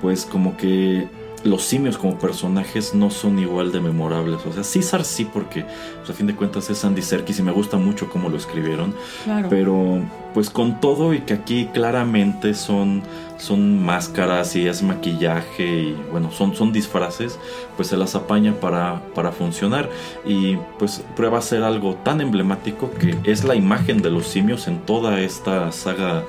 pues 0.01 0.25
como 0.25 0.57
que 0.57 1.07
los 1.45 1.63
simios 1.63 1.97
como 1.97 2.17
personajes 2.17 2.95
no 2.95 3.11
son 3.11 3.37
igual 3.39 3.71
de 3.71 3.79
memorables. 3.79 4.39
O 4.45 4.51
sea, 4.51 4.63
César 4.63 5.05
sí, 5.05 5.25
porque 5.25 5.63
pues, 5.99 6.09
a 6.09 6.13
fin 6.13 6.25
de 6.27 6.35
cuentas 6.35 6.69
es 6.71 6.83
Andy 6.83 7.01
Serkis 7.03 7.39
y 7.39 7.43
me 7.43 7.51
gusta 7.51 7.77
mucho 7.77 8.09
cómo 8.09 8.29
lo 8.29 8.37
escribieron. 8.37 8.93
Claro. 9.23 9.47
Pero 9.49 10.01
pues 10.33 10.49
con 10.49 10.81
todo 10.81 11.13
y 11.13 11.21
que 11.21 11.33
aquí 11.35 11.69
claramente 11.71 12.55
son, 12.55 13.03
son 13.37 13.81
máscaras 13.85 14.55
y 14.55 14.67
es 14.67 14.81
maquillaje 14.83 15.65
y 15.65 15.97
bueno, 16.11 16.31
son, 16.31 16.55
son 16.55 16.73
disfraces, 16.73 17.39
pues 17.77 17.87
se 17.89 17.95
las 17.95 18.15
apaña 18.15 18.53
para, 18.59 19.01
para 19.13 19.31
funcionar. 19.31 19.89
Y 20.25 20.57
pues 20.79 21.03
prueba 21.15 21.37
a 21.37 21.41
ser 21.41 21.63
algo 21.63 21.93
tan 22.03 22.21
emblemático 22.21 22.89
que 22.91 23.17
es 23.23 23.43
la 23.43 23.55
imagen 23.55 24.01
de 24.01 24.09
los 24.09 24.27
simios 24.27 24.67
en 24.67 24.79
toda 24.79 25.21
esta 25.21 25.71
saga 25.71 26.23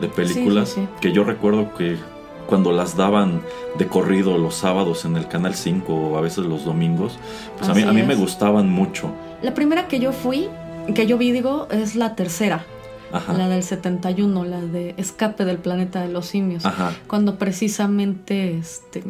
de 0.00 0.08
películas 0.08 0.70
Sí, 0.70 0.74
sí, 0.76 0.80
sí. 0.80 0.88
que 1.02 1.12
yo 1.12 1.22
recuerdo 1.22 1.74
que 1.74 1.98
cuando 2.46 2.72
las 2.72 2.96
daban 2.96 3.42
de 3.78 3.86
corrido 3.86 4.38
los 4.38 4.54
sábados 4.54 5.04
en 5.04 5.16
el 5.16 5.28
canal 5.28 5.54
5 5.54 5.92
o 5.94 6.18
a 6.18 6.20
veces 6.20 6.44
los 6.44 6.64
domingos, 6.64 7.18
pues 7.58 7.70
a 7.70 7.74
mí, 7.74 7.82
a 7.82 7.92
mí 7.92 8.02
me 8.02 8.14
gustaban 8.14 8.68
mucho. 8.68 9.12
La 9.42 9.54
primera 9.54 9.88
que 9.88 9.98
yo 9.98 10.12
fui, 10.12 10.48
que 10.94 11.06
yo 11.06 11.18
vi, 11.18 11.32
digo, 11.32 11.68
es 11.70 11.96
la 11.96 12.14
tercera, 12.14 12.64
Ajá. 13.12 13.32
la 13.34 13.48
del 13.48 13.62
71, 13.62 14.44
la 14.44 14.60
de 14.60 14.94
Escape 14.96 15.44
del 15.44 15.58
Planeta 15.58 16.00
de 16.02 16.08
los 16.08 16.26
Simios. 16.26 16.64
Ajá. 16.64 16.92
Cuando 17.06 17.38
precisamente 17.38 18.56
este, 18.56 19.04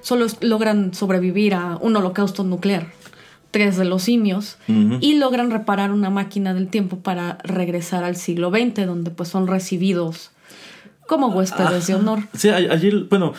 solo 0.00 0.26
logran 0.40 0.94
sobrevivir 0.94 1.54
a 1.54 1.78
un 1.80 1.96
holocausto 1.96 2.44
nuclear, 2.44 2.88
tres 3.50 3.76
de 3.76 3.84
los 3.86 4.02
simios, 4.02 4.58
y 4.68 5.14
logran 5.14 5.50
reparar 5.50 5.90
una 5.90 6.10
máquina 6.10 6.52
del 6.52 6.68
tiempo 6.68 6.98
para 6.98 7.38
regresar 7.42 8.04
al 8.04 8.16
siglo 8.16 8.50
XX, 8.50 8.84
donde 8.84 9.10
pues 9.10 9.30
son 9.30 9.46
recibidos 9.46 10.30
como 11.06 11.28
huéspedes 11.28 11.86
de 11.86 11.94
honor. 11.94 12.20
Sí, 12.34 12.48
allí, 12.48 13.06
bueno, 13.08 13.34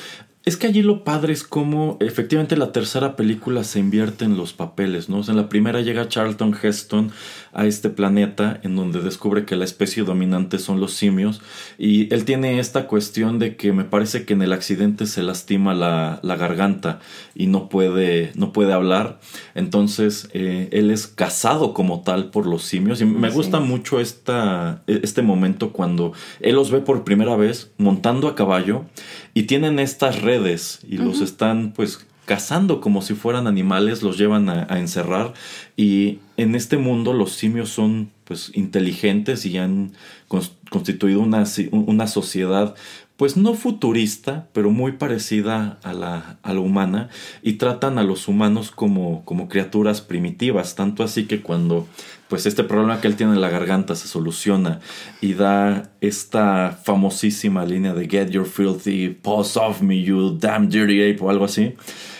es 0.48 0.56
que 0.56 0.68
allí 0.68 0.82
lo 0.82 1.04
padre 1.04 1.34
es 1.34 1.44
como 1.44 1.98
efectivamente 2.00 2.56
la 2.56 2.72
tercera 2.72 3.18
película 3.18 3.66
se 3.66 3.80
invierte 3.80 4.24
en 4.24 4.38
los 4.38 4.54
papeles, 4.54 5.10
¿no? 5.10 5.18
O 5.18 5.24
sea, 5.24 5.34
en 5.34 5.38
la 5.38 5.50
primera 5.50 5.82
llega 5.82 6.08
Charlton 6.08 6.56
Heston 6.62 7.12
a 7.58 7.66
este 7.66 7.90
planeta 7.90 8.60
en 8.62 8.76
donde 8.76 9.02
descubre 9.02 9.44
que 9.44 9.56
la 9.56 9.66
especie 9.66 10.04
dominante 10.04 10.60
son 10.60 10.80
los 10.80 10.94
simios. 10.94 11.42
Y 11.80 12.14
él 12.14 12.24
tiene 12.24 12.60
esta 12.60 12.86
cuestión 12.86 13.40
de 13.40 13.56
que 13.56 13.74
me 13.74 13.84
parece 13.84 14.26
que 14.26 14.34
en 14.34 14.44
el 14.44 14.54
accidente 14.54 15.08
se 15.08 15.24
lastima 15.24 15.74
la, 15.74 16.20
la 16.22 16.38
garganta 16.38 17.00
y 17.34 17.48
no 17.48 17.68
puede, 17.68 18.32
no 18.36 18.54
puede 18.54 18.74
hablar. 18.74 19.20
Entonces, 19.56 20.30
eh, 20.34 20.70
él 20.72 20.92
es 20.92 21.08
cazado 21.08 21.74
como 21.74 22.02
tal 22.02 22.30
por 22.30 22.46
los 22.46 22.62
simios. 22.62 23.02
Y 23.02 23.06
me 23.06 23.32
gusta 23.32 23.60
mucho 23.60 24.00
esta, 24.00 24.84
este 24.86 25.24
momento 25.24 25.74
cuando 25.74 26.14
él 26.42 26.54
los 26.54 26.70
ve 26.70 26.80
por 26.80 27.04
primera 27.04 27.36
vez 27.36 27.72
montando 27.80 28.28
a 28.28 28.36
caballo 28.36 28.86
y 29.34 29.44
tienen 29.44 29.80
estas 29.80 30.22
redes 30.22 30.80
y 30.88 30.98
los 30.98 31.22
están 31.22 31.74
pues 31.74 32.06
cazando 32.28 32.82
como 32.82 33.02
si 33.02 33.16
fueran 33.16 33.48
animales, 33.48 34.04
los 34.04 34.18
llevan 34.18 34.50
a, 34.50 34.78
encerrar. 34.78 35.34
Y 35.78 36.20
en 36.36 36.56
este 36.56 36.78
mundo 36.78 37.14
los 37.14 37.32
simios 37.32 37.70
son 37.70 38.12
pues 38.26 38.52
inteligentes 38.54 39.46
y 39.46 39.58
han 39.58 39.94
cons- 40.30 40.52
constituido 40.70 41.22
una, 41.22 41.46
una 41.72 42.06
sociedad 42.08 42.76
pues 43.16 43.36
no 43.36 43.56
futurista, 43.56 44.48
pero 44.54 44.70
muy 44.70 44.92
parecida 44.92 45.80
a 45.82 45.94
la, 45.94 46.38
a 46.44 46.54
la 46.54 46.60
humana 46.60 47.10
y 47.42 47.54
tratan 47.54 47.98
a 47.98 48.04
los 48.04 48.28
humanos 48.28 48.70
como, 48.70 49.26
como 49.26 49.50
criaturas 49.50 50.02
primitivas, 50.02 50.76
tanto 50.76 51.04
así 51.04 51.26
que 51.26 51.42
cuando 51.42 51.88
pues 52.28 52.46
este 52.46 52.64
problema 52.64 53.02
que 53.02 53.08
él 53.08 53.16
tiene 53.16 53.34
en 53.34 53.42
la 53.42 53.50
garganta 53.50 53.96
se 53.96 54.08
soluciona 54.08 54.82
y 55.20 55.34
da 55.34 55.90
esta 56.00 56.78
famosísima 56.84 57.66
línea 57.66 57.96
de 57.96 58.08
Get 58.08 58.30
your 58.30 58.46
filthy 58.46 59.10
paws 59.10 59.58
off 59.58 59.82
me, 59.82 60.04
you 60.04 60.38
damn 60.40 60.70
dirty 60.70 61.02
ape 61.02 61.24
o 61.24 61.32
algo 61.32 61.46
así, 61.46 61.74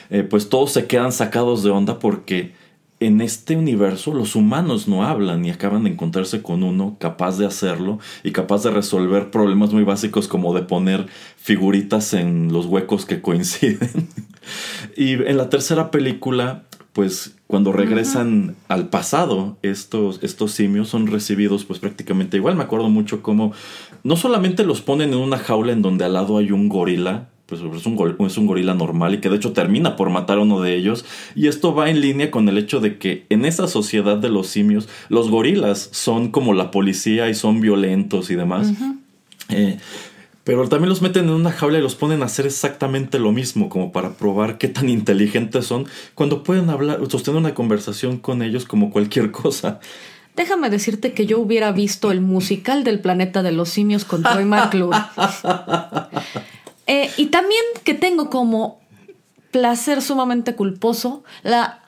eh, 0.10 0.24
pues 0.24 0.50
todos 0.50 0.72
se 0.72 0.88
quedan 0.88 1.12
sacados 1.12 1.64
de 1.64 1.70
onda 1.70 2.00
porque 2.00 2.54
en 3.00 3.22
este 3.22 3.56
universo 3.56 4.14
los 4.14 4.36
humanos 4.36 4.88
no 4.88 5.04
hablan 5.04 5.46
y 5.46 5.52
acaban 5.52 5.84
de 5.84 5.92
encontrarse 5.92 6.42
con 6.42 6.64
uno 6.64 6.98
capaz 7.00 7.38
de 7.38 7.46
hacerlo 7.46 8.00
y 8.24 8.32
capaz 8.32 8.64
de 8.64 8.72
resolver 8.72 9.30
problemas 9.30 9.72
muy 9.72 9.84
básicos 9.84 10.28
como 10.28 10.54
de 10.54 10.64
poner 10.64 11.06
figuritas 11.38 12.14
en 12.14 12.52
los 12.52 12.66
huecos 12.66 13.06
que 13.06 13.22
coinciden. 13.22 14.10
y 14.98 15.14
en 15.14 15.38
la 15.38 15.50
tercera 15.50 15.92
película, 15.92 16.64
pues 16.94 17.36
cuando 17.46 17.72
regresan 17.72 18.56
al 18.68 18.90
pasado, 18.90 19.58
estos, 19.62 20.20
estos 20.24 20.52
simios 20.52 20.90
son 20.90 21.06
recibidos 21.06 21.66
pues 21.66 21.78
prácticamente 21.78 22.38
igual. 22.38 22.56
Me 22.56 22.64
acuerdo 22.64 22.90
mucho 22.90 23.22
como 23.22 23.54
no 24.04 24.16
solamente 24.16 24.64
los 24.64 24.82
ponen 24.82 25.10
en 25.10 25.20
una 25.20 25.38
jaula 25.38 25.72
en 25.72 25.84
donde 25.84 26.06
al 26.06 26.14
lado 26.14 26.40
hay 26.40 26.52
un 26.52 26.68
gorila, 26.68 27.30
pues 27.48 27.62
es 27.62 27.86
un, 27.86 27.98
gor- 27.98 28.16
es 28.26 28.38
un 28.38 28.46
gorila 28.46 28.74
normal 28.76 29.16
y 29.16 29.18
que 29.20 29.30
de 29.30 29.38
hecho 29.38 29.54
termina 29.54 29.96
por 29.96 30.10
matar 30.10 30.38
a 30.38 30.42
uno 30.42 30.62
de 30.62 30.76
ellos. 30.76 31.06
Y 31.34 31.48
esto 31.48 31.74
va 31.74 31.90
en 31.90 32.02
línea 32.02 32.30
con 32.30 32.48
el 32.50 32.58
hecho 32.58 32.80
de 32.80 32.98
que 32.98 33.26
en 33.30 33.46
esa 33.46 33.68
sociedad 33.68 34.18
de 34.18 34.30
los 34.30 34.48
simios, 34.48 34.88
los 35.10 35.30
gorilas 35.30 35.90
son 35.92 36.30
como 36.32 36.54
la 36.54 36.70
policía 36.72 37.30
y 37.30 37.34
son 37.34 37.62
violentos 37.62 38.30
y 38.30 38.36
demás. 38.36 38.72
Eh, 39.50 39.80
pero 40.44 40.68
también 40.70 40.90
los 40.90 41.02
meten 41.02 41.26
en 41.26 41.32
una 41.32 41.52
jaula 41.52 41.78
y 41.78 41.82
los 41.82 41.96
ponen 41.96 42.22
a 42.22 42.26
hacer 42.26 42.46
exactamente 42.46 43.20
lo 43.20 43.32
mismo, 43.34 43.68
como 43.70 43.92
para 43.92 44.12
probar 44.12 44.58
qué 44.58 44.68
tan 44.70 44.88
inteligentes 44.90 45.66
son, 45.66 45.88
cuando 46.16 46.44
pueden 46.44 46.70
hablar, 46.70 47.00
sostener 47.10 47.38
una 47.40 47.54
conversación 47.54 48.18
con 48.18 48.42
ellos 48.42 48.64
como 48.66 48.90
cualquier 48.92 49.32
cosa. 49.32 49.80
Déjame 50.38 50.70
decirte 50.70 51.14
que 51.14 51.26
yo 51.26 51.40
hubiera 51.40 51.72
visto 51.72 52.12
el 52.12 52.22
musical 52.22 52.84
del 52.84 53.00
planeta 53.00 53.42
de 53.44 53.52
los 53.52 53.70
simios 53.70 54.06
con 54.06 54.22
Troy 54.24 54.46
McClure. 54.46 54.98
Eh, 56.88 57.12
y 57.18 57.28
también 57.28 57.62
que 57.84 57.94
tengo 57.94 58.30
como 58.30 58.80
placer 59.52 60.02
sumamente 60.02 60.56
culposo 60.56 61.24
la 61.44 61.82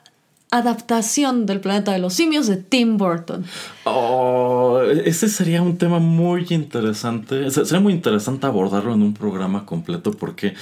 adaptación 0.52 1.46
del 1.46 1.60
planeta 1.60 1.92
de 1.92 2.00
los 2.00 2.14
simios 2.14 2.46
de 2.48 2.56
Tim 2.56 2.96
Burton. 2.96 3.44
Oh, 3.84 4.80
ese 5.04 5.28
sería 5.28 5.62
un 5.62 5.78
tema 5.78 6.00
muy 6.00 6.44
interesante. 6.50 7.50
Se- 7.50 7.64
Sería 7.64 7.80
muy 7.80 7.92
interesante 7.92 8.46
abordarlo 8.46 8.92
en 8.94 9.02
un 9.02 9.14
programa 9.14 9.64
completo 9.64 10.10
porque 10.10 10.54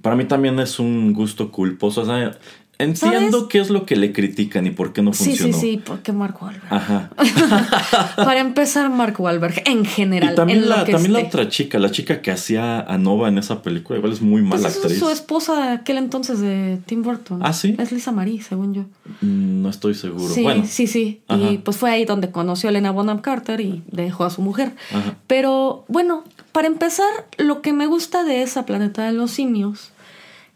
para 0.00 0.16
mí 0.16 0.24
también 0.24 0.58
es 0.58 0.78
un 0.78 1.12
gusto 1.12 1.52
culposo. 1.52 2.00
O 2.02 2.06
sea, 2.06 2.38
entiendo 2.78 3.38
¿Sabes? 3.38 3.44
qué 3.50 3.58
es 3.60 3.70
lo 3.70 3.86
que 3.86 3.96
le 3.96 4.12
critican 4.12 4.66
y 4.66 4.70
por 4.70 4.92
qué 4.92 5.02
no 5.02 5.12
Sí, 5.12 5.24
sí, 5.24 5.30
funcionó. 5.44 5.58
sí, 5.58 5.82
porque 5.84 6.12
Mark 6.12 6.36
Wahlberg. 6.40 6.62
Ajá. 6.70 7.10
Para 8.16 8.40
empezar, 8.40 8.90
Mark 8.90 9.14
Wahlberg, 9.18 9.62
en 9.66 9.84
general. 9.84 10.32
Y 10.32 10.36
también, 10.36 10.58
en 10.60 10.68
lo 10.68 10.76
la, 10.76 10.84
que 10.84 10.92
también 10.92 11.12
la 11.12 11.20
otra 11.20 11.48
chica, 11.48 11.78
la 11.78 11.90
chica 11.90 12.20
que 12.22 12.30
hacía 12.30 12.80
a 12.80 12.98
Nova 12.98 13.28
en 13.28 13.38
esa 13.38 13.62
película, 13.62 13.98
igual 13.98 14.12
es 14.12 14.20
muy 14.22 14.40
Pues 14.42 14.60
mala 14.60 14.68
esa 14.68 14.78
es 14.78 14.84
actriz. 14.84 14.98
su 14.98 15.10
esposa 15.10 15.54
de 15.66 15.72
aquel 15.72 15.98
entonces 15.98 16.40
de 16.40 16.78
Tim 16.86 17.02
Burton. 17.02 17.40
¿Ah, 17.42 17.52
sí? 17.52 17.74
Es 17.78 17.92
Lisa 17.92 18.12
Marie, 18.12 18.42
según 18.42 18.74
yo. 18.74 18.82
Mm, 19.20 19.62
No 19.62 19.70
estoy 19.70 19.94
seguro. 19.94 20.32
Sí, 20.32 20.42
bueno, 20.42 20.64
sí, 20.66 20.86
sí. 20.86 21.20
Ajá. 21.28 21.50
Y 21.50 21.58
pues 21.58 21.76
fue 21.76 21.90
ahí 21.90 22.04
donde 22.04 22.30
conoció 22.30 22.68
a 22.68 22.70
Elena 22.70 22.90
Bonham 22.90 23.20
Carter 23.20 23.60
y 23.60 23.82
dejó 23.90 24.24
a 24.24 24.30
su 24.30 24.42
mujer. 24.42 24.72
Ajá. 24.92 25.16
Pero 25.26 25.84
bueno, 25.88 26.24
para 26.52 26.66
empezar, 26.68 27.06
lo 27.38 27.62
que 27.62 27.72
me 27.72 27.86
gusta 27.86 28.24
de 28.24 28.42
esa 28.42 28.66
planeta 28.66 29.04
de 29.04 29.12
los 29.12 29.30
simios 29.30 29.90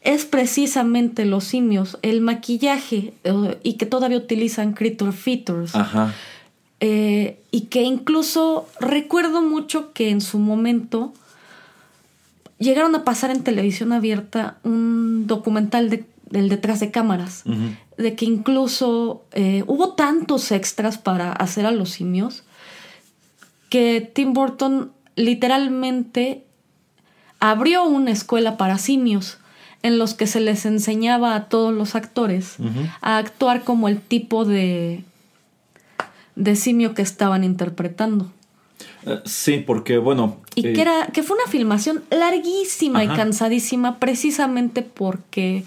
es 0.00 0.24
precisamente 0.24 1.24
los 1.24 1.44
simios, 1.44 1.98
el 2.02 2.20
maquillaje 2.20 3.12
eh, 3.24 3.58
y 3.62 3.74
que 3.74 3.86
todavía 3.86 4.16
utilizan 4.16 4.72
creature 4.72 5.12
features. 5.12 5.74
Ajá. 5.74 6.14
Eh, 6.80 7.38
y 7.50 7.62
que 7.62 7.82
incluso 7.82 8.66
recuerdo 8.80 9.42
mucho 9.42 9.92
que 9.92 10.08
en 10.08 10.22
su 10.22 10.38
momento 10.38 11.12
llegaron 12.58 12.94
a 12.94 13.04
pasar 13.04 13.30
en 13.30 13.42
televisión 13.42 13.92
abierta 13.92 14.58
un 14.62 15.26
documental 15.26 15.90
de, 15.90 16.06
del 16.30 16.48
detrás 16.48 16.80
de 16.80 16.90
cámaras, 16.90 17.42
de 17.98 18.14
que 18.14 18.24
incluso 18.24 19.24
eh, 19.32 19.62
hubo 19.66 19.92
tantos 19.92 20.52
extras 20.52 20.96
para 20.96 21.32
hacer 21.32 21.66
a 21.66 21.70
los 21.70 21.90
simios 21.90 22.44
que 23.68 24.00
Tim 24.00 24.32
Burton 24.32 24.92
literalmente 25.16 26.44
abrió 27.40 27.84
una 27.84 28.10
escuela 28.10 28.56
para 28.56 28.78
simios 28.78 29.39
en 29.82 29.98
los 29.98 30.14
que 30.14 30.26
se 30.26 30.40
les 30.40 30.66
enseñaba 30.66 31.34
a 31.34 31.48
todos 31.48 31.72
los 31.72 31.94
actores 31.94 32.56
a 33.00 33.18
actuar 33.18 33.64
como 33.64 33.88
el 33.88 34.00
tipo 34.00 34.44
de, 34.44 35.04
de 36.36 36.56
simio 36.56 36.94
que 36.94 37.02
estaban 37.02 37.44
interpretando. 37.44 38.30
Eh, 39.06 39.20
sí, 39.24 39.58
porque 39.58 39.98
bueno. 39.98 40.38
Y 40.54 40.66
eh, 40.66 40.72
que, 40.72 40.80
era, 40.82 41.06
que 41.06 41.22
fue 41.22 41.36
una 41.36 41.50
filmación 41.50 42.02
larguísima 42.10 43.04
y 43.04 43.08
cansadísima 43.08 43.98
precisamente 43.98 44.82
porque 44.82 45.64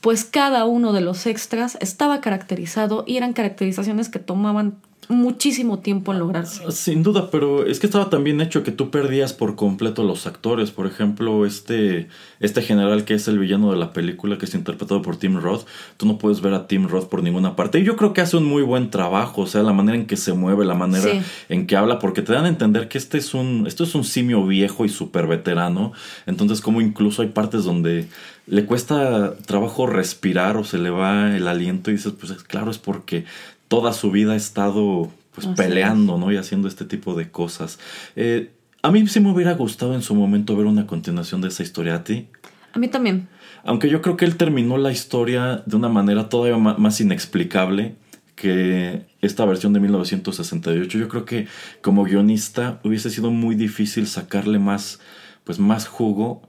pues 0.00 0.24
cada 0.24 0.66
uno 0.66 0.92
de 0.92 1.00
los 1.00 1.26
extras 1.26 1.78
estaba 1.80 2.20
caracterizado 2.20 3.04
y 3.06 3.16
eran 3.16 3.32
caracterizaciones 3.32 4.10
que 4.10 4.18
tomaban 4.18 4.74
muchísimo 5.08 5.78
tiempo 5.80 6.12
en 6.12 6.18
lograrse. 6.18 6.70
Sin 6.72 7.02
duda, 7.02 7.30
pero 7.30 7.66
es 7.66 7.80
que 7.80 7.86
estaba 7.86 8.10
tan 8.10 8.24
bien 8.24 8.40
hecho 8.40 8.62
que 8.62 8.72
tú 8.72 8.90
perdías 8.90 9.32
por 9.32 9.56
completo 9.56 10.02
a 10.02 10.04
los 10.04 10.26
actores. 10.26 10.70
Por 10.70 10.86
ejemplo, 10.86 11.46
este, 11.46 12.08
este 12.40 12.62
general 12.62 13.04
que 13.04 13.14
es 13.14 13.28
el 13.28 13.38
villano 13.38 13.70
de 13.70 13.76
la 13.78 13.92
película, 13.92 14.38
que 14.38 14.46
es 14.46 14.54
interpretado 14.54 15.02
por 15.02 15.16
Tim 15.16 15.38
Roth, 15.40 15.66
tú 15.96 16.06
no 16.06 16.18
puedes 16.18 16.40
ver 16.40 16.54
a 16.54 16.66
Tim 16.66 16.88
Roth 16.88 17.08
por 17.08 17.22
ninguna 17.22 17.56
parte. 17.56 17.78
Y 17.80 17.84
yo 17.84 17.96
creo 17.96 18.12
que 18.12 18.20
hace 18.20 18.36
un 18.36 18.44
muy 18.44 18.62
buen 18.62 18.90
trabajo, 18.90 19.42
o 19.42 19.46
sea, 19.46 19.62
la 19.62 19.72
manera 19.72 19.96
en 19.98 20.06
que 20.06 20.16
se 20.16 20.32
mueve, 20.32 20.64
la 20.64 20.74
manera 20.74 21.10
Sí. 21.10 21.20
en 21.48 21.66
que 21.66 21.76
habla, 21.76 21.98
porque 21.98 22.22
te 22.22 22.32
dan 22.32 22.44
a 22.44 22.48
entender 22.48 22.88
que 22.88 22.98
este 22.98 23.18
es 23.18 23.34
un, 23.34 23.66
esto 23.66 23.84
es 23.84 23.94
un 23.94 24.04
simio 24.04 24.46
viejo 24.46 24.84
y 24.84 24.88
súper 24.88 25.26
veterano. 25.26 25.92
Entonces, 26.26 26.60
como 26.60 26.80
incluso 26.80 27.22
hay 27.22 27.28
partes 27.28 27.64
donde 27.64 28.08
le 28.46 28.66
cuesta 28.66 29.36
trabajo 29.46 29.86
respirar 29.86 30.58
o 30.58 30.64
se 30.64 30.76
le 30.76 30.90
va 30.90 31.34
el 31.34 31.48
aliento 31.48 31.90
y 31.90 31.94
dices, 31.94 32.12
pues 32.18 32.30
es- 32.32 32.42
claro, 32.42 32.70
es 32.70 32.76
porque 32.78 33.24
toda 33.68 33.92
su 33.92 34.10
vida 34.10 34.32
ha 34.32 34.36
estado 34.36 35.10
pues 35.34 35.46
Así 35.46 35.56
peleando, 35.56 36.18
¿no? 36.18 36.30
Y 36.32 36.36
haciendo 36.36 36.68
este 36.68 36.84
tipo 36.84 37.14
de 37.14 37.30
cosas. 37.30 37.78
Eh, 38.16 38.52
a 38.82 38.90
mí 38.90 39.06
sí 39.06 39.20
me 39.20 39.32
hubiera 39.32 39.54
gustado 39.54 39.94
en 39.94 40.02
su 40.02 40.14
momento 40.14 40.56
ver 40.56 40.66
una 40.66 40.86
continuación 40.86 41.40
de 41.40 41.48
esa 41.48 41.62
historia 41.62 41.96
a 41.96 42.04
ti. 42.04 42.28
A 42.72 42.78
mí 42.78 42.88
también. 42.88 43.28
Aunque 43.64 43.88
yo 43.88 44.02
creo 44.02 44.16
que 44.16 44.24
él 44.24 44.36
terminó 44.36 44.76
la 44.76 44.92
historia 44.92 45.62
de 45.64 45.76
una 45.76 45.88
manera 45.88 46.28
todavía 46.28 46.58
más 46.58 47.00
inexplicable 47.00 47.96
que 48.34 49.06
esta 49.20 49.44
versión 49.44 49.72
de 49.72 49.80
1968. 49.80 50.98
Yo 50.98 51.08
creo 51.08 51.24
que 51.24 51.46
como 51.80 52.04
guionista 52.04 52.80
hubiese 52.84 53.10
sido 53.10 53.30
muy 53.30 53.54
difícil 53.54 54.06
sacarle 54.06 54.58
más, 54.58 55.00
pues 55.44 55.58
más 55.58 55.86
jugo 55.86 56.42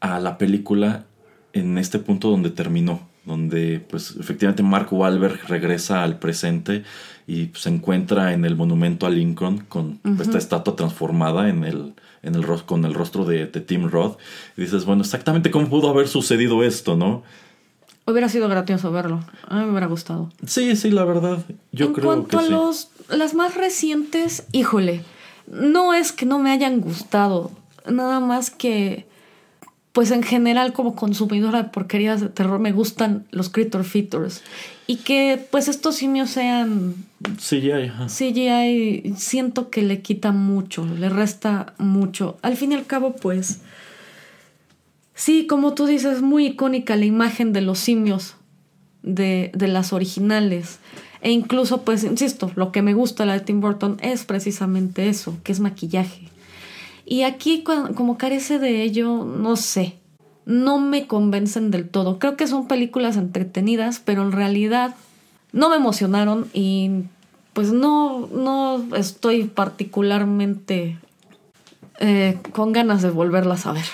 a 0.00 0.18
la 0.20 0.38
película 0.38 1.06
en 1.52 1.78
este 1.78 1.98
punto 1.98 2.30
donde 2.30 2.50
terminó, 2.50 3.08
donde 3.28 3.84
pues 3.88 4.16
efectivamente 4.18 4.64
Mark 4.64 4.88
Wahlberg 4.90 5.46
regresa 5.46 6.02
al 6.02 6.18
presente 6.18 6.82
y 7.28 7.46
pues, 7.46 7.62
se 7.62 7.68
encuentra 7.68 8.32
en 8.32 8.44
el 8.44 8.56
monumento 8.56 9.06
a 9.06 9.10
Lincoln 9.10 9.58
con 9.68 10.00
esta 10.20 10.38
estatua 10.38 10.74
transformada 10.74 11.48
en 11.48 11.62
el, 11.62 11.94
en 12.22 12.34
el 12.34 12.44
con 12.64 12.84
el 12.84 12.94
rostro 12.94 13.24
de, 13.24 13.46
de 13.46 13.60
Tim 13.60 13.88
Roth 13.88 14.18
y 14.56 14.62
dices, 14.62 14.84
bueno, 14.84 15.02
exactamente 15.02 15.50
cómo 15.50 15.68
pudo 15.68 15.90
haber 15.90 16.08
sucedido 16.08 16.64
esto, 16.64 16.96
¿no? 16.96 17.22
Hubiera 18.06 18.30
sido 18.30 18.48
gracioso 18.48 18.90
verlo. 18.90 19.20
A 19.46 19.56
mí 19.56 19.64
me 19.64 19.70
hubiera 19.70 19.86
gustado. 19.86 20.30
Sí, 20.46 20.74
sí, 20.76 20.90
la 20.90 21.04
verdad, 21.04 21.44
yo 21.72 21.86
en 21.86 21.92
creo 21.92 22.06
cuanto 22.06 22.38
que 22.38 22.44
a 22.44 22.46
sí. 22.46 22.50
los, 22.50 22.90
las 23.10 23.34
más 23.34 23.54
recientes, 23.54 24.46
híjole, 24.52 25.02
no 25.46 25.92
es 25.92 26.12
que 26.12 26.24
no 26.24 26.38
me 26.38 26.50
hayan 26.50 26.80
gustado, 26.80 27.50
nada 27.86 28.20
más 28.20 28.50
que, 28.50 29.06
pues 29.98 30.12
en 30.12 30.22
general 30.22 30.72
como 30.74 30.94
consumidora 30.94 31.60
de 31.60 31.70
porquerías 31.70 32.20
de 32.20 32.28
terror 32.28 32.60
me 32.60 32.70
gustan 32.70 33.26
los 33.32 33.48
creature 33.48 33.82
features 33.82 34.44
y 34.86 34.98
que 34.98 35.44
pues 35.50 35.66
estos 35.66 35.96
simios 35.96 36.30
sean 36.30 36.94
ajá. 37.24 38.06
CGI, 38.06 39.14
siento 39.16 39.70
que 39.70 39.82
le 39.82 40.00
quita 40.00 40.30
mucho, 40.30 40.86
le 40.86 41.08
resta 41.08 41.74
mucho. 41.78 42.38
Al 42.42 42.56
fin 42.56 42.70
y 42.70 42.76
al 42.76 42.86
cabo, 42.86 43.16
pues, 43.16 43.62
sí, 45.16 45.48
como 45.48 45.74
tú 45.74 45.86
dices, 45.86 46.22
muy 46.22 46.46
icónica 46.46 46.94
la 46.94 47.04
imagen 47.04 47.52
de 47.52 47.62
los 47.62 47.80
simios 47.80 48.36
de, 49.02 49.50
de 49.52 49.66
las 49.66 49.92
originales. 49.92 50.78
E 51.22 51.32
incluso, 51.32 51.82
pues, 51.82 52.04
insisto, 52.04 52.52
lo 52.54 52.70
que 52.70 52.82
me 52.82 52.94
gusta 52.94 53.24
de 53.24 53.26
la 53.26 53.32
de 53.32 53.40
Tim 53.40 53.60
Burton 53.60 53.96
es 54.00 54.24
precisamente 54.24 55.08
eso, 55.08 55.36
que 55.42 55.50
es 55.50 55.58
maquillaje. 55.58 56.28
Y 57.10 57.22
aquí, 57.22 57.64
como 57.64 58.18
carece 58.18 58.58
de 58.58 58.82
ello, 58.82 59.24
no 59.24 59.56
sé, 59.56 59.94
no 60.44 60.78
me 60.78 61.06
convencen 61.06 61.70
del 61.70 61.88
todo. 61.88 62.18
Creo 62.18 62.36
que 62.36 62.46
son 62.46 62.68
películas 62.68 63.16
entretenidas, 63.16 64.00
pero 64.04 64.22
en 64.22 64.32
realidad 64.32 64.94
no 65.52 65.70
me 65.70 65.76
emocionaron 65.76 66.46
y 66.52 66.90
pues 67.54 67.72
no, 67.72 68.26
no 68.28 68.84
estoy 68.94 69.44
particularmente 69.44 70.98
eh, 72.00 72.38
con 72.52 72.72
ganas 72.72 73.02
de 73.02 73.10
volverlas 73.10 73.66
a 73.66 73.72
ver. 73.72 73.84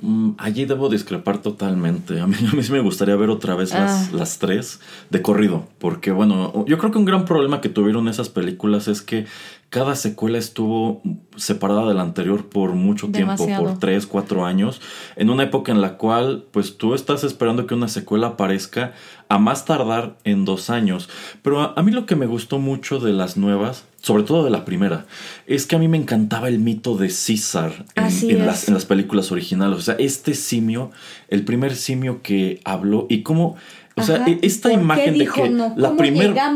Mm, 0.00 0.30
Allí 0.38 0.64
debo 0.64 0.88
discrepar 0.88 1.38
totalmente. 1.38 2.20
A 2.20 2.26
mí, 2.26 2.34
a 2.50 2.56
mí 2.56 2.62
sí 2.62 2.72
me 2.72 2.80
gustaría 2.80 3.14
ver 3.16 3.30
otra 3.30 3.54
vez 3.54 3.72
las, 3.72 4.08
Ah. 4.08 4.10
las 4.14 4.38
tres 4.38 4.80
de 5.10 5.22
corrido. 5.22 5.68
Porque, 5.78 6.10
bueno, 6.10 6.64
yo 6.66 6.78
creo 6.78 6.90
que 6.90 6.98
un 6.98 7.04
gran 7.04 7.24
problema 7.24 7.60
que 7.60 7.68
tuvieron 7.68 8.08
esas 8.08 8.28
películas 8.28 8.88
es 8.88 9.02
que 9.02 9.26
cada 9.72 9.96
secuela 9.96 10.36
estuvo 10.36 11.00
separada 11.34 11.88
de 11.88 11.94
la 11.94 12.02
anterior 12.02 12.50
por 12.50 12.74
mucho 12.74 13.08
tiempo, 13.08 13.46
por 13.56 13.78
tres, 13.78 14.06
cuatro 14.06 14.44
años, 14.44 14.82
en 15.16 15.30
una 15.30 15.44
época 15.44 15.72
en 15.72 15.80
la 15.80 15.96
cual 15.96 16.44
pues 16.50 16.76
tú 16.76 16.92
estás 16.92 17.24
esperando 17.24 17.66
que 17.66 17.72
una 17.72 17.88
secuela 17.88 18.26
aparezca 18.26 18.92
a 19.30 19.38
más 19.38 19.64
tardar 19.64 20.18
en 20.24 20.44
dos 20.44 20.68
años. 20.68 21.08
Pero 21.40 21.62
a, 21.62 21.72
a 21.74 21.82
mí 21.82 21.90
lo 21.90 22.04
que 22.04 22.16
me 22.16 22.26
gustó 22.26 22.58
mucho 22.58 22.98
de 22.98 23.14
las 23.14 23.38
nuevas, 23.38 23.86
sobre 24.02 24.24
todo 24.24 24.44
de 24.44 24.50
la 24.50 24.66
primera, 24.66 25.06
es 25.46 25.64
que 25.64 25.76
a 25.76 25.78
mí 25.78 25.88
me 25.88 25.96
encantaba 25.96 26.48
el 26.48 26.58
mito 26.58 26.98
de 26.98 27.08
César 27.08 27.86
en, 27.94 28.30
en 28.30 28.44
las, 28.44 28.68
en 28.68 28.74
las 28.74 28.84
películas 28.84 29.32
originales. 29.32 29.78
O 29.78 29.80
sea, 29.80 29.94
este 29.94 30.34
simio, 30.34 30.90
el 31.28 31.46
primer 31.46 31.76
simio 31.76 32.20
que 32.20 32.60
habló 32.64 33.06
y 33.08 33.22
cómo... 33.22 33.56
O 33.96 34.02
sea, 34.02 34.16
Ajá. 34.16 34.28
e- 34.28 34.38
esta 34.42 34.68
¿Por 34.68 34.78
qué 34.78 34.84
imagen 34.84 35.18
de 35.18 35.26
que 35.26 35.50
no? 35.50 35.74
la 35.76 35.88
¿Cómo 35.88 35.98
primera 35.98 36.52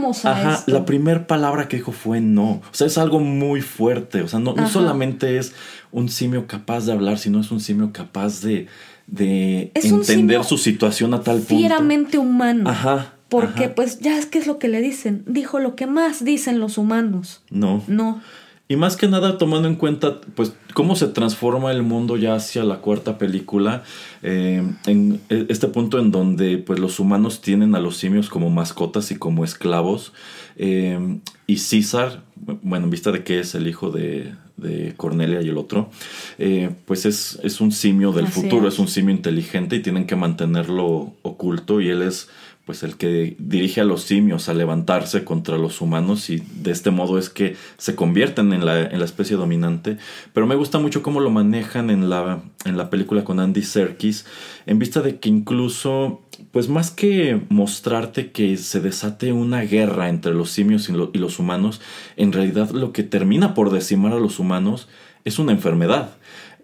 la 0.66 0.84
primera 0.84 1.26
palabra 1.26 1.68
que 1.68 1.76
dijo 1.76 1.92
fue 1.92 2.20
no. 2.20 2.50
O 2.50 2.62
sea, 2.72 2.86
es 2.86 2.98
algo 2.98 3.20
muy 3.20 3.60
fuerte. 3.60 4.22
O 4.22 4.28
sea, 4.28 4.38
no, 4.38 4.54
no 4.54 4.68
solamente 4.68 5.38
es 5.38 5.52
un 5.92 6.08
simio 6.08 6.46
capaz 6.46 6.86
de 6.86 6.92
hablar, 6.92 7.18
sino 7.18 7.40
es 7.40 7.50
un 7.50 7.60
simio 7.60 7.92
capaz 7.92 8.40
de, 8.40 8.66
de 9.06 9.70
Es 9.74 9.84
entender 9.86 10.44
su 10.44 10.58
situación 10.58 11.14
a 11.14 11.20
tal 11.22 11.38
punto. 11.38 11.56
Fieramente 11.56 12.18
humano. 12.18 12.68
Ajá. 12.70 13.12
Porque 13.28 13.64
ajá. 13.64 13.74
pues 13.74 13.98
ya 14.00 14.18
es 14.18 14.26
que 14.26 14.38
es 14.38 14.46
lo 14.46 14.58
que 14.58 14.68
le 14.68 14.80
dicen. 14.80 15.24
Dijo 15.26 15.58
lo 15.58 15.74
que 15.74 15.86
más 15.86 16.24
dicen 16.24 16.60
los 16.60 16.78
humanos. 16.78 17.42
No. 17.50 17.82
No. 17.86 18.20
Y 18.68 18.74
más 18.74 18.96
que 18.96 19.06
nada 19.06 19.38
tomando 19.38 19.68
en 19.68 19.76
cuenta, 19.76 20.20
pues, 20.34 20.52
cómo 20.74 20.96
se 20.96 21.06
transforma 21.06 21.70
el 21.70 21.84
mundo 21.84 22.16
ya 22.16 22.34
hacia 22.34 22.64
la 22.64 22.78
cuarta 22.78 23.16
película, 23.16 23.84
eh, 24.24 24.60
en 24.86 25.20
e- 25.28 25.46
este 25.48 25.68
punto 25.68 26.00
en 26.00 26.10
donde, 26.10 26.58
pues, 26.58 26.80
los 26.80 26.98
humanos 26.98 27.40
tienen 27.40 27.76
a 27.76 27.80
los 27.80 27.96
simios 27.96 28.28
como 28.28 28.50
mascotas 28.50 29.10
y 29.12 29.16
como 29.16 29.44
esclavos. 29.44 30.12
eh, 30.56 31.20
y 31.46 31.58
César, 31.58 32.24
bueno, 32.62 32.86
en 32.86 32.90
vista 32.90 33.12
de 33.12 33.22
que 33.22 33.38
es 33.38 33.54
el 33.54 33.68
hijo 33.68 33.90
de, 33.92 34.32
de 34.56 34.94
Cornelia 34.96 35.42
y 35.42 35.48
el 35.48 35.58
otro, 35.58 35.90
eh, 36.38 36.70
pues 36.86 37.06
es, 37.06 37.38
es 37.44 37.60
un 37.60 37.70
simio 37.70 38.10
del 38.10 38.26
Así 38.26 38.40
futuro, 38.40 38.66
es. 38.66 38.74
es 38.74 38.80
un 38.80 38.88
simio 38.88 39.14
inteligente 39.14 39.76
y 39.76 39.80
tienen 39.80 40.06
que 40.06 40.16
mantenerlo 40.16 41.12
oculto 41.22 41.80
y 41.80 41.88
él 41.90 42.02
es 42.02 42.28
pues 42.66 42.82
el 42.82 42.96
que 42.96 43.36
dirige 43.38 43.80
a 43.80 43.84
los 43.84 44.02
simios 44.02 44.48
a 44.48 44.54
levantarse 44.54 45.22
contra 45.22 45.56
los 45.56 45.80
humanos 45.80 46.28
y 46.30 46.42
de 46.62 46.72
este 46.72 46.90
modo 46.90 47.16
es 47.16 47.30
que 47.30 47.54
se 47.78 47.94
convierten 47.94 48.52
en 48.52 48.66
la, 48.66 48.82
en 48.82 48.98
la 48.98 49.04
especie 49.04 49.36
dominante. 49.36 49.98
Pero 50.32 50.48
me 50.48 50.56
gusta 50.56 50.80
mucho 50.80 51.00
cómo 51.00 51.20
lo 51.20 51.30
manejan 51.30 51.90
en 51.90 52.10
la, 52.10 52.42
en 52.64 52.76
la 52.76 52.90
película 52.90 53.22
con 53.22 53.38
Andy 53.38 53.62
Serkis, 53.62 54.26
en 54.66 54.80
vista 54.80 55.00
de 55.00 55.20
que 55.20 55.28
incluso, 55.28 56.22
pues 56.50 56.68
más 56.68 56.90
que 56.90 57.40
mostrarte 57.50 58.32
que 58.32 58.56
se 58.56 58.80
desate 58.80 59.32
una 59.32 59.60
guerra 59.60 60.08
entre 60.08 60.34
los 60.34 60.50
simios 60.50 60.88
y, 60.88 60.92
lo- 60.92 61.10
y 61.14 61.18
los 61.18 61.38
humanos, 61.38 61.80
en 62.16 62.32
realidad 62.32 62.70
lo 62.70 62.92
que 62.92 63.04
termina 63.04 63.54
por 63.54 63.70
decimar 63.70 64.12
a 64.12 64.18
los 64.18 64.40
humanos 64.40 64.88
es 65.24 65.38
una 65.38 65.52
enfermedad. 65.52 66.16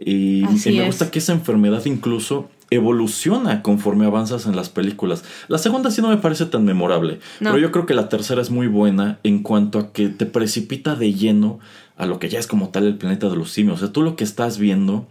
Y, 0.05 0.42
me 0.66 0.80
es. 0.80 0.86
gusta 0.86 1.12
que 1.12 1.20
esa 1.20 1.32
enfermedad 1.32 1.84
incluso 1.84 2.50
evoluciona 2.75 3.62
conforme 3.62 4.07
avanzas 4.07 4.47
en 4.47 4.57
las 4.57 4.68
películas. 4.68 5.25
La 5.49 5.59
segunda 5.59 5.91
sí 5.91 6.01
no 6.03 6.09
me 6.09 6.16
parece 6.16 6.47
tan 6.47 6.64
memorable, 6.64 7.20
No. 7.41 7.51
pero 7.51 7.59
yo 7.59 7.73
creo 7.73 7.87
que 7.87 7.95
la 7.95 8.09
tercera 8.09 8.41
es 8.43 8.51
muy 8.51 8.66
buena 8.66 9.18
en 9.23 9.43
cuanto 9.43 9.79
a 9.79 9.93
que 9.93 10.09
te 10.09 10.27
precipita 10.27 10.95
de 10.95 11.12
lleno 11.14 11.59
a 11.97 12.07
lo 12.07 12.18
que 12.18 12.29
ya 12.29 12.39
es 12.39 12.47
como 12.47 12.70
tal 12.70 12.87
el 12.87 12.97
planeta 12.97 13.29
de 13.29 13.37
los 13.37 13.51
simios. 13.51 13.77
O 13.77 13.81
sea, 13.85 13.93
tú 13.93 14.03
lo 14.03 14.16
que 14.16 14.25
estás 14.25 14.59
viendo 14.59 15.07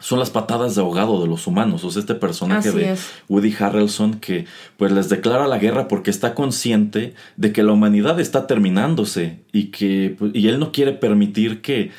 son 0.00 0.20
las 0.20 0.30
patadas 0.30 0.76
de 0.76 0.80
ahogado 0.80 1.20
de 1.20 1.26
los 1.26 1.46
humanos. 1.48 1.82
O 1.82 1.90
sea, 1.90 1.98
este 2.00 2.14
personaje 2.14 2.68
Así 2.68 2.78
de 2.78 2.92
es. 2.92 3.10
Woody 3.28 3.52
Harrelson 3.58 4.14
que 4.20 4.44
pues 4.76 4.92
les 4.92 5.08
declara 5.08 5.48
la 5.48 5.58
guerra 5.58 5.88
porque 5.88 6.10
está 6.10 6.34
consciente 6.34 7.14
de 7.36 7.52
que 7.52 7.64
la 7.64 7.72
humanidad 7.72 8.20
está 8.20 8.46
terminándose 8.46 9.40
y 9.52 9.66
que 9.66 10.14
pues, 10.18 10.30
y 10.34 10.46
él 10.48 10.60
no 10.60 10.70
quiere 10.70 10.92
permitir 10.92 11.62
que 11.62 11.90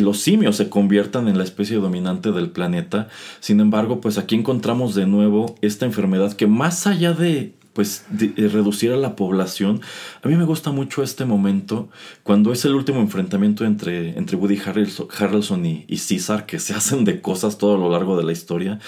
los 0.00 0.18
simios 0.20 0.56
se 0.56 0.68
conviertan 0.68 1.28
en 1.28 1.38
la 1.38 1.44
especie 1.44 1.76
dominante 1.78 2.32
del 2.32 2.50
planeta. 2.50 3.08
Sin 3.40 3.60
embargo, 3.60 4.00
pues 4.00 4.18
aquí 4.18 4.34
encontramos 4.34 4.94
de 4.94 5.06
nuevo 5.06 5.54
esta 5.62 5.86
enfermedad 5.86 6.32
que 6.34 6.46
más 6.46 6.86
allá 6.86 7.12
de 7.12 7.54
pues 7.72 8.06
de- 8.08 8.28
de 8.28 8.48
reducir 8.48 8.90
a 8.92 8.96
la 8.96 9.16
población. 9.16 9.82
A 10.22 10.28
mí 10.28 10.34
me 10.36 10.44
gusta 10.44 10.70
mucho 10.70 11.02
este 11.02 11.26
momento 11.26 11.90
cuando 12.22 12.50
es 12.54 12.64
el 12.64 12.74
último 12.74 13.00
enfrentamiento 13.00 13.66
entre, 13.66 14.16
entre 14.16 14.36
Woody 14.38 14.58
Harrelson, 14.64 15.08
Harrelson 15.18 15.66
y, 15.66 15.84
y 15.86 15.98
César, 15.98 16.46
que 16.46 16.58
se 16.58 16.72
hacen 16.78 17.04
de 17.04 17.20
cosas 17.20 17.58
todo 17.58 17.74
a 17.74 17.78
lo 17.78 17.90
largo 17.90 18.16
de 18.16 18.24
la 18.24 18.32
historia. 18.32 18.78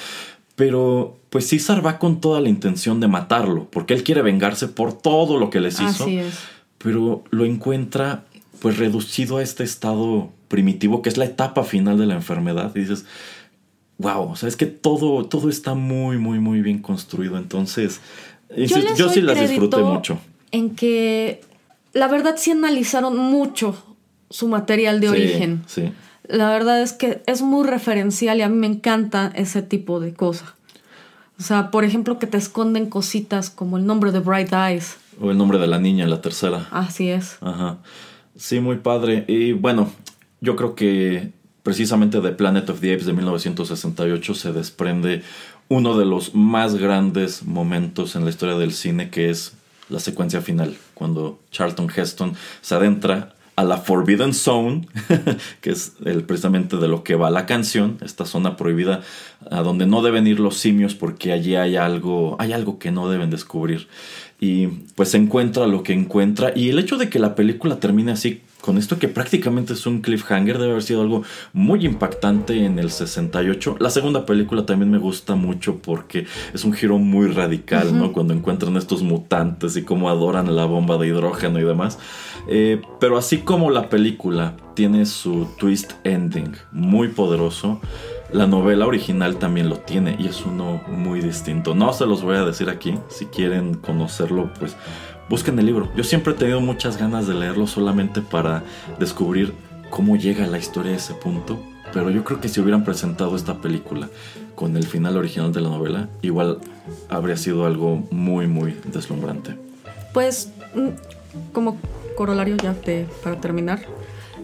Pero 0.56 1.18
pues 1.30 1.46
César 1.48 1.84
va 1.84 1.98
con 1.98 2.20
toda 2.22 2.40
la 2.40 2.48
intención 2.48 2.98
de 3.00 3.08
matarlo, 3.08 3.68
porque 3.70 3.92
él 3.94 4.02
quiere 4.02 4.22
vengarse 4.22 4.68
por 4.68 4.94
todo 4.94 5.38
lo 5.38 5.50
que 5.50 5.60
les 5.60 5.74
hizo 5.80 6.04
Así 6.04 6.16
es. 6.18 6.38
pero 6.78 7.22
lo 7.30 7.44
encuentra 7.44 8.24
pues 8.60 8.78
reducido 8.78 9.36
a 9.36 9.42
este 9.42 9.64
estado 9.64 10.30
primitivo 10.48 11.02
que 11.02 11.08
es 11.08 11.16
la 11.16 11.24
etapa 11.26 11.62
final 11.64 11.98
de 11.98 12.06
la 12.06 12.14
enfermedad 12.14 12.72
y 12.74 12.80
dices 12.80 13.04
wow 13.98 14.30
o 14.30 14.36
sea 14.36 14.48
es 14.48 14.56
que 14.56 14.66
todo 14.66 15.24
todo 15.26 15.48
está 15.48 15.74
muy 15.74 16.18
muy 16.18 16.38
muy 16.40 16.60
bien 16.62 16.78
construido 16.80 17.36
entonces 17.38 18.00
Yo, 18.56 19.08
sí 19.10 19.20
las 19.20 19.38
disfruté 19.40 19.78
mucho 19.78 20.18
En 20.50 20.74
que 20.74 21.42
la 21.92 22.08
verdad 22.08 22.34
sí 22.38 22.50
analizaron 22.52 23.16
mucho 23.18 23.76
su 24.30 24.48
material 24.48 25.00
de 25.00 25.06
Sí, 25.08 25.12
origen. 25.12 25.62
sí 25.66 25.92
La 26.28 26.50
verdad 26.50 26.80
es 26.82 26.92
que 26.92 27.22
es 27.26 27.42
muy 27.42 27.66
referencial 27.66 28.38
y 28.38 28.42
a 28.42 28.48
mí 28.48 28.56
me 28.56 28.66
encanta 28.66 29.32
ese 29.34 29.62
tipo 29.62 29.98
de 30.00 30.12
cosa. 30.12 30.54
O 31.38 31.42
sea, 31.42 31.70
por 31.70 31.84
ejemplo, 31.84 32.18
que 32.18 32.26
te 32.26 32.36
esconden 32.36 32.90
cositas 32.90 33.48
como 33.48 33.78
el 33.78 33.86
nombre 33.86 34.12
de 34.12 34.20
Bright 34.20 34.52
Eyes. 34.52 34.96
o 35.20 35.30
el 35.30 35.38
nombre 35.38 35.58
de 35.58 35.66
la 35.66 35.78
niña 35.78 36.04
en 36.04 36.10
la 36.10 36.20
tercera 36.20 36.68
Así 36.70 37.08
es. 37.08 37.38
Ajá. 37.40 37.78
Sí, 38.36 38.60
muy 38.60 38.76
padre. 38.76 39.24
Y 39.28 39.52
bueno, 39.52 39.90
yo 40.40 40.56
creo 40.56 40.74
que 40.74 41.32
precisamente 41.62 42.20
de 42.20 42.32
Planet 42.32 42.70
of 42.70 42.80
the 42.80 42.92
Apes 42.92 43.06
de 43.06 43.12
1968 43.12 44.34
se 44.34 44.52
desprende 44.52 45.22
uno 45.68 45.98
de 45.98 46.06
los 46.06 46.34
más 46.34 46.76
grandes 46.76 47.44
momentos 47.44 48.16
en 48.16 48.24
la 48.24 48.30
historia 48.30 48.56
del 48.56 48.72
cine, 48.72 49.10
que 49.10 49.30
es 49.30 49.52
la 49.90 50.00
secuencia 50.00 50.40
final, 50.40 50.76
cuando 50.94 51.40
Charlton 51.50 51.88
Heston 51.94 52.34
se 52.60 52.74
adentra 52.74 53.34
a 53.58 53.64
la 53.64 53.78
Forbidden 53.78 54.34
Zone, 54.34 54.86
que 55.60 55.70
es 55.70 55.94
el, 56.04 56.22
precisamente 56.22 56.76
de 56.76 56.86
lo 56.86 57.02
que 57.02 57.16
va 57.16 57.28
la 57.28 57.44
canción, 57.44 57.98
esta 58.02 58.24
zona 58.24 58.56
prohibida 58.56 59.02
a 59.50 59.62
donde 59.62 59.84
no 59.84 60.00
deben 60.00 60.28
ir 60.28 60.38
los 60.38 60.58
simios 60.58 60.94
porque 60.94 61.32
allí 61.32 61.56
hay 61.56 61.74
algo, 61.74 62.36
hay 62.38 62.52
algo 62.52 62.78
que 62.78 62.92
no 62.92 63.10
deben 63.10 63.30
descubrir. 63.30 63.88
Y 64.38 64.68
pues 64.94 65.12
encuentra 65.14 65.66
lo 65.66 65.82
que 65.82 65.92
encuentra. 65.92 66.52
Y 66.54 66.68
el 66.68 66.78
hecho 66.78 66.96
de 66.98 67.08
que 67.08 67.18
la 67.18 67.34
película 67.34 67.80
termine 67.80 68.12
así, 68.12 68.42
con 68.60 68.76
esto 68.76 68.98
que 68.98 69.08
prácticamente 69.08 69.72
es 69.72 69.86
un 69.86 70.00
cliffhanger, 70.00 70.58
debe 70.58 70.72
haber 70.72 70.82
sido 70.82 71.02
algo 71.02 71.22
muy 71.52 71.86
impactante 71.86 72.64
en 72.64 72.78
el 72.78 72.90
68. 72.90 73.76
La 73.78 73.90
segunda 73.90 74.26
película 74.26 74.66
también 74.66 74.90
me 74.90 74.98
gusta 74.98 75.36
mucho 75.36 75.78
porque 75.78 76.26
es 76.52 76.64
un 76.64 76.72
giro 76.72 76.98
muy 76.98 77.28
radical, 77.28 77.96
¿no? 77.96 78.12
Cuando 78.12 78.34
encuentran 78.34 78.76
estos 78.76 79.02
mutantes 79.02 79.76
y 79.76 79.82
cómo 79.82 80.08
adoran 80.08 80.54
la 80.56 80.64
bomba 80.64 80.98
de 80.98 81.06
hidrógeno 81.08 81.60
y 81.60 81.64
demás. 81.64 81.98
Eh, 82.48 82.82
pero 82.98 83.16
así 83.16 83.38
como 83.38 83.70
la 83.70 83.88
película 83.88 84.56
tiene 84.74 85.06
su 85.06 85.48
twist 85.58 85.92
ending 86.04 86.52
muy 86.72 87.08
poderoso, 87.08 87.80
la 88.32 88.46
novela 88.46 88.86
original 88.86 89.36
también 89.36 89.68
lo 89.68 89.78
tiene 89.78 90.16
y 90.18 90.26
es 90.26 90.44
uno 90.44 90.82
muy 90.88 91.20
distinto. 91.20 91.74
No 91.74 91.92
se 91.92 92.06
los 92.06 92.22
voy 92.22 92.36
a 92.36 92.44
decir 92.44 92.68
aquí. 92.68 92.98
Si 93.08 93.26
quieren 93.26 93.74
conocerlo, 93.74 94.52
pues 94.58 94.76
busquen 95.28 95.58
el 95.58 95.66
libro. 95.66 95.88
Yo 95.96 96.04
siempre 96.04 96.32
he 96.32 96.36
tenido 96.36 96.60
muchas 96.60 96.96
ganas 96.98 97.26
de 97.26 97.34
leerlo 97.34 97.66
solamente 97.66 98.20
para 98.22 98.62
descubrir 98.98 99.52
cómo 99.90 100.16
llega 100.16 100.46
la 100.46 100.58
historia 100.58 100.92
a 100.92 100.96
ese 100.96 101.14
punto. 101.14 101.58
Pero 101.92 102.10
yo 102.10 102.22
creo 102.22 102.40
que 102.40 102.48
si 102.48 102.60
hubieran 102.60 102.84
presentado 102.84 103.34
esta 103.34 103.54
película 103.62 104.08
con 104.54 104.76
el 104.76 104.86
final 104.86 105.16
original 105.16 105.52
de 105.52 105.60
la 105.62 105.70
novela, 105.70 106.08
igual 106.20 106.58
habría 107.08 107.36
sido 107.36 107.64
algo 107.64 108.02
muy, 108.10 108.46
muy 108.46 108.76
deslumbrante. 108.92 109.56
Pues, 110.12 110.50
mm, 110.74 110.88
como 111.52 111.78
corolario 112.16 112.56
ya 112.56 112.74
de- 112.74 113.06
para 113.22 113.40
terminar, 113.40 113.80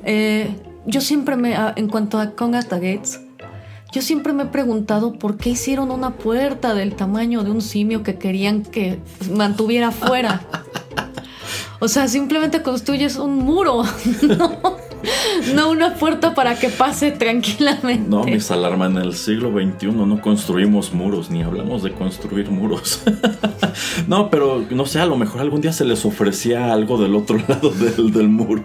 eh, 0.04 0.48
yo 0.86 1.00
siempre 1.02 1.36
me, 1.36 1.54
ah, 1.56 1.72
en 1.76 1.88
cuanto 1.88 2.18
a 2.18 2.30
Kong 2.30 2.54
Gates, 2.54 3.20
yo 3.94 4.02
siempre 4.02 4.32
me 4.32 4.42
he 4.42 4.46
preguntado 4.46 5.12
por 5.12 5.36
qué 5.36 5.50
hicieron 5.50 5.92
una 5.92 6.16
puerta 6.16 6.74
del 6.74 6.96
tamaño 6.96 7.44
de 7.44 7.52
un 7.52 7.62
simio 7.62 8.02
que 8.02 8.16
querían 8.16 8.62
que 8.62 8.98
mantuviera 9.30 9.92
fuera. 9.92 10.42
O 11.78 11.86
sea, 11.86 12.08
simplemente 12.08 12.60
construyes 12.60 13.16
un 13.16 13.38
muro, 13.38 13.84
no, 14.22 14.76
no 15.54 15.70
una 15.70 15.94
puerta 15.94 16.34
para 16.34 16.58
que 16.58 16.68
pase 16.68 17.12
tranquilamente. 17.12 18.08
No, 18.08 18.24
mis 18.24 18.50
alarma 18.50 18.86
en 18.86 18.98
el 18.98 19.14
siglo 19.14 19.52
XXI 19.52 19.86
no 19.92 20.20
construimos 20.20 20.92
muros, 20.92 21.30
ni 21.30 21.42
hablamos 21.42 21.82
de 21.82 21.92
construir 21.92 22.50
muros. 22.50 23.02
no, 24.08 24.30
pero 24.30 24.64
no 24.70 24.86
sé, 24.86 25.00
a 25.00 25.06
lo 25.06 25.16
mejor 25.16 25.40
algún 25.40 25.60
día 25.60 25.72
se 25.72 25.84
les 25.84 26.04
ofrecía 26.04 26.72
algo 26.72 27.00
del 27.00 27.14
otro 27.14 27.38
lado 27.48 27.70
del, 27.70 28.12
del 28.12 28.28
muro. 28.28 28.64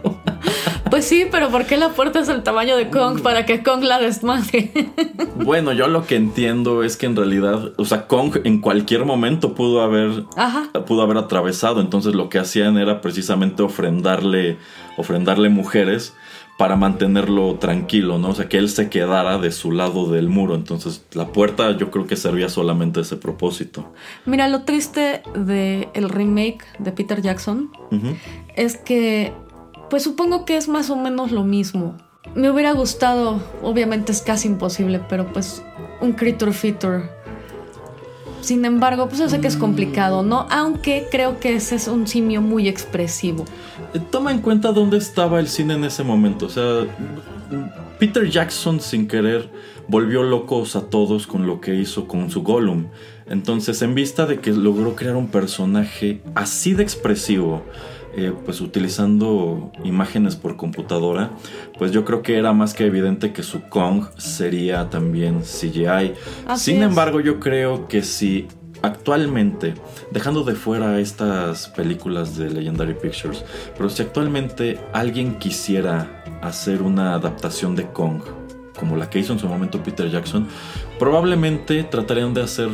Pues 0.90 1.06
sí, 1.06 1.28
pero 1.30 1.50
¿por 1.50 1.66
qué 1.66 1.78
la 1.78 1.90
puerta 1.90 2.20
es 2.20 2.30
el 2.30 2.42
tamaño 2.42 2.76
de 2.76 2.90
Kong 2.90 3.22
para 3.22 3.46
que 3.46 3.62
Kong 3.62 3.84
la 3.84 4.00
desmadre? 4.00 4.72
bueno, 5.36 5.72
yo 5.72 5.88
lo 5.88 6.08
que 6.08 6.16
entiendo 6.16 6.84
es 6.84 6.98
que 6.98 7.06
en 7.06 7.16
realidad, 7.16 7.74
o 7.78 7.86
sea, 7.86 8.08
Kong 8.08 8.38
en 8.44 8.60
cualquier 8.60 9.06
momento 9.06 9.54
pudo 9.54 9.82
haber 9.82 10.26
Ajá. 10.36 10.70
pudo 10.88 11.04
haber 11.04 11.18
atravesado, 11.18 11.80
entonces 11.80 12.16
lo 12.16 12.30
que 12.30 12.40
hacían 12.40 12.78
era 12.78 13.02
precisamente 13.02 13.62
ofrendarle 13.62 14.58
ofrendarle 14.98 15.50
mujeres 15.50 16.16
para 16.60 16.76
mantenerlo 16.76 17.56
tranquilo, 17.56 18.18
¿no? 18.18 18.32
O 18.32 18.36
sea, 18.36 18.50
que 18.50 18.58
él 18.58 18.68
se 18.68 18.90
quedara 18.90 19.38
de 19.38 19.50
su 19.50 19.72
lado 19.72 20.12
del 20.12 20.28
muro. 20.28 20.56
Entonces, 20.56 21.06
la 21.14 21.28
puerta 21.28 21.72
yo 21.78 21.90
creo 21.90 22.06
que 22.06 22.18
servía 22.18 22.50
solamente 22.50 23.00
a 23.00 23.04
ese 23.04 23.16
propósito. 23.16 23.94
Mira, 24.26 24.50
lo 24.50 24.64
triste 24.64 25.24
de 25.34 25.88
el 25.94 26.10
remake 26.10 26.66
de 26.80 26.92
Peter 26.92 27.22
Jackson 27.22 27.72
es 28.58 28.76
que, 28.76 29.32
pues 29.90 30.04
supongo 30.04 30.44
que 30.44 30.58
es 30.58 30.68
más 30.68 30.90
o 30.90 30.98
menos 30.98 31.32
lo 31.32 31.46
mismo. 31.46 31.96
Me 32.36 32.52
hubiera 32.52 32.74
gustado, 32.74 33.42
obviamente 33.64 34.12
es 34.12 34.22
casi 34.22 34.50
imposible, 34.50 35.00
pero 35.08 35.32
pues 35.32 35.64
un 36.02 36.12
creature 36.12 36.52
feature. 36.52 37.10
Sin 38.42 38.66
embargo, 38.66 39.08
pues 39.08 39.20
yo 39.20 39.30
sé 39.30 39.42
que 39.42 39.48
es 39.48 39.58
complicado, 39.58 40.24
¿no? 40.24 40.48
Aunque 40.50 41.08
creo 41.12 41.40
que 41.40 41.56
ese 41.56 41.76
es 41.76 41.88
un 41.88 42.08
simio 42.08 42.42
muy 42.42 42.68
expresivo. 42.68 43.46
Toma 44.12 44.32
en 44.32 44.40
cuenta 44.40 44.72
dónde 44.72 44.98
estaba 44.98 45.40
el 45.40 45.48
cine 45.48 45.74
en 45.76 45.84
ese 45.84 46.04
momento. 46.04 46.46
O 46.46 46.50
sea, 46.50 46.86
Peter 48.00 48.30
Jackson 48.30 48.80
sin 48.80 49.08
querer 49.08 49.50
volvió 49.88 50.24
locos 50.24 50.76
a 50.76 50.82
todos 50.82 51.28
con 51.28 51.48
lo 51.48 51.60
que 51.60 51.76
hizo 51.76 52.08
con 52.08 52.30
su 52.30 52.44
Gollum. 52.44 52.88
Entonces, 53.28 53.82
en 53.82 53.94
vista 53.94 54.26
de 54.26 54.40
que 54.40 54.52
logró 54.52 54.96
crear 54.96 55.16
un 55.16 55.28
personaje 55.28 56.22
así 56.36 56.74
de 56.74 56.84
expresivo, 56.84 57.64
eh, 58.26 58.34
pues 58.46 58.62
utilizando 58.62 59.72
imágenes 59.84 60.36
por 60.36 60.56
computadora, 60.58 61.32
pues 61.78 61.92
yo 61.92 62.06
creo 62.06 62.22
que 62.22 62.38
era 62.38 62.54
más 62.54 62.74
que 62.74 62.86
evidente 62.86 63.34
que 63.34 63.44
su 63.44 63.62
Kong 63.70 64.06
sería 64.18 64.90
también 64.90 65.42
CGI. 65.42 66.14
Así 66.48 66.72
Sin 66.72 66.78
es. 66.78 66.90
embargo, 66.90 67.20
yo 67.20 67.40
creo 67.40 67.88
que 67.88 68.04
si 68.04 68.48
actualmente, 68.82 69.74
dejando 70.12 70.44
de 70.44 70.56
fuera 70.56 71.00
estas 71.00 71.68
películas 71.70 72.38
de 72.38 72.50
Legendary 72.50 72.94
Pictures, 72.94 73.44
pero 73.78 73.90
si 73.90 74.02
actualmente 74.02 74.80
alguien 74.94 75.38
quisiera 75.38 76.24
hacer 76.42 76.82
una 76.82 77.14
adaptación 77.14 77.76
de 77.76 77.86
Kong, 77.88 78.22
como 78.78 78.96
la 78.96 79.10
que 79.10 79.20
hizo 79.20 79.34
en 79.34 79.40
su 79.40 79.48
momento 79.48 79.84
Peter 79.84 80.10
Jackson, 80.10 80.48
probablemente 80.98 81.84
tratarían 81.84 82.34
de 82.34 82.44
hacer 82.44 82.70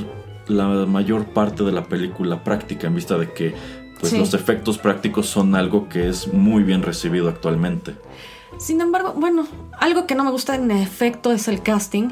la 0.48 0.68
mayor 0.86 1.26
parte 1.26 1.64
de 1.64 1.72
la 1.72 1.86
película 1.86 2.44
práctica 2.44 2.88
en 2.88 2.96
vista 2.96 3.18
de 3.18 3.32
que 3.32 3.56
pues, 4.00 4.12
Sí. 4.12 4.18
los 4.18 4.34
efectos 4.34 4.78
prácticos 4.78 5.28
son 5.28 5.56
algo 5.56 5.90
que 5.90 6.10
es 6.10 6.32
muy 6.34 6.64
bien 6.64 6.82
recibido 6.84 7.30
actualmente. 7.30 7.96
Sin 8.58 8.80
embargo, 8.82 9.14
bueno, 9.18 9.48
algo 9.80 10.08
que 10.08 10.16
no 10.16 10.24
me 10.24 10.32
gusta 10.32 10.56
en 10.56 10.72
efecto 10.72 11.32
es 11.32 11.48
el 11.48 11.62
casting. 11.62 12.10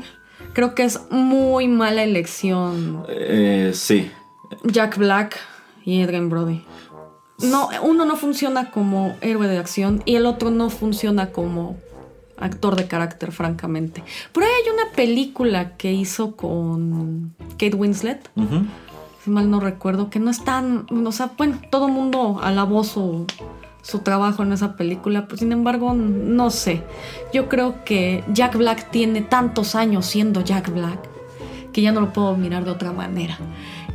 Creo 0.53 0.75
que 0.75 0.83
es 0.83 0.99
muy 1.09 1.67
mala 1.67 2.03
elección 2.03 3.05
Eh, 3.09 3.71
sí, 3.73 4.11
Jack 4.65 4.97
Black 4.97 5.37
y 5.85 6.01
Adrian 6.03 6.29
Brody. 6.29 6.63
No, 7.39 7.69
uno 7.81 8.05
no 8.05 8.15
funciona 8.15 8.69
como 8.71 9.15
héroe 9.21 9.47
de 9.47 9.57
acción 9.57 10.01
y 10.05 10.15
el 10.15 10.25
otro 10.25 10.51
no 10.51 10.69
funciona 10.69 11.31
como 11.31 11.77
actor 12.37 12.75
de 12.75 12.87
carácter, 12.87 13.31
francamente. 13.31 14.03
Por 14.31 14.43
ahí 14.43 14.49
hay 14.63 14.69
una 14.73 14.91
película 14.95 15.75
que 15.77 15.91
hizo 15.93 16.35
con 16.35 17.33
Kate 17.57 17.75
Winslet, 17.75 18.29
ujú. 18.35 18.65
Si 19.23 19.29
mal 19.29 19.49
no 19.49 19.59
recuerdo, 19.59 20.09
que 20.09 20.19
no 20.19 20.29
es 20.29 20.43
tan. 20.43 20.85
O 21.05 21.11
sea, 21.11 21.31
bueno, 21.37 21.59
todo 21.69 21.87
el 21.87 21.93
mundo 21.93 22.39
alabó 22.41 22.83
su, 22.83 23.25
su 23.81 23.99
trabajo 23.99 24.43
en 24.43 24.51
esa 24.51 24.75
película, 24.75 25.27
pues 25.27 25.39
sin 25.39 25.51
embargo, 25.51 25.93
no 25.93 26.49
sé. 26.49 26.83
Yo 27.33 27.47
creo 27.47 27.83
que 27.85 28.23
Jack 28.33 28.57
Black 28.57 28.91
tiene 28.91 29.21
tantos 29.21 29.75
años 29.75 30.05
siendo 30.05 30.41
Jack 30.41 30.73
Black 30.73 31.13
que 31.73 31.81
ya 31.81 31.91
no 31.91 32.01
lo 32.01 32.13
puedo 32.13 32.37
mirar 32.37 32.63
de 32.63 32.71
otra 32.71 32.93
manera. 32.93 33.37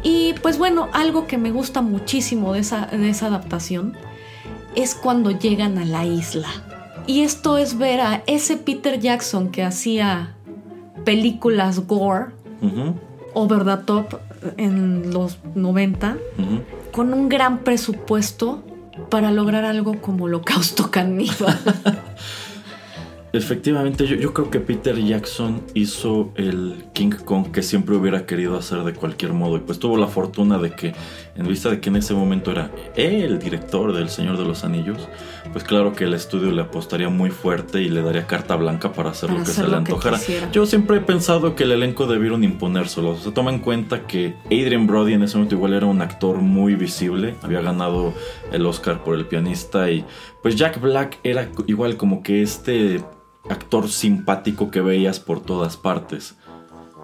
Y 0.02 0.34
pues 0.42 0.58
bueno, 0.58 0.88
algo 0.92 1.26
que 1.26 1.38
me 1.38 1.50
gusta 1.50 1.80
muchísimo 1.80 2.52
de 2.52 2.60
esa, 2.60 2.86
de 2.86 3.08
esa 3.08 3.26
adaptación 3.26 3.96
es 4.74 4.94
cuando 4.94 5.30
llegan 5.30 5.78
a 5.78 5.84
la 5.84 6.04
isla. 6.04 6.48
Y 7.06 7.22
esto 7.22 7.56
es 7.56 7.78
ver 7.78 8.00
a 8.00 8.22
ese 8.26 8.56
Peter 8.56 9.00
Jackson 9.00 9.50
que 9.50 9.62
hacía 9.62 10.34
películas 11.04 11.86
gore, 11.86 12.32
Ujú, 12.60 12.96
over 13.34 13.64
the 13.64 13.84
top 13.84 14.20
en 14.56 15.12
los 15.12 15.38
90 15.54 16.16
ujú. 16.38 16.62
con 16.92 17.12
un 17.12 17.28
gran 17.28 17.58
presupuesto 17.58 18.62
para 19.10 19.30
lograr 19.30 19.64
algo 19.64 20.00
como 20.00 20.24
Holocausto 20.24 20.90
Caníbal. 20.90 21.58
Efectivamente, 23.32 24.06
yo, 24.06 24.16
yo 24.16 24.32
creo 24.32 24.50
que 24.50 24.58
Peter 24.58 24.96
Jackson 24.96 25.62
hizo 25.74 26.32
el 26.36 26.86
King 26.94 27.10
Kong 27.10 27.50
que 27.52 27.62
siempre 27.62 27.94
hubiera 27.94 28.24
querido 28.24 28.56
hacer 28.56 28.82
de 28.84 28.94
cualquier 28.94 29.34
modo. 29.34 29.56
Y 29.56 29.60
pues 29.60 29.78
tuvo 29.78 29.98
la 29.98 30.06
fortuna 30.06 30.58
de 30.58 30.70
que, 30.70 30.94
en 31.38 31.46
vista 31.46 31.70
de 31.70 31.80
que 31.80 31.88
en 31.88 31.96
ese 31.96 32.14
momento 32.14 32.50
era 32.50 32.70
el 32.96 33.38
director 33.38 33.92
del 33.92 34.08
Señor 34.08 34.36
de 34.36 34.44
los 34.44 34.64
Anillos, 34.64 35.08
pues 35.52 35.62
claro 35.62 35.92
que 35.94 36.04
el 36.04 36.14
estudio 36.14 36.50
le 36.50 36.62
apostaría 36.62 37.08
muy 37.08 37.30
fuerte 37.30 37.80
y 37.80 37.88
le 37.88 38.02
daría 38.02 38.26
carta 38.26 38.56
blanca 38.56 38.92
para 38.92 39.10
hacer 39.10 39.28
Para 39.28 39.38
lo 39.38 39.44
que 39.44 39.52
hacer 39.52 39.64
se 39.64 39.70
le 39.70 39.72
lo 39.72 39.78
antojara. 39.78 40.18
Yo 40.52 40.66
siempre 40.66 40.96
he 40.96 41.00
pensado 41.00 41.54
que 41.54 41.62
el 41.62 41.72
elenco 41.72 42.06
debieron 42.06 42.42
imponérselo. 42.42 43.10
O 43.10 43.16
sea, 43.16 43.32
toma 43.32 43.52
en 43.52 43.60
cuenta 43.60 44.06
que 44.06 44.34
Adrian 44.46 44.88
Brody 44.88 45.14
en 45.14 45.22
ese 45.22 45.36
momento 45.36 45.54
igual 45.54 45.74
era 45.74 45.86
un 45.86 46.02
actor 46.02 46.38
muy 46.38 46.74
visible. 46.74 47.36
Había 47.42 47.60
ganado 47.60 48.12
el 48.52 48.66
Oscar 48.66 49.04
por 49.04 49.14
el 49.14 49.26
pianista. 49.26 49.90
Y 49.90 50.04
pues 50.42 50.56
Jack 50.56 50.80
Black 50.80 51.20
era 51.22 51.48
igual 51.66 51.96
como 51.96 52.22
que 52.24 52.42
este 52.42 53.00
actor 53.48 53.88
simpático 53.88 54.70
que 54.70 54.80
veías 54.80 55.20
por 55.20 55.40
todas 55.40 55.76
partes. 55.76 56.36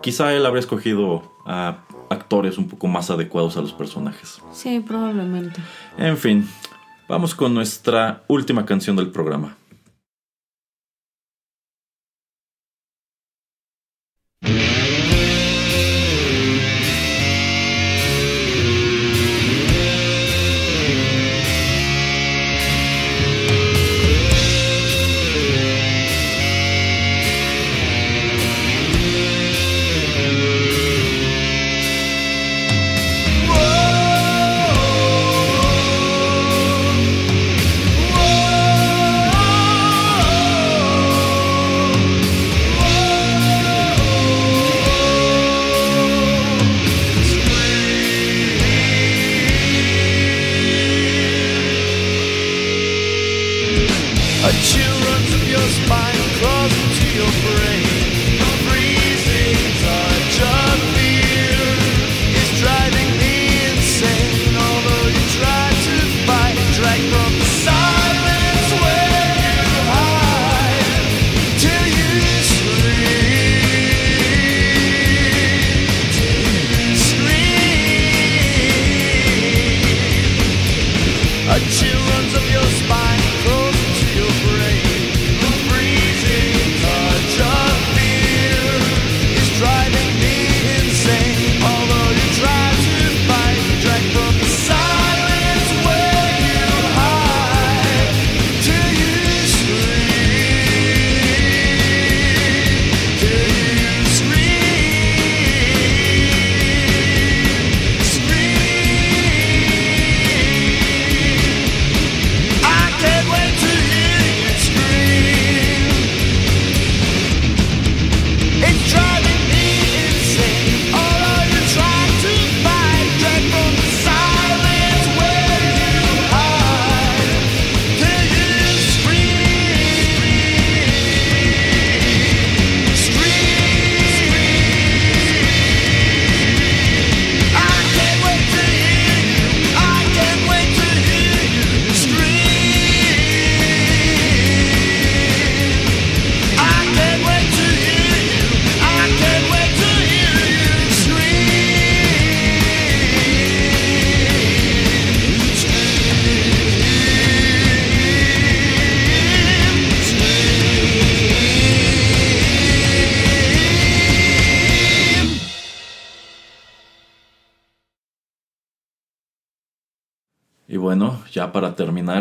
Quizá 0.02 0.34
él 0.34 0.44
habría 0.44 0.60
escogido 0.60 1.32
a 1.46 1.84
actores 2.10 2.58
un 2.58 2.68
poco 2.68 2.86
más 2.86 3.10
adecuados 3.10 3.56
a 3.56 3.60
los 3.60 3.72
personajes. 3.72 4.40
sí, 4.52 4.80
probablemente. 4.80 5.60
En 5.98 6.16
fin, 6.16 6.48
vamos 7.08 7.34
con 7.34 7.54
nuestra 7.54 8.22
última 8.28 8.64
canción 8.64 8.96
del 8.96 9.10
programa. 9.10 9.56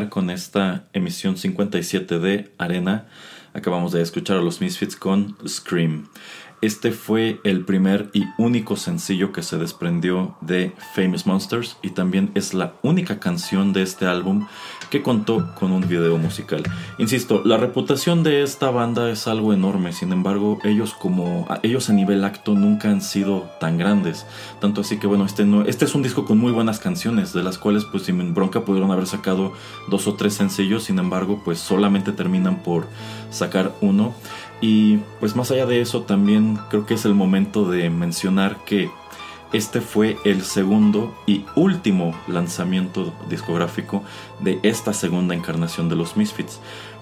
Con 0.10 0.30
esta 0.30 0.88
emisión 0.94 1.38
57 1.38 2.20
de 2.20 2.52
Arena, 2.58 3.08
acabamos 3.54 3.92
de 3.92 4.02
escuchar 4.02 4.38
a 4.38 4.42
los 4.42 4.62
Misfits 4.62 4.96
con 4.96 5.36
Scream. 5.48 6.08
Este 6.62 6.92
fue 6.92 7.42
el 7.44 7.66
primer 7.66 8.10
y 8.14 8.24
único 8.38 8.78
sencillo 8.78 9.34
que 9.34 9.44
se 9.44 9.58
desprendió 9.58 10.38
de 10.40 10.72
Famous 10.96 11.26
Monsters 11.26 11.78
y 11.82 11.90
también 11.90 12.32
es 12.36 12.54
la 12.54 12.76
única 12.84 13.20
canción 13.20 13.74
de 13.74 13.82
este 13.82 14.06
álbum 14.06 14.48
que 14.94 15.02
contó 15.02 15.50
con 15.56 15.72
un 15.72 15.88
video 15.88 16.20
musical. 16.20 16.62
Insisto, 17.00 17.42
la 17.44 17.58
reputación 17.58 18.22
de 18.22 18.44
esta 18.44 18.70
banda 18.70 19.10
es 19.10 19.28
algo 19.28 19.52
enorme, 19.52 19.92
sin 19.92 20.12
embargo, 20.12 20.60
ellos 20.64 20.94
como 20.94 21.48
ellos 21.64 21.90
a 21.90 21.94
nivel 21.94 22.24
acto 22.24 22.54
nunca 22.54 22.92
han 22.92 23.02
sido 23.02 23.50
tan 23.60 23.80
grandes, 23.80 24.28
tanto 24.62 24.82
así 24.82 25.00
que 25.00 25.08
bueno, 25.08 25.26
este 25.26 25.46
no 25.46 25.64
este 25.64 25.86
es 25.86 25.96
un 25.96 26.04
disco 26.04 26.26
con 26.26 26.38
muy 26.38 26.52
buenas 26.52 26.78
canciones, 26.78 27.34
de 27.34 27.42
las 27.42 27.58
cuales 27.58 27.86
pues 27.86 28.04
sin 28.04 28.36
bronca 28.36 28.66
pudieron 28.66 28.92
haber 28.92 29.08
sacado 29.08 29.54
dos 29.90 30.06
o 30.06 30.14
tres 30.14 30.36
sencillos, 30.36 30.84
sin 30.84 31.00
embargo, 31.00 31.42
pues 31.44 31.58
solamente 31.58 32.12
terminan 32.12 32.62
por 32.62 32.86
sacar 33.32 33.74
uno. 33.82 34.14
Y 34.62 34.98
pues 35.20 35.36
más 35.36 35.50
allá 35.50 35.66
de 35.66 35.82
eso 35.82 36.04
también 36.04 36.60
creo 36.70 36.86
que 36.86 36.94
es 36.94 37.06
el 37.06 37.16
momento 37.16 37.68
de 37.68 37.90
mencionar 37.90 38.64
que 38.64 38.92
este 39.54 39.82
fue 39.82 40.18
el 40.26 40.42
segundo 40.44 41.16
y 41.26 41.46
último 41.56 42.14
lanzamiento 42.28 43.14
discográfico 43.30 44.04
de 44.40 44.60
esta 44.64 44.94
segunda 44.94 45.36
encarnación 45.36 45.90
de 45.90 45.96
los 45.96 46.18
Misfits. 46.18 46.60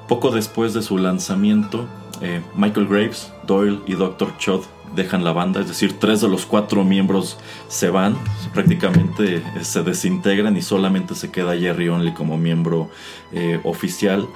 Poco 0.08 0.32
después 0.32 0.74
de 0.74 0.82
su 0.82 0.98
lanzamiento, 0.98 1.88
eh, 2.22 2.42
Michael 2.56 2.88
Graves, 2.88 3.32
Doyle 3.48 3.80
y 3.88 3.94
Dr. 3.94 4.38
Chod 4.38 4.62
dejan 4.96 5.24
la 5.24 5.32
banda, 5.32 5.62
es 5.62 5.70
decir, 5.70 6.00
tres 6.00 6.22
de 6.22 6.28
los 6.28 6.46
cuatro 6.46 6.84
miembros 6.84 7.38
se 7.70 7.90
van, 7.90 8.18
prácticamente 8.54 9.38
eh, 9.38 9.44
se 9.64 9.84
desintegran 9.84 10.58
y 10.58 10.62
solamente 10.62 11.16
se 11.16 11.32
queda 11.32 11.58
Jerry 11.58 11.88
Only 11.90 12.14
como 12.14 12.38
miembro 12.38 12.90
eh, 13.32 13.60
oficial. 13.64 14.28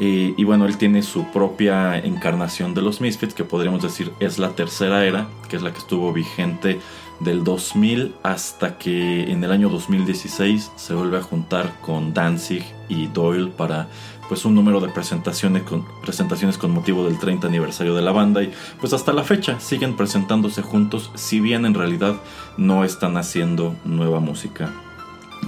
Y, 0.00 0.42
bueno, 0.42 0.66
él 0.66 0.78
tiene 0.78 1.02
su 1.02 1.26
propia 1.26 1.96
encarnación 1.96 2.74
de 2.74 2.82
los 2.82 3.00
Misfits, 3.00 3.34
que 3.34 3.44
podríamos 3.44 3.82
decir 3.82 4.10
es 4.18 4.38
la 4.38 4.48
tercera 4.50 5.04
era, 5.04 5.28
que 5.48 5.54
es 5.54 5.62
la 5.62 5.70
que 5.70 5.78
estuvo 5.78 6.12
vigente 6.12 6.80
del 7.24 7.44
2000 7.44 8.14
hasta 8.22 8.78
que 8.78 9.30
en 9.30 9.42
el 9.44 9.52
año 9.52 9.68
2016 9.68 10.72
se 10.76 10.94
vuelve 10.94 11.18
a 11.18 11.22
juntar 11.22 11.80
con 11.80 12.12
Danzig 12.14 12.64
y 12.88 13.06
Doyle 13.06 13.50
para 13.50 13.88
pues 14.28 14.44
un 14.44 14.54
número 14.54 14.80
de 14.80 14.88
presentaciones 14.88 15.62
con, 15.62 15.84
presentaciones 16.00 16.56
con 16.58 16.70
motivo 16.70 17.04
del 17.04 17.18
30 17.18 17.46
aniversario 17.46 17.94
de 17.94 18.02
la 18.02 18.12
banda 18.12 18.42
y 18.42 18.52
pues 18.80 18.92
hasta 18.92 19.12
la 19.12 19.24
fecha 19.24 19.60
siguen 19.60 19.96
presentándose 19.96 20.62
juntos 20.62 21.10
si 21.14 21.40
bien 21.40 21.66
en 21.66 21.74
realidad 21.74 22.16
no 22.56 22.84
están 22.84 23.16
haciendo 23.16 23.74
nueva 23.84 24.20
música. 24.20 24.70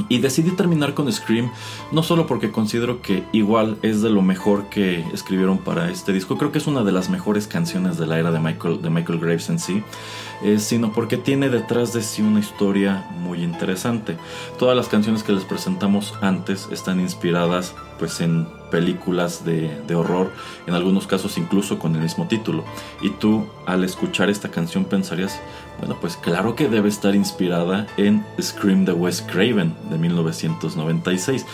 Y 0.09 0.19
decidí 0.19 0.51
terminar 0.51 0.95
con 0.95 1.11
Scream, 1.11 1.51
no 1.93 2.03
solo 2.03 2.27
porque 2.27 2.51
considero 2.51 3.01
que 3.01 3.25
igual 3.33 3.79
es 3.83 4.03
de 4.03 4.11
lo 4.11 4.23
mejor 4.23 4.69
que 4.69 5.05
escribieron 5.13 5.59
para 5.59 5.91
este 5.91 6.13
disco, 6.13 6.37
creo 6.37 6.53
que 6.53 6.59
es 6.59 6.67
una 6.67 6.83
de 6.83 6.93
las 6.93 7.09
mejores 7.09 7.47
canciones 7.47 7.97
de 7.97 8.07
la 8.07 8.19
era 8.19 8.31
de 8.31 8.41
Michael, 8.41 8.83
de 8.83 8.91
Michael 8.91 9.21
Graves 9.21 9.49
en 9.49 9.59
sí, 9.59 9.83
eh, 10.43 10.59
sino 10.59 10.93
porque 10.93 11.17
tiene 11.17 11.49
detrás 11.49 11.93
de 11.93 12.03
sí 12.03 12.23
una 12.23 12.41
historia 12.41 13.09
muy 13.21 13.43
interesante. 13.43 14.17
Todas 14.59 14.77
las 14.77 14.89
canciones 14.89 15.23
que 15.23 15.33
les 15.33 15.45
presentamos 15.45 16.13
antes 16.21 16.69
están 16.71 17.01
inspiradas 17.01 17.75
pues 17.99 18.21
en 18.21 18.49
películas 18.75 19.45
de, 19.45 19.71
de, 19.87 19.95
horror, 19.95 20.33
en 20.67 20.75
algunos 20.75 21.07
casos 21.07 21.39
incluso 21.39 21.79
con 21.79 21.95
el 21.95 22.03
mismo 22.03 22.27
título. 22.27 22.65
Y 23.01 23.11
tú 23.11 23.47
al 23.67 23.85
escuchar 23.85 24.31
esta 24.31 24.51
canción 24.51 24.85
pensarías, 24.85 25.41
bueno, 25.79 25.97
pues 26.01 26.17
claro 26.17 26.57
que 26.57 26.69
debe 26.69 26.89
estar 26.89 27.15
inspirada 27.15 27.87
en 27.97 28.27
Scream 28.43 28.85
de 28.85 28.93
Wes 28.93 29.23
Craven 29.23 29.77
de 29.91 29.97
1996. 29.97 31.47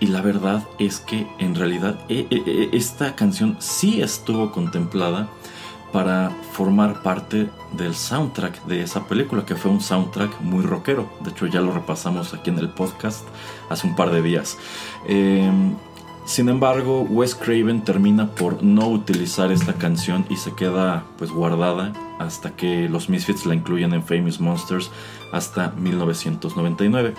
Y 0.00 0.06
la 0.06 0.22
verdad 0.22 0.66
es 0.78 1.00
que 1.00 1.26
en 1.38 1.54
realidad 1.54 2.00
e, 2.08 2.26
e, 2.30 2.42
e, 2.46 2.70
esta 2.72 3.16
canción 3.16 3.58
sí 3.60 4.00
estuvo 4.00 4.50
contemplada 4.50 5.28
para 5.92 6.30
formar 6.52 7.02
parte 7.02 7.50
del 7.72 7.94
soundtrack 7.94 8.64
de 8.64 8.82
esa 8.82 9.06
película, 9.06 9.44
que 9.44 9.54
fue 9.54 9.70
un 9.70 9.82
soundtrack 9.82 10.40
muy 10.40 10.64
rockero. 10.64 11.06
De 11.20 11.30
hecho, 11.30 11.46
ya 11.46 11.60
lo 11.60 11.70
repasamos 11.70 12.32
aquí 12.32 12.48
en 12.48 12.58
el 12.58 12.70
podcast 12.70 13.28
hace 13.68 13.86
un 13.86 13.94
par 13.94 14.10
de 14.10 14.22
días. 14.22 14.56
Em, 15.06 15.76
sin 16.24 16.48
embargo, 16.48 17.02
Wes 17.02 17.34
Craven 17.34 17.82
termina 17.82 18.28
por 18.28 18.62
no 18.62 18.88
utilizar 18.88 19.50
esta 19.50 19.74
canción 19.74 20.24
y 20.30 20.36
se 20.36 20.54
queda 20.54 21.04
pues 21.18 21.30
guardada 21.30 21.92
hasta 22.18 22.52
que 22.52 22.88
los 22.88 23.08
Misfits 23.08 23.44
la 23.44 23.54
incluyen 23.54 23.92
en 23.92 24.04
Famous 24.04 24.40
Monsters 24.40 24.90
hasta 25.32 25.70
1999. 25.70 27.14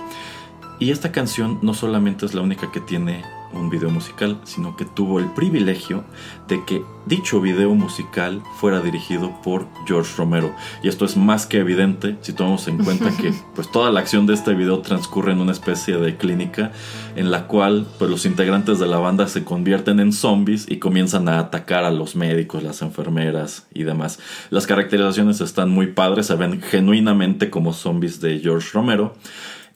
Y 0.79 0.91
esta 0.91 1.11
canción 1.11 1.59
no 1.61 1.73
solamente 1.73 2.25
es 2.25 2.33
la 2.33 2.41
única 2.41 2.71
que 2.71 2.79
tiene 2.79 3.23
un 3.53 3.69
video 3.69 3.89
musical, 3.89 4.39
sino 4.43 4.75
que 4.75 4.85
tuvo 4.85 5.19
el 5.19 5.27
privilegio 5.33 6.03
de 6.47 6.63
que 6.65 6.83
dicho 7.05 7.41
video 7.41 7.73
musical 7.75 8.41
fuera 8.57 8.81
dirigido 8.81 9.33
por 9.43 9.67
George 9.85 10.13
Romero. 10.17 10.53
Y 10.81 10.87
esto 10.87 11.05
es 11.05 11.17
más 11.17 11.45
que 11.45 11.59
evidente 11.59 12.17
si 12.21 12.33
tomamos 12.33 12.67
en 12.67 12.83
cuenta 12.83 13.15
que 13.15 13.33
pues 13.55 13.71
toda 13.71 13.91
la 13.91 13.99
acción 13.99 14.25
de 14.25 14.33
este 14.33 14.53
video 14.53 14.79
transcurre 14.79 15.31
en 15.31 15.41
una 15.41 15.51
especie 15.51 15.97
de 15.97 16.17
clínica 16.17 16.71
en 17.15 17.31
la 17.31 17.47
cual 17.47 17.85
pues 17.99 18.09
los 18.09 18.25
integrantes 18.25 18.79
de 18.79 18.87
la 18.87 18.97
banda 18.97 19.27
se 19.27 19.43
convierten 19.43 19.99
en 19.99 20.13
zombies 20.13 20.65
y 20.69 20.77
comienzan 20.77 21.27
a 21.29 21.39
atacar 21.39 21.83
a 21.83 21.91
los 21.91 22.15
médicos, 22.15 22.63
las 22.63 22.81
enfermeras 22.81 23.67
y 23.73 23.83
demás. 23.83 24.19
Las 24.49 24.67
caracterizaciones 24.67 25.41
están 25.41 25.69
muy 25.69 25.87
padres, 25.87 26.27
se 26.27 26.35
ven 26.35 26.61
genuinamente 26.61 27.49
como 27.49 27.73
zombies 27.73 28.21
de 28.21 28.39
George 28.39 28.69
Romero. 28.73 29.15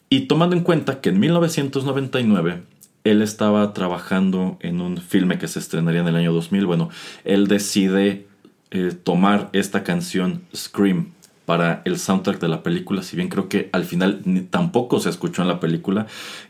Y 0.09 0.21
tomando 0.21 0.55
en 0.55 0.63
cuenta 0.63 1.01
que 1.01 1.09
en 1.09 1.19
1999 1.19 2.63
él 3.07 3.21
estaba 3.21 3.73
trabajando 3.73 4.57
en 4.61 4.81
un 4.81 4.97
filme 4.97 5.37
que 5.37 5.47
se 5.47 5.59
estrenaría 5.59 6.01
en 6.01 6.07
el 6.07 6.15
año 6.15 6.33
2000. 6.33 6.65
Bueno, 6.65 6.89
él 7.25 7.47
decide 7.47 8.27
eh, 8.71 8.91
tomar 9.03 9.49
esta 9.53 9.83
canción 9.83 10.43
Scream 10.55 11.13
para 11.45 11.81
el 11.85 11.97
soundtrack 11.97 12.41
de 12.41 12.49
la 12.49 12.61
película, 12.63 13.01
si 13.03 13.15
bien 13.15 13.29
creo 13.29 13.47
que 13.47 13.69
al 13.71 13.85
final 13.85 14.21
tampoco 14.49 14.99
se 14.99 15.09
escuchó 15.09 15.41
en 15.41 15.47
la 15.47 15.61
película, 15.61 16.07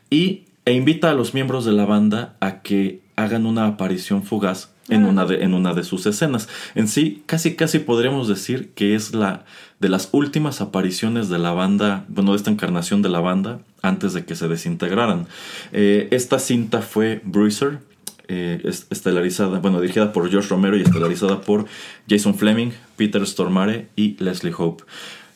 y, 0.09 0.45
e 0.65 0.73
invita 0.73 1.11
a 1.11 1.13
los 1.13 1.35
miembros 1.35 1.65
de 1.65 1.73
la 1.73 1.85
banda 1.85 2.35
a 2.39 2.61
que 2.63 3.01
hagan 3.15 3.45
una 3.45 3.67
aparición 3.67 4.23
fugaz 4.23 4.71
en, 4.89 5.05
una 5.05 5.25
de, 5.25 5.43
en 5.43 5.53
una 5.53 5.73
de 5.73 5.83
sus 5.83 6.05
escenas. 6.05 6.49
En 6.75 6.87
sí, 6.87 7.23
casi 7.25 7.55
casi 7.55 7.79
podríamos 7.79 8.27
decir 8.27 8.71
que 8.73 8.95
es 8.95 9.13
la 9.13 9.45
de 9.79 9.89
las 9.89 10.09
últimas 10.11 10.61
apariciones 10.61 11.29
de 11.29 11.39
la 11.39 11.51
banda, 11.51 12.05
bueno, 12.07 12.31
de 12.31 12.37
esta 12.37 12.49
encarnación 12.49 13.01
de 13.01 13.09
la 13.09 13.19
banda, 13.19 13.59
antes 13.81 14.13
de 14.13 14.25
que 14.25 14.35
se 14.35 14.47
desintegraran. 14.47 15.27
Eh, 15.71 16.07
esta 16.11 16.39
cinta 16.39 16.81
fue 16.81 17.21
Bruiser, 17.23 17.79
eh, 18.27 18.61
estelarizada, 18.89 19.59
bueno, 19.59 19.79
dirigida 19.79 20.11
por 20.11 20.29
George 20.29 20.49
Romero 20.49 20.77
y 20.77 20.81
estelarizada 20.81 21.41
por 21.41 21.65
Jason 22.09 22.35
Fleming, 22.35 22.71
Peter 22.95 23.25
Stormare 23.25 23.87
y 23.95 24.21
Leslie 24.21 24.53
Hope. 24.57 24.83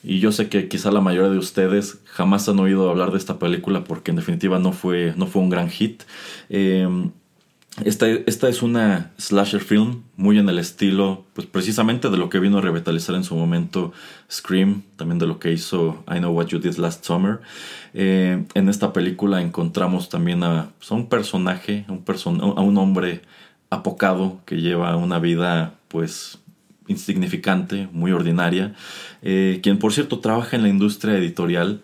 Y 0.03 0.19
yo 0.19 0.31
sé 0.31 0.49
que 0.49 0.67
quizá 0.67 0.91
la 0.91 0.99
mayoría 0.99 1.29
de 1.29 1.37
ustedes 1.37 1.99
jamás 2.05 2.49
han 2.49 2.59
oído 2.59 2.89
hablar 2.89 3.11
de 3.11 3.17
esta 3.17 3.37
película 3.37 3.83
porque 3.83 4.11
en 4.11 4.17
definitiva 4.17 4.57
no 4.57 4.71
fue, 4.71 5.13
no 5.15 5.27
fue 5.27 5.41
un 5.41 5.49
gran 5.49 5.69
hit. 5.69 6.03
Eh, 6.49 6.87
esta, 7.85 8.07
esta, 8.09 8.49
es 8.49 8.61
una 8.61 9.11
slasher 9.17 9.61
film 9.61 10.03
muy 10.17 10.37
en 10.37 10.49
el 10.49 10.59
estilo, 10.59 11.25
pues 11.33 11.47
precisamente 11.47 12.09
de 12.09 12.17
lo 12.17 12.29
que 12.29 12.39
vino 12.39 12.57
a 12.57 12.61
revitalizar 12.61 13.15
en 13.15 13.23
su 13.23 13.35
momento 13.35 13.93
Scream, 14.29 14.83
también 14.97 15.19
de 15.19 15.25
lo 15.25 15.39
que 15.39 15.53
hizo 15.53 16.03
I 16.07 16.19
Know 16.19 16.33
What 16.33 16.47
You 16.47 16.59
Did 16.59 16.75
Last 16.75 17.05
Summer. 17.05 17.39
Eh, 17.93 18.43
en 18.53 18.69
esta 18.69 18.91
película 18.91 19.41
encontramos 19.41 20.09
también 20.09 20.43
a, 20.43 20.69
pues, 20.77 20.91
un 20.91 21.07
personaje, 21.07 21.85
un 21.87 22.03
a 22.57 22.61
un 22.61 22.77
hombre 22.77 23.21
apocado 23.69 24.41
que 24.45 24.59
lleva 24.59 24.95
una 24.97 25.19
vida 25.19 25.75
pues 25.87 26.39
insignificante, 26.87 27.87
muy 27.93 28.11
ordinaria, 28.11 28.75
eh, 29.21 29.61
quien 29.63 29.79
por 29.79 29.93
cierto 29.93 30.19
trabaja 30.19 30.57
en 30.57 30.63
la 30.63 30.69
industria 30.69 31.15
editorial 31.15 31.81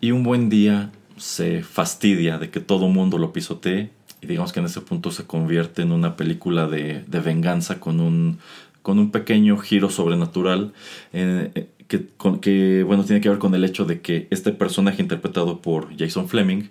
y 0.00 0.12
un 0.12 0.22
buen 0.22 0.48
día 0.48 0.90
se 1.18 1.62
fastidia 1.62 2.38
de 2.38 2.50
que 2.50 2.60
todo 2.60 2.88
mundo 2.88 3.18
lo 3.18 3.34
pisotee 3.34 3.90
y 4.20 4.26
digamos 4.26 4.52
que 4.52 4.60
en 4.60 4.66
ese 4.66 4.80
punto 4.80 5.10
se 5.10 5.26
convierte 5.26 5.82
en 5.82 5.92
una 5.92 6.16
película 6.16 6.66
de, 6.66 7.04
venganza 7.24 7.80
con 7.80 8.00
un, 8.00 8.38
con 8.82 8.98
un 8.98 9.10
pequeño 9.10 9.58
giro 9.58 9.90
sobrenatural 9.90 10.72
eh, 11.12 11.68
que, 11.88 12.08
que, 12.40 12.82
bueno, 12.82 13.04
tiene 13.04 13.20
que 13.20 13.28
ver 13.28 13.38
con 13.38 13.54
el 13.54 13.64
hecho 13.64 13.84
de 13.84 14.00
que 14.00 14.26
este 14.30 14.52
personaje 14.52 15.02
interpretado 15.02 15.60
por 15.60 15.96
Jason 15.96 16.28
Fleming, 16.28 16.64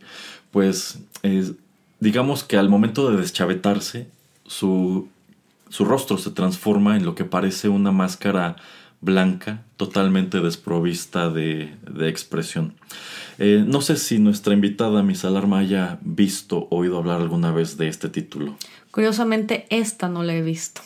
pues 0.52 1.00
digamos 2.00 2.44
que 2.44 2.58
al 2.58 2.70
momento 2.70 3.10
de 3.10 3.18
deschavetarse, 3.18 4.08
su, 4.46 5.08
su 5.70 5.86
rostro 5.86 6.18
se 6.18 6.32
transforma 6.32 6.98
en 6.98 7.06
lo 7.06 7.16
que 7.16 7.26
parece 7.26 7.70
una 7.70 7.92
máscara 7.92 8.58
blanca, 9.06 9.64
totalmente 9.78 10.42
desprovista 10.42 11.30
de, 11.30 11.74
de 11.90 12.10
expresión. 12.10 12.74
Eh, 13.38 13.64
no 13.66 13.82
sé 13.82 13.98
si 13.98 14.20
nuestra 14.20 14.54
invitada 14.54 15.04
Miss 15.04 15.24
Alarma 15.24 15.60
haya 15.60 16.00
visto 16.02 16.68
o 16.70 16.78
oído 16.80 16.98
hablar 16.98 17.22
alguna 17.22 17.52
vez 17.52 17.78
de 17.78 17.88
este 17.88 18.10
título. 18.10 18.58
Curiosamente, 18.92 19.68
esta 19.70 20.10
no 20.10 20.24
la 20.24 20.36
he 20.36 20.42
visto. 20.42 20.82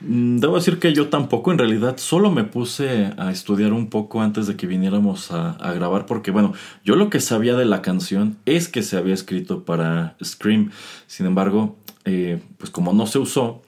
Mm, 0.00 0.38
Debo 0.38 0.56
decir 0.56 0.78
que 0.78 0.92
yo 0.92 1.08
tampoco, 1.08 1.50
en 1.50 1.58
realidad 1.58 1.96
solo 1.96 2.30
me 2.30 2.44
puse 2.44 3.12
a 3.16 3.30
estudiar 3.30 3.72
un 3.72 3.88
poco 3.88 4.20
antes 4.20 4.46
de 4.46 4.56
que 4.56 4.66
viniéramos 4.66 5.32
a, 5.32 5.52
a 5.52 5.72
grabar, 5.72 6.06
porque 6.06 6.30
bueno, 6.30 6.52
yo 6.84 6.94
lo 6.94 7.10
que 7.10 7.20
sabía 7.20 7.56
de 7.56 7.64
la 7.64 7.82
canción 7.82 8.36
es 8.46 8.68
que 8.68 8.82
se 8.82 8.96
había 8.96 9.14
escrito 9.14 9.64
para 9.64 10.16
Scream, 10.22 10.70
sin 11.06 11.26
embargo, 11.26 11.76
eh, 12.04 12.40
pues 12.58 12.70
como 12.70 12.92
no 12.92 13.06
se 13.06 13.18
usó, 13.18 13.62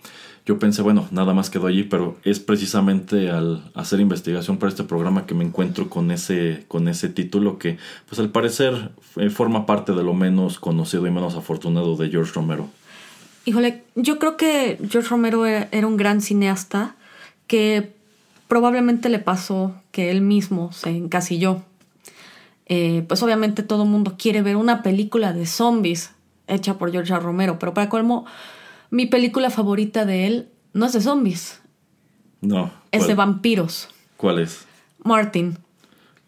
yo 0.47 0.59
pensé, 0.59 0.83
bueno, 0.83 1.07
nada 1.11 1.35
más 1.35 1.51
quedó 1.51 1.67
allí, 1.67 1.85
pero 1.85 2.17
es 2.25 2.41
precisamente 2.41 3.31
al 3.31 3.71
hacer 3.75 4.01
investigación 4.01 4.59
para 4.59 4.71
este 4.71 4.85
programa 4.85 5.27
que 5.27 5.35
me 5.35 5.45
encuentro 5.45 5.89
con 5.89 6.11
ese, 6.11 6.65
con 6.69 6.89
ese 6.89 7.09
título 7.09 7.59
que, 7.59 7.79
pues 8.09 8.19
al 8.19 8.31
parecer, 8.31 8.91
eh, 9.17 9.31
forma 9.31 9.67
parte 9.67 9.93
de 9.93 10.03
lo 10.03 10.15
menos 10.15 10.59
conocido 10.59 11.07
y 11.07 11.11
menos 11.11 11.37
afortunado 11.37 11.97
de 11.97 12.09
George 12.09 12.33
Romero. 12.35 12.69
Híjole, 13.45 13.85
yo 13.95 14.19
creo 14.19 14.37
que 14.37 14.79
George 14.89 15.09
Romero 15.09 15.47
era, 15.47 15.69
era 15.73 15.87
un 15.87 15.97
gran 15.97 16.21
cineasta 16.21 16.97
que 17.47 17.93
probablemente 18.49 19.09
le 19.09 19.21
pasó 19.21 19.75
que 19.93 20.11
él 20.11 20.21
mismo 20.21 20.73
se 20.73 20.91
encasilló. 20.91 21.63
Eh, 22.67 23.05
pues 23.09 23.23
obviamente 23.23 23.63
todo 23.63 23.83
el 23.83 23.89
mundo 23.89 24.15
quiere 24.17 24.43
ver 24.43 24.57
una 24.57 24.83
película 24.83 25.33
de 25.33 25.47
zombies 25.47 26.13
hecha 26.47 26.79
por 26.79 26.93
George. 26.93 27.19
Romero, 27.19 27.59
pero 27.59 27.75
para 27.75 27.89
colmo, 27.89 28.27
mi 28.91 29.07
película 29.07 29.51
favorita 29.51 30.05
de 30.05 30.27
él 30.27 30.49
no 30.73 30.87
es 30.87 30.93
de 30.93 31.01
zombies, 31.01 31.61
No. 32.41 32.71
es 32.93 33.01
¿cuál- 33.01 33.09
de 33.09 33.15
vampiros. 33.15 33.89
¿Cuál 34.17 34.39
es? 34.41 34.67
Martin. 35.03 35.59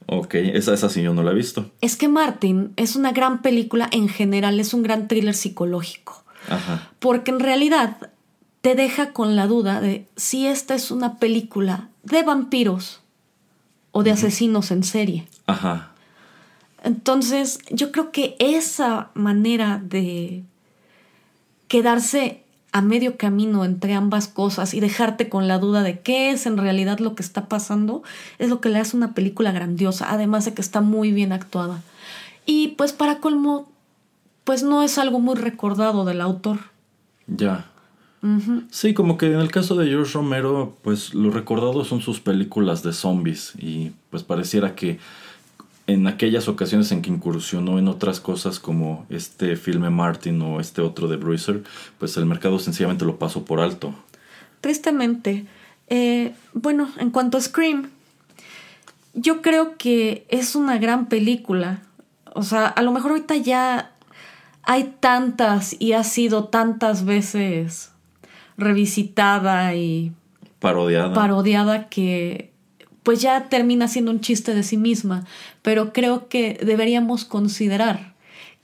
Ok, 0.06 0.34
esa, 0.34 0.74
esa 0.74 0.88
sí 0.88 1.02
yo 1.02 1.14
no 1.14 1.22
la 1.22 1.30
he 1.30 1.34
visto. 1.34 1.70
Es 1.80 1.96
que 1.96 2.08
Martin 2.08 2.72
es 2.76 2.96
una 2.96 3.12
gran 3.12 3.40
película 3.42 3.88
en 3.92 4.08
general, 4.08 4.58
es 4.60 4.74
un 4.74 4.82
gran 4.82 5.08
thriller 5.08 5.34
psicológico. 5.34 6.24
Ajá. 6.48 6.90
Porque 6.98 7.30
en 7.30 7.38
realidad 7.40 8.10
te 8.62 8.74
deja 8.74 9.12
con 9.12 9.36
la 9.36 9.46
duda 9.46 9.80
de 9.80 10.06
si 10.16 10.46
esta 10.46 10.74
es 10.74 10.90
una 10.90 11.18
película 11.18 11.88
de 12.02 12.22
vampiros 12.24 13.00
o 13.92 14.02
de 14.02 14.10
asesinos 14.10 14.70
en 14.70 14.82
serie. 14.82 15.26
Ajá. 15.46 15.92
Entonces, 16.82 17.58
yo 17.70 17.92
creo 17.92 18.10
que 18.10 18.34
esa 18.40 19.10
manera 19.14 19.80
de 19.84 20.42
quedarse 21.68 22.41
a 22.72 22.80
medio 22.80 23.18
camino 23.18 23.64
entre 23.64 23.94
ambas 23.94 24.28
cosas 24.28 24.72
y 24.72 24.80
dejarte 24.80 25.28
con 25.28 25.46
la 25.46 25.58
duda 25.58 25.82
de 25.82 26.00
qué 26.00 26.30
es 26.30 26.46
en 26.46 26.56
realidad 26.56 26.98
lo 26.98 27.14
que 27.14 27.22
está 27.22 27.46
pasando 27.46 28.02
es 28.38 28.48
lo 28.48 28.60
que 28.60 28.70
le 28.70 28.78
hace 28.78 28.96
una 28.96 29.12
película 29.14 29.52
grandiosa, 29.52 30.10
además 30.10 30.46
de 30.46 30.54
que 30.54 30.62
está 30.62 30.80
muy 30.80 31.12
bien 31.12 31.32
actuada. 31.32 31.82
Y 32.46 32.68
pues 32.68 32.92
para 32.92 33.20
colmo, 33.20 33.70
pues 34.44 34.62
no 34.62 34.82
es 34.82 34.98
algo 34.98 35.20
muy 35.20 35.36
recordado 35.36 36.04
del 36.04 36.20
autor. 36.20 36.58
Ya. 37.26 37.68
Sí, 38.70 38.94
como 38.94 39.18
que 39.18 39.26
en 39.26 39.40
el 39.40 39.50
caso 39.50 39.74
de 39.74 39.88
George 39.88 40.12
Romero, 40.14 40.76
pues 40.82 41.12
lo 41.12 41.30
recordado 41.30 41.84
son 41.84 42.00
sus 42.00 42.20
películas 42.20 42.84
de 42.84 42.92
zombies 42.92 43.52
y 43.58 43.92
pues 44.10 44.22
pareciera 44.22 44.76
que 44.76 45.00
en 45.86 46.06
aquellas 46.06 46.48
ocasiones 46.48 46.92
en 46.92 47.02
que 47.02 47.10
incursionó 47.10 47.78
en 47.78 47.88
otras 47.88 48.20
cosas 48.20 48.58
como 48.58 49.06
este 49.10 49.56
filme 49.56 49.90
Martin 49.90 50.40
o 50.42 50.60
este 50.60 50.80
otro 50.80 51.08
de 51.08 51.16
Bruiser, 51.16 51.62
pues 51.98 52.16
el 52.16 52.26
mercado 52.26 52.58
sencillamente 52.58 53.04
lo 53.04 53.18
pasó 53.18 53.44
por 53.44 53.60
alto. 53.60 53.94
Tristemente. 54.60 55.46
eh, 55.88 56.32
bueno, 56.54 56.88
en 56.98 57.10
cuanto 57.10 57.36
a 57.36 57.40
Scream, 57.40 57.90
yo 59.14 59.42
creo 59.42 59.76
que 59.76 60.24
es 60.28 60.54
una 60.54 60.78
gran 60.78 61.06
película. 61.06 61.82
O 62.34 62.42
sea, 62.42 62.66
a 62.66 62.82
lo 62.82 62.92
mejor 62.92 63.10
ahorita 63.10 63.36
ya 63.36 63.92
hay 64.62 64.94
tantas 65.00 65.76
y 65.78 65.92
ha 65.92 66.04
sido 66.04 66.44
tantas 66.44 67.04
veces 67.04 67.90
revisitada 68.56 69.74
y 69.74 70.12
Parodiada. 70.60 71.12
parodiada 71.12 71.88
que 71.88 72.51
pues 73.02 73.20
ya 73.20 73.48
termina 73.48 73.88
siendo 73.88 74.10
un 74.10 74.20
chiste 74.20 74.54
de 74.54 74.62
sí 74.62 74.76
misma, 74.76 75.26
pero 75.62 75.92
creo 75.92 76.28
que 76.28 76.58
deberíamos 76.62 77.24
considerar 77.24 78.12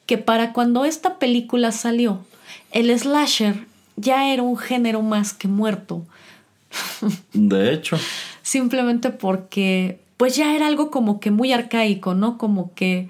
que 0.07 0.19
para 0.19 0.53
cuando 0.53 0.85
esta 0.85 1.19
película 1.19 1.73
salió, 1.73 2.25
el 2.73 2.97
slasher 2.99 3.67
ya 3.97 4.33
era 4.33 4.43
un 4.43 4.57
género 4.57 5.03
más 5.03 5.33
que 5.33 5.49
muerto, 5.49 6.07
de 7.33 7.73
hecho, 7.73 7.99
simplemente 8.43 9.11
porque 9.11 9.99
pues 10.17 10.37
ya 10.37 10.55
era 10.55 10.67
algo 10.67 10.91
como 10.91 11.21
que 11.21 11.31
muy 11.31 11.53
arcaico, 11.53 12.15
¿no? 12.15 12.39
Como 12.39 12.75
que 12.75 13.09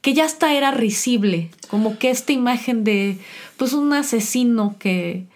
que 0.00 0.14
ya 0.14 0.24
hasta 0.24 0.54
era 0.54 0.70
risible, 0.70 1.50
como 1.68 1.98
que 1.98 2.10
esta 2.10 2.32
imagen 2.32 2.84
de 2.84 3.18
pues 3.56 3.72
un 3.72 3.92
asesino 3.92 4.76
que 4.78 5.26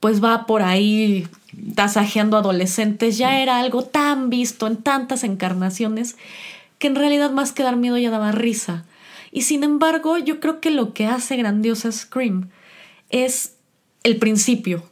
pues 0.00 0.22
va 0.24 0.46
por 0.46 0.62
ahí 0.62 1.28
tasajeando 1.74 2.36
adolescentes 2.36 3.18
ya 3.18 3.40
era 3.40 3.58
algo 3.60 3.82
tan 3.84 4.30
visto 4.30 4.66
en 4.66 4.76
tantas 4.78 5.24
encarnaciones 5.24 6.16
que 6.78 6.86
en 6.86 6.94
realidad 6.96 7.30
más 7.30 7.52
que 7.52 7.62
dar 7.62 7.76
miedo 7.76 7.98
ya 7.98 8.10
daba 8.10 8.32
risa. 8.32 8.84
Y 9.32 9.42
sin 9.42 9.62
embargo, 9.62 10.16
yo 10.18 10.40
creo 10.40 10.60
que 10.60 10.70
lo 10.70 10.94
que 10.94 11.06
hace 11.06 11.36
grandiosa 11.36 11.92
Scream 11.92 12.48
es 13.10 13.54
el 14.02 14.16
principio, 14.16 14.82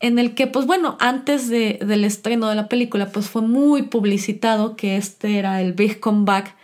en 0.00 0.18
el 0.18 0.34
que, 0.34 0.46
pues 0.46 0.66
bueno, 0.66 0.96
antes 1.00 1.48
de- 1.48 1.78
del 1.86 2.04
estreno 2.04 2.48
de 2.48 2.54
la 2.56 2.68
película, 2.68 3.06
pues 3.12 3.28
fue 3.30 3.40
muy 3.42 3.82
publicitado 3.82 4.76
que 4.76 4.96
este 4.96 5.38
era 5.38 5.62
el 5.62 5.72
big 5.72 6.00
comeback 6.00 6.54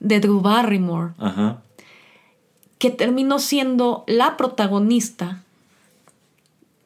de 0.00 0.20
Drew 0.20 0.40
Barrymore, 0.40 1.12
ajá. 1.18 1.62
que 2.78 2.90
terminó 2.90 3.38
siendo 3.38 4.04
la 4.06 4.36
protagonista, 4.36 5.42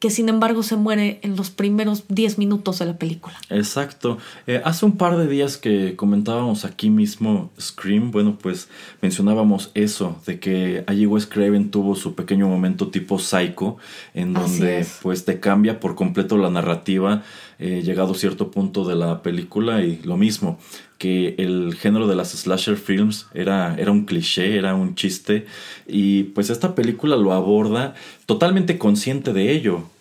que 0.03 0.09
sin 0.09 0.27
embargo 0.27 0.63
se 0.63 0.75
muere 0.75 1.19
en 1.21 1.37
los 1.37 1.49
primeros 1.49 2.03
10 2.09 2.37
minutos 2.37 2.79
de 2.79 2.87
la 2.87 2.97
película. 2.97 3.37
Exacto. 3.49 4.17
Eh, 4.47 4.61
hace 4.65 4.85
un 4.85 4.97
par 4.97 5.15
de 5.15 5.27
días 5.27 5.55
que 5.55 5.95
comentábamos 5.95 6.65
aquí 6.65 6.89
mismo 6.89 7.51
Scream, 7.57 8.11
bueno, 8.11 8.37
pues 8.37 8.67
mencionábamos 9.01 9.71
eso, 9.75 10.17
de 10.25 10.41
que 10.41 10.83
allí 10.87 11.05
Wes 11.05 11.25
Craven 11.25 11.71
tuvo 11.71 11.95
su 11.95 12.15
pequeño 12.15 12.49
momento 12.49 12.89
tipo 12.89 13.17
psycho, 13.17 13.77
en 14.13 14.33
donde 14.33 14.81
es. 14.81 14.99
pues 15.01 15.23
te 15.23 15.39
cambia 15.39 15.79
por 15.79 15.95
completo 15.95 16.35
la 16.35 16.49
narrativa, 16.49 17.23
eh, 17.57 17.81
llegado 17.81 18.13
cierto 18.13 18.51
punto 18.51 18.83
de 18.83 18.95
la 18.95 19.21
película, 19.21 19.83
y 19.83 20.01
lo 20.03 20.17
mismo, 20.17 20.59
que 20.97 21.35
el 21.37 21.75
género 21.75 22.07
de 22.07 22.17
las 22.17 22.31
slasher 22.31 22.75
films 22.75 23.27
era, 23.33 23.77
era 23.77 23.91
un 23.91 24.03
cliché, 24.03 24.57
era 24.57 24.75
un 24.75 24.95
chiste, 24.95 25.45
y 25.87 26.23
pues 26.23 26.49
esta 26.49 26.75
película 26.75 27.15
lo 27.15 27.31
aborda 27.31 27.95
totalmente 28.25 28.77
consciente 28.77 29.31
de 29.31 29.53
ello. 29.53 29.92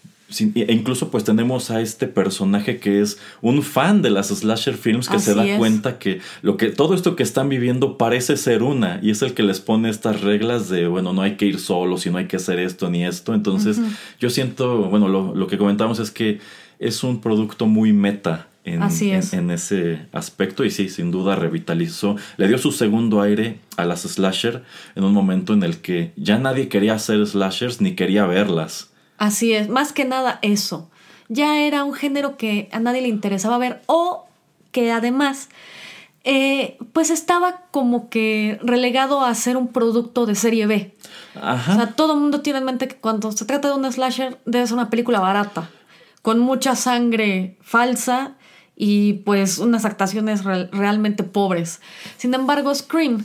E 0.54 0.72
incluso 0.72 1.10
pues 1.10 1.24
tenemos 1.24 1.70
a 1.70 1.80
este 1.80 2.06
personaje 2.06 2.78
que 2.78 3.00
es 3.00 3.18
un 3.40 3.62
fan 3.62 4.02
de 4.02 4.10
las 4.10 4.28
slasher 4.28 4.74
films 4.74 5.08
que 5.08 5.18
se 5.18 5.34
da 5.34 5.46
es. 5.46 5.58
cuenta 5.58 5.98
que 5.98 6.20
lo 6.42 6.56
que 6.56 6.70
todo 6.70 6.94
esto 6.94 7.14
que 7.16 7.22
están 7.22 7.48
viviendo 7.48 7.98
parece 7.98 8.36
ser 8.36 8.62
una 8.62 8.98
y 9.02 9.10
es 9.10 9.22
el 9.22 9.34
que 9.34 9.42
les 9.42 9.60
pone 9.60 9.90
estas 9.90 10.20
reglas 10.22 10.68
de 10.68 10.86
bueno 10.86 11.12
no 11.12 11.22
hay 11.22 11.36
que 11.36 11.46
ir 11.46 11.58
solos 11.58 12.06
y 12.06 12.10
no 12.10 12.18
hay 12.18 12.26
que 12.26 12.36
hacer 12.36 12.58
esto 12.58 12.88
ni 12.90 13.04
esto. 13.04 13.34
Entonces 13.34 13.78
yo 14.20 14.30
siento 14.30 14.84
bueno 14.90 15.08
lo, 15.08 15.34
lo 15.34 15.46
que 15.46 15.58
comentamos 15.58 15.98
es 15.98 16.10
que 16.10 16.40
es 16.78 17.04
un 17.04 17.20
producto 17.20 17.66
muy 17.66 17.92
meta 17.92 18.48
en, 18.64 18.82
Así 18.82 19.10
en- 19.10 19.22
en 19.32 19.50
ese 19.50 20.06
aspecto 20.12 20.64
y 20.64 20.70
sí 20.70 20.88
sin 20.88 21.10
duda 21.10 21.34
revitalizó 21.36 22.16
le 22.36 22.46
dio 22.46 22.58
su 22.58 22.70
segundo 22.72 23.20
aire 23.20 23.58
a 23.76 23.84
las 23.84 24.02
slasher 24.02 24.62
en 24.94 25.02
un 25.04 25.12
momento 25.12 25.52
en 25.52 25.62
el 25.64 25.78
que 25.78 26.12
ya 26.16 26.38
nadie 26.38 26.68
quería 26.68 26.94
hacer 26.94 27.26
slashers 27.26 27.80
ni 27.80 27.94
quería 27.96 28.24
verlas 28.26 28.91
Así 29.22 29.52
es, 29.52 29.68
más 29.68 29.92
que 29.92 30.04
nada 30.04 30.40
eso. 30.42 30.90
Ya 31.28 31.60
era 31.60 31.84
un 31.84 31.94
género 31.94 32.36
que 32.36 32.68
a 32.72 32.80
nadie 32.80 33.02
le 33.02 33.08
interesaba 33.08 33.56
ver 33.56 33.80
o 33.86 34.26
que 34.72 34.90
además 34.90 35.48
eh, 36.24 36.76
pues 36.92 37.08
estaba 37.10 37.60
como 37.70 38.08
que 38.10 38.58
relegado 38.64 39.24
a 39.24 39.32
ser 39.36 39.56
un 39.56 39.68
producto 39.68 40.26
de 40.26 40.34
serie 40.34 40.66
B. 40.66 40.92
ajá 41.40 41.72
O 41.72 41.76
sea, 41.76 41.86
todo 41.94 42.14
el 42.14 42.18
mundo 42.20 42.40
tiene 42.40 42.58
en 42.58 42.64
mente 42.64 42.88
que 42.88 42.96
cuando 42.96 43.30
se 43.30 43.44
trata 43.44 43.68
de 43.68 43.74
un 43.74 43.92
slasher 43.92 44.40
debe 44.44 44.66
ser 44.66 44.74
una 44.74 44.90
película 44.90 45.20
barata, 45.20 45.70
con 46.22 46.40
mucha 46.40 46.74
sangre 46.74 47.56
falsa 47.60 48.32
y 48.74 49.12
pues 49.24 49.58
unas 49.58 49.84
actuaciones 49.84 50.42
real- 50.42 50.68
realmente 50.72 51.22
pobres. 51.22 51.80
Sin 52.16 52.34
embargo, 52.34 52.74
Scream 52.74 53.24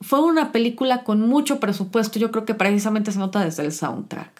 fue 0.00 0.20
una 0.20 0.50
película 0.50 1.04
con 1.04 1.20
mucho 1.20 1.60
presupuesto. 1.60 2.18
Yo 2.18 2.32
creo 2.32 2.44
que 2.44 2.54
precisamente 2.54 3.12
se 3.12 3.20
nota 3.20 3.44
desde 3.44 3.64
el 3.64 3.70
soundtrack. 3.72 4.35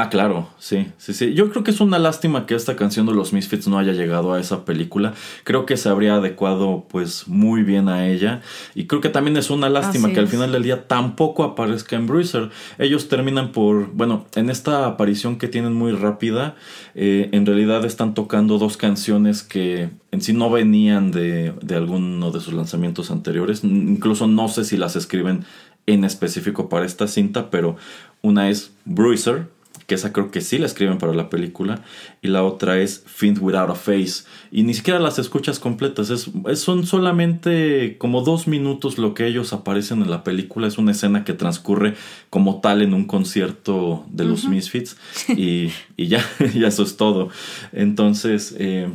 Ah, 0.00 0.10
claro, 0.10 0.48
sí, 0.60 0.86
sí, 0.96 1.12
sí. 1.12 1.34
Yo 1.34 1.50
creo 1.50 1.64
que 1.64 1.72
es 1.72 1.80
una 1.80 1.98
lástima 1.98 2.46
que 2.46 2.54
esta 2.54 2.76
canción 2.76 3.04
de 3.06 3.14
los 3.14 3.32
Misfits 3.32 3.66
no 3.66 3.80
haya 3.80 3.92
llegado 3.94 4.32
a 4.32 4.38
esa 4.38 4.64
película. 4.64 5.12
Creo 5.42 5.66
que 5.66 5.76
se 5.76 5.88
habría 5.88 6.14
adecuado 6.14 6.86
pues 6.88 7.26
muy 7.26 7.64
bien 7.64 7.88
a 7.88 8.06
ella. 8.06 8.40
Y 8.76 8.86
creo 8.86 9.00
que 9.00 9.08
también 9.08 9.36
es 9.36 9.50
una 9.50 9.68
lástima 9.68 10.06
Así 10.06 10.14
que 10.14 10.20
al 10.20 10.28
final 10.28 10.52
del 10.52 10.62
día 10.62 10.86
tampoco 10.86 11.42
aparezca 11.42 11.96
en 11.96 12.06
Bruiser. 12.06 12.50
Ellos 12.78 13.08
terminan 13.08 13.50
por, 13.50 13.90
bueno, 13.92 14.24
en 14.36 14.50
esta 14.50 14.86
aparición 14.86 15.36
que 15.36 15.48
tienen 15.48 15.72
muy 15.72 15.90
rápida, 15.90 16.54
eh, 16.94 17.28
en 17.32 17.44
realidad 17.44 17.84
están 17.84 18.14
tocando 18.14 18.58
dos 18.58 18.76
canciones 18.76 19.42
que 19.42 19.90
en 20.12 20.20
sí 20.20 20.32
no 20.32 20.48
venían 20.48 21.10
de, 21.10 21.54
de 21.60 21.74
alguno 21.74 22.30
de 22.30 22.38
sus 22.38 22.54
lanzamientos 22.54 23.10
anteriores. 23.10 23.64
Incluso 23.64 24.28
no 24.28 24.46
sé 24.46 24.64
si 24.64 24.76
las 24.76 24.94
escriben 24.94 25.44
en 25.86 26.04
específico 26.04 26.68
para 26.68 26.86
esta 26.86 27.08
cinta, 27.08 27.50
pero 27.50 27.74
una 28.22 28.48
es 28.48 28.70
Bruiser 28.84 29.57
que 29.88 29.96
esa 29.96 30.12
creo 30.12 30.30
que 30.30 30.40
sí 30.42 30.58
la 30.58 30.66
escriben 30.66 30.98
para 30.98 31.12
la 31.14 31.30
película, 31.30 31.82
y 32.22 32.28
la 32.28 32.44
otra 32.44 32.78
es 32.78 33.02
Fiend 33.06 33.38
Without 33.40 33.70
a 33.70 33.74
Face, 33.74 34.24
y 34.52 34.62
ni 34.62 34.74
siquiera 34.74 35.00
las 35.00 35.18
escuchas 35.18 35.58
completas, 35.58 36.10
es, 36.10 36.30
es- 36.46 36.60
son 36.60 36.86
solamente 36.86 37.96
como 37.98 38.20
dos 38.22 38.46
minutos 38.46 38.98
lo 38.98 39.14
que 39.14 39.26
ellos 39.26 39.52
aparecen 39.52 40.02
en 40.02 40.10
la 40.10 40.22
película, 40.24 40.68
es 40.68 40.78
una 40.78 40.92
escena 40.92 41.24
que 41.24 41.32
transcurre 41.32 41.94
como 42.30 42.60
tal 42.60 42.82
en 42.82 42.94
un 42.94 43.06
concierto 43.06 44.04
de 44.10 44.24
los 44.24 44.46
Misfits, 44.46 44.96
y, 45.36 45.70
y 45.96 46.06
ya, 46.08 46.22
eso 46.38 46.82
es 46.84 46.96
todo. 46.96 47.30
Entonces, 47.72 48.54
eh, 48.58 48.88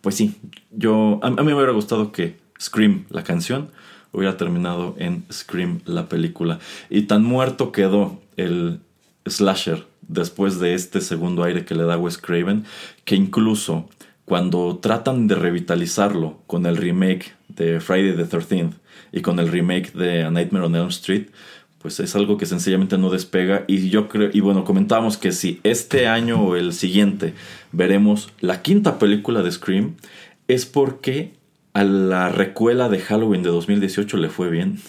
pues 0.00 0.14
sí, 0.14 0.36
yo, 0.70 1.18
a, 1.22 1.26
a 1.26 1.30
mí 1.30 1.42
me 1.44 1.54
hubiera 1.54 1.72
gustado 1.72 2.12
que 2.12 2.36
Scream, 2.60 3.04
la 3.10 3.24
canción, 3.24 3.70
hubiera 4.12 4.36
terminado 4.36 4.94
en 4.98 5.24
Scream, 5.32 5.80
la 5.84 6.08
película. 6.08 6.60
Y 6.90 7.02
tan 7.02 7.24
muerto 7.24 7.72
quedó 7.72 8.20
el 8.36 8.80
slasher 9.26 9.86
después 10.08 10.58
de 10.58 10.74
este 10.74 11.00
segundo 11.00 11.44
aire 11.44 11.64
que 11.64 11.74
le 11.74 11.84
da 11.84 11.98
Wes 11.98 12.18
Craven, 12.18 12.64
que 13.04 13.14
incluso 13.14 13.88
cuando 14.24 14.78
tratan 14.78 15.26
de 15.26 15.34
revitalizarlo 15.34 16.42
con 16.46 16.66
el 16.66 16.76
remake 16.76 17.34
de 17.48 17.80
Friday 17.80 18.16
the 18.16 18.28
13th 18.28 18.72
y 19.12 19.20
con 19.22 19.38
el 19.38 19.48
remake 19.48 19.92
de 19.92 20.24
A 20.24 20.30
Nightmare 20.30 20.66
on 20.66 20.76
Elm 20.76 20.88
Street, 20.88 21.28
pues 21.78 22.00
es 22.00 22.14
algo 22.16 22.36
que 22.36 22.46
sencillamente 22.46 22.98
no 22.98 23.08
despega 23.10 23.64
y 23.68 23.88
yo 23.88 24.08
creo 24.08 24.30
y 24.32 24.40
bueno 24.40 24.64
comentábamos 24.64 25.16
que 25.16 25.32
si 25.32 25.60
este 25.62 26.08
año 26.08 26.42
o 26.42 26.56
el 26.56 26.72
siguiente 26.72 27.34
veremos 27.72 28.32
la 28.40 28.62
quinta 28.62 28.98
película 28.98 29.42
de 29.42 29.52
Scream 29.52 29.94
es 30.48 30.66
porque 30.66 31.32
a 31.74 31.84
la 31.84 32.28
recuela 32.30 32.88
de 32.88 32.98
Halloween 32.98 33.42
de 33.42 33.50
2018 33.50 34.16
le 34.16 34.28
fue 34.28 34.50
bien. 34.50 34.80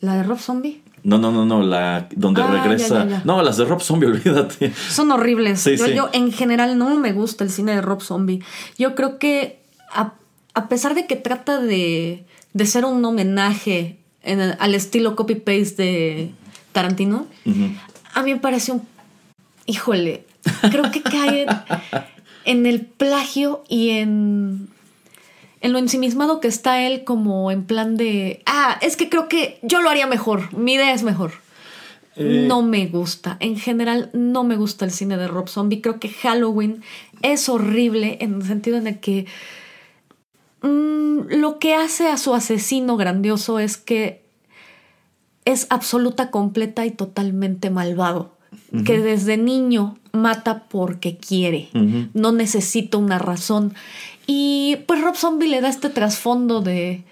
¿La 0.00 0.16
de 0.16 0.24
Rob 0.24 0.38
Zombie? 0.38 0.82
No, 1.06 1.18
no, 1.18 1.30
no, 1.30 1.44
no, 1.44 1.62
la 1.62 2.08
donde 2.16 2.42
Ah, 2.42 2.50
regresa. 2.50 3.04
ya, 3.04 3.10
ya. 3.10 3.22
No, 3.24 3.40
las 3.42 3.56
de 3.58 3.64
Rob 3.64 3.80
Zombie, 3.80 4.06
olvídate. 4.14 4.72
Son 4.90 5.10
horribles. 5.12 5.60
Sí, 5.60 5.76
yo, 5.76 5.86
sí. 5.86 5.94
yo, 5.94 6.08
en 6.12 6.32
general 6.32 6.76
no 6.76 6.94
me 6.96 7.12
gusta 7.12 7.44
el 7.44 7.50
cine 7.50 7.74
de 7.76 7.80
Rob 7.80 8.02
Zombie. 8.02 8.42
Yo 8.76 8.94
creo 8.96 9.18
que 9.18 9.60
a, 9.92 10.14
a 10.54 10.68
pesar 10.68 10.94
de 10.96 11.06
que 11.06 11.14
trata 11.14 11.60
de, 11.60 12.24
de 12.54 12.66
ser 12.66 12.84
un 12.84 13.04
homenaje 13.04 13.98
en 14.24 14.40
el- 14.40 14.56
al 14.58 14.74
estilo 14.74 15.14
copy-paste 15.14 15.82
de 15.82 16.30
Tarantino, 16.72 17.26
a 18.14 18.22
mí 18.22 18.34
me 18.34 18.40
parece 18.40 18.72
un... 18.72 18.82
Híjole, 19.66 20.24
creo 20.70 20.90
que 20.90 21.02
cae 21.02 21.42
en, 21.42 21.48
en 22.44 22.66
el 22.66 22.80
plagio 22.80 23.62
y 23.68 23.90
en... 23.90 24.68
En 25.66 25.72
lo 25.72 25.80
ensimismado 25.80 26.38
que 26.38 26.46
está 26.46 26.86
él 26.86 27.02
como 27.02 27.50
en 27.50 27.64
plan 27.64 27.96
de... 27.96 28.40
Ah, 28.46 28.78
es 28.82 28.96
que 28.96 29.08
creo 29.08 29.26
que 29.26 29.58
yo 29.62 29.82
lo 29.82 29.90
haría 29.90 30.06
mejor. 30.06 30.56
Mi 30.56 30.74
idea 30.74 30.94
es 30.94 31.02
mejor. 31.02 31.32
Eh, 32.14 32.44
No 32.46 32.62
me 32.62 32.86
gusta. 32.86 33.36
En 33.40 33.56
general, 33.56 34.08
no 34.12 34.44
me 34.44 34.54
gusta 34.54 34.84
el 34.84 34.92
cine 34.92 35.16
de 35.16 35.26
Rob 35.26 35.48
Zombie. 35.48 35.80
Creo 35.80 35.98
que 35.98 36.08
Halloween 36.08 36.84
es 37.22 37.48
horrible 37.48 38.18
en 38.20 38.36
el 38.36 38.44
sentido 38.44 38.78
en 38.78 38.86
el 38.86 39.00
que 39.00 39.26
mm, 40.62 41.34
lo 41.34 41.58
que 41.58 41.74
hace 41.74 42.06
a 42.06 42.16
su 42.16 42.32
asesino 42.32 42.96
grandioso 42.96 43.58
es 43.58 43.76
que 43.76 44.24
es 45.44 45.66
absoluta, 45.68 46.30
completa 46.30 46.86
y 46.86 46.92
totalmente 46.92 47.70
malvado. 47.70 48.36
Que 48.84 49.00
desde 49.00 49.36
niño 49.36 49.98
mata 50.12 50.68
porque 50.68 51.16
quiere. 51.16 51.70
No 52.14 52.30
necesita 52.30 52.98
una 52.98 53.18
razón. 53.18 53.74
Y 54.26 54.76
pues 54.86 55.00
Rob 55.00 55.16
Zombie 55.16 55.48
le 55.48 55.60
da 55.60 55.68
este 55.68 55.88
trasfondo 55.88 56.60
de... 56.60 57.04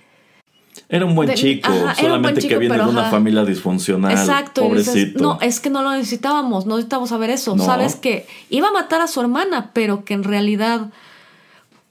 Era 0.89 1.07
un 1.07 1.15
buen 1.15 1.29
de- 1.29 1.35
chico, 1.35 1.71
ajá, 1.71 1.95
solamente 1.95 2.41
buen 2.41 2.49
que 2.49 2.59
viene 2.59 2.77
de 2.77 2.83
una 2.83 3.03
ajá. 3.03 3.11
familia 3.11 3.45
disfuncional. 3.45 4.11
Exacto. 4.13 4.63
y 4.67 4.71
dices, 4.75 4.87
Pobrecito. 4.89 5.23
no, 5.23 5.39
es 5.41 5.61
que 5.61 5.71
no 5.71 5.83
lo 5.83 5.93
necesitábamos, 5.93 6.67
no 6.67 6.75
necesitábamos 6.77 7.11
saber 7.11 7.31
eso. 7.31 7.55
No. 7.55 7.65
Sabes 7.65 7.95
que 7.95 8.27
iba 8.51 8.69
a 8.69 8.73
matar 8.73 9.01
a 9.01 9.07
su 9.07 9.21
hermana, 9.21 9.71
pero 9.73 10.05
que 10.05 10.15
en 10.15 10.25
realidad, 10.25 10.91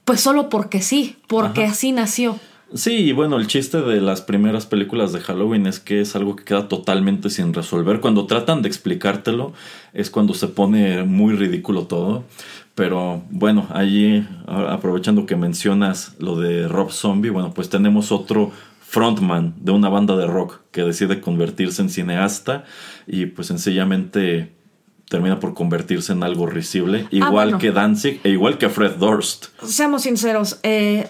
pues 0.04 0.20
solo 0.20 0.50
porque 0.50 0.82
sí, 0.82 1.16
porque 1.26 1.64
Ajá. 1.64 1.72
así 1.72 1.92
nació. 1.92 2.38
Sí, 2.72 2.92
y 2.92 3.12
bueno, 3.12 3.36
el 3.36 3.46
chiste 3.46 3.80
de 3.82 4.00
las 4.00 4.22
primeras 4.22 4.66
películas 4.66 5.12
de 5.12 5.20
Halloween 5.20 5.66
es 5.66 5.78
que 5.78 6.00
es 6.00 6.16
algo 6.16 6.34
que 6.34 6.44
queda 6.44 6.68
totalmente 6.68 7.30
sin 7.30 7.52
resolver. 7.52 8.00
Cuando 8.00 8.26
tratan 8.26 8.62
de 8.62 8.68
explicártelo, 8.68 9.52
es 9.92 10.10
cuando 10.10 10.34
se 10.34 10.48
pone 10.48 11.04
muy 11.04 11.34
ridículo 11.34 11.86
todo. 11.86 12.24
Pero 12.74 13.22
bueno, 13.30 13.68
allí, 13.70 14.26
aprovechando 14.46 15.26
que 15.26 15.36
mencionas 15.36 16.16
lo 16.18 16.36
de 16.40 16.66
Rob 16.66 16.90
Zombie, 16.90 17.30
bueno, 17.30 17.52
pues 17.54 17.68
tenemos 17.68 18.10
otro 18.10 18.50
frontman 18.80 19.54
de 19.58 19.72
una 19.72 19.88
banda 19.88 20.16
de 20.16 20.26
rock 20.26 20.60
que 20.70 20.82
decide 20.82 21.20
convertirse 21.20 21.82
en 21.82 21.90
cineasta 21.90 22.64
y 23.06 23.26
pues 23.26 23.48
sencillamente 23.48 24.52
termina 25.08 25.40
por 25.40 25.54
convertirse 25.54 26.12
en 26.12 26.22
algo 26.22 26.46
risible, 26.46 27.06
igual 27.10 27.32
bueno. 27.32 27.58
que 27.58 27.72
Danzig 27.72 28.20
e 28.24 28.30
igual 28.30 28.58
que 28.58 28.68
Fred 28.68 28.92
Durst. 28.92 29.46
Seamos 29.64 30.02
sinceros, 30.02 30.60
eh, 30.62 31.08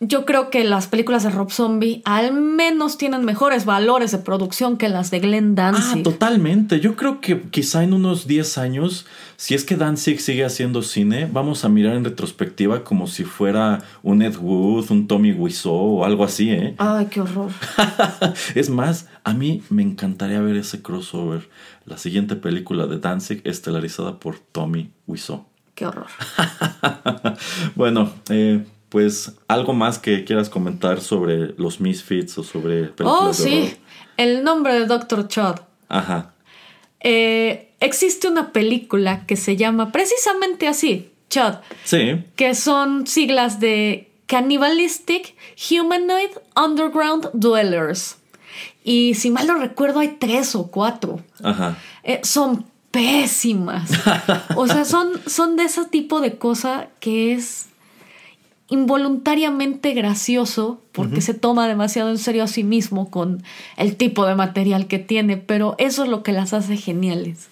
yo 0.00 0.26
creo 0.26 0.50
que 0.50 0.62
las 0.62 0.88
películas 0.88 1.22
de 1.22 1.30
Rob 1.30 1.50
Zombie 1.50 2.02
al 2.04 2.34
menos 2.34 2.98
tienen 2.98 3.24
mejores 3.24 3.64
valores 3.64 4.12
de 4.12 4.18
producción 4.18 4.76
que 4.76 4.88
las 4.90 5.10
de 5.10 5.20
Glenn 5.20 5.52
Ah, 5.58 5.72
Danzig. 5.72 6.02
totalmente. 6.02 6.80
Yo 6.80 6.96
creo 6.96 7.20
que 7.22 7.40
quizá 7.50 7.82
en 7.82 7.94
unos 7.94 8.26
10 8.26 8.58
años, 8.58 9.06
si 9.36 9.54
es 9.54 9.64
que 9.64 9.76
Danzig 9.76 10.20
sigue 10.20 10.44
haciendo 10.44 10.82
cine, 10.82 11.28
vamos 11.32 11.64
a 11.64 11.70
mirar 11.70 11.94
en 11.96 12.04
retrospectiva 12.04 12.84
como 12.84 13.06
si 13.06 13.24
fuera 13.24 13.82
un 14.02 14.20
Ed 14.20 14.36
Wood, 14.36 14.90
un 14.90 15.06
Tommy 15.08 15.32
Wiseau 15.32 16.00
o 16.00 16.04
algo 16.04 16.24
así, 16.24 16.50
¿eh? 16.50 16.74
Ay, 16.76 17.06
qué 17.06 17.22
horror. 17.22 17.50
es 18.54 18.68
más, 18.68 19.08
a 19.24 19.32
mí 19.32 19.62
me 19.70 19.82
encantaría 19.82 20.40
ver 20.40 20.56
ese 20.56 20.82
crossover. 20.82 21.48
La 21.86 21.96
siguiente 21.96 22.36
película 22.36 22.86
de 22.86 22.98
Danzig 22.98 23.40
estelarizada 23.44 24.20
por 24.20 24.38
Tommy 24.38 24.90
Wiseau. 25.06 25.46
Qué 25.74 25.86
horror. 25.86 26.06
bueno, 27.74 28.10
eh, 28.30 28.64
pues 28.88 29.32
algo 29.48 29.72
más 29.72 29.98
que 29.98 30.24
quieras 30.24 30.48
comentar 30.48 31.00
sobre 31.00 31.54
los 31.58 31.80
Misfits 31.80 32.38
o 32.38 32.42
sobre 32.44 32.84
películas 32.84 33.30
Oh, 33.30 33.32
sí. 33.32 33.74
El 34.16 34.44
nombre 34.44 34.74
de 34.80 34.86
Dr. 34.86 35.28
Chod. 35.28 35.56
Ajá. 35.88 36.32
Eh, 37.00 37.72
existe 37.80 38.28
una 38.28 38.52
película 38.52 39.26
que 39.26 39.36
se 39.36 39.56
llama 39.56 39.92
precisamente 39.92 40.66
así, 40.68 41.10
Chud, 41.28 41.54
Sí. 41.84 42.24
que 42.36 42.54
son 42.54 43.06
siglas 43.06 43.60
de 43.60 44.10
Cannibalistic 44.26 45.34
Humanoid 45.70 46.30
Underground 46.56 47.30
Dwellers. 47.34 48.16
Y 48.82 49.14
si 49.14 49.30
mal 49.30 49.46
no 49.46 49.56
recuerdo, 49.58 50.00
hay 50.00 50.16
tres 50.18 50.54
o 50.54 50.68
cuatro. 50.68 51.20
Ajá. 51.42 51.76
Eh, 52.02 52.20
son 52.22 52.64
pésimas. 52.90 53.90
O 54.56 54.66
sea, 54.66 54.84
son, 54.84 55.20
son 55.26 55.56
de 55.56 55.64
ese 55.64 55.84
tipo 55.84 56.20
de 56.20 56.38
cosa 56.38 56.88
que 57.00 57.34
es 57.34 57.66
involuntariamente 58.68 59.92
gracioso 59.92 60.80
porque 60.92 61.20
se 61.20 61.34
toma 61.34 61.68
demasiado 61.68 62.10
en 62.10 62.18
serio 62.18 62.42
a 62.44 62.48
sí 62.48 62.64
mismo 62.64 63.10
con 63.10 63.42
el 63.76 63.96
tipo 63.96 64.26
de 64.26 64.34
material 64.34 64.88
que 64.88 64.98
tiene, 64.98 65.36
pero 65.36 65.76
eso 65.78 66.04
es 66.04 66.08
lo 66.08 66.22
que 66.22 66.32
las 66.32 66.52
hace 66.52 66.76
geniales. 66.76 67.48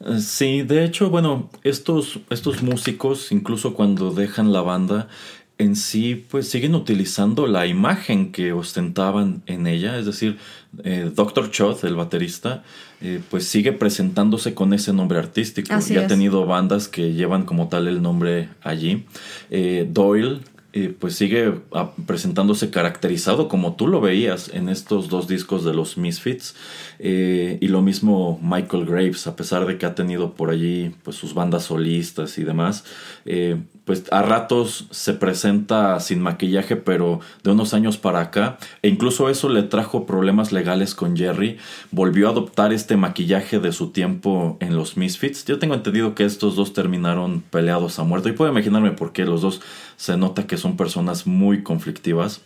Eh, 0.00 0.20
Sí, 0.20 0.62
de 0.62 0.84
hecho, 0.84 1.10
bueno, 1.10 1.50
estos, 1.62 2.20
estos 2.30 2.62
músicos, 2.62 3.30
incluso 3.32 3.74
cuando 3.74 4.12
dejan 4.12 4.52
la 4.52 4.62
banda, 4.62 5.08
en 5.56 5.76
sí, 5.76 6.24
pues 6.30 6.48
siguen 6.48 6.74
utilizando 6.74 7.46
la 7.46 7.66
imagen 7.66 8.32
que 8.32 8.52
ostentaban 8.52 9.42
en 9.46 9.66
ella, 9.68 9.98
es 9.98 10.06
decir, 10.06 10.38
eh, 10.82 11.12
Dr. 11.14 11.50
Choth, 11.50 11.84
el 11.84 11.94
baterista, 11.94 12.64
eh, 13.00 13.20
pues 13.30 13.46
sigue 13.46 13.72
presentándose 13.72 14.54
con 14.54 14.72
ese 14.72 14.92
nombre 14.92 15.18
artístico. 15.18 15.72
Así 15.72 15.94
y 15.94 15.98
ha 15.98 16.06
tenido 16.08 16.44
bandas 16.46 16.88
que 16.88 17.12
llevan 17.12 17.44
como 17.44 17.68
tal 17.68 17.86
el 17.86 18.02
nombre 18.02 18.48
allí. 18.62 19.04
Eh, 19.50 19.86
Doyle, 19.88 20.40
eh, 20.76 20.92
pues 20.98 21.14
sigue 21.14 21.54
ah, 21.72 21.92
presentándose 22.04 22.70
caracterizado 22.70 23.46
como 23.46 23.76
tú 23.76 23.86
lo 23.86 24.00
veías 24.00 24.50
en 24.52 24.68
estos 24.68 25.08
dos 25.08 25.28
discos 25.28 25.64
de 25.64 25.72
los 25.72 25.96
Misfits. 25.96 26.56
Eh, 26.98 27.58
y 27.60 27.68
lo 27.68 27.80
mismo 27.80 28.40
Michael 28.42 28.84
Graves, 28.84 29.28
a 29.28 29.36
pesar 29.36 29.66
de 29.66 29.78
que 29.78 29.86
ha 29.86 29.94
tenido 29.94 30.34
por 30.34 30.50
allí 30.50 30.92
pues, 31.04 31.16
sus 31.16 31.32
bandas 31.32 31.62
solistas 31.62 32.38
y 32.38 32.42
demás, 32.42 32.84
eh, 33.24 33.56
pues 33.84 34.04
a 34.10 34.22
ratos 34.22 34.86
se 34.90 35.12
presenta 35.12 36.00
sin 36.00 36.20
maquillaje, 36.20 36.76
pero 36.76 37.20
de 37.42 37.50
unos 37.50 37.74
años 37.74 37.98
para 37.98 38.20
acá, 38.20 38.58
e 38.82 38.88
incluso 38.88 39.28
eso 39.28 39.48
le 39.48 39.62
trajo 39.62 40.06
problemas 40.06 40.52
legales 40.52 40.94
con 40.94 41.16
Jerry, 41.16 41.58
volvió 41.90 42.28
a 42.28 42.30
adoptar 42.30 42.72
este 42.72 42.96
maquillaje 42.96 43.58
de 43.58 43.72
su 43.72 43.90
tiempo 43.90 44.56
en 44.60 44.76
los 44.76 44.96
Misfits. 44.96 45.44
Yo 45.44 45.58
tengo 45.58 45.74
entendido 45.74 46.14
que 46.14 46.24
estos 46.24 46.56
dos 46.56 46.72
terminaron 46.72 47.42
peleados 47.42 47.98
a 47.98 48.04
muerte, 48.04 48.30
y 48.30 48.32
puedo 48.32 48.50
imaginarme 48.50 48.92
por 48.92 49.12
qué 49.12 49.24
los 49.24 49.42
dos 49.42 49.60
se 49.96 50.16
nota 50.16 50.46
que 50.46 50.56
son 50.56 50.76
personas 50.76 51.26
muy 51.26 51.62
conflictivas. 51.62 52.40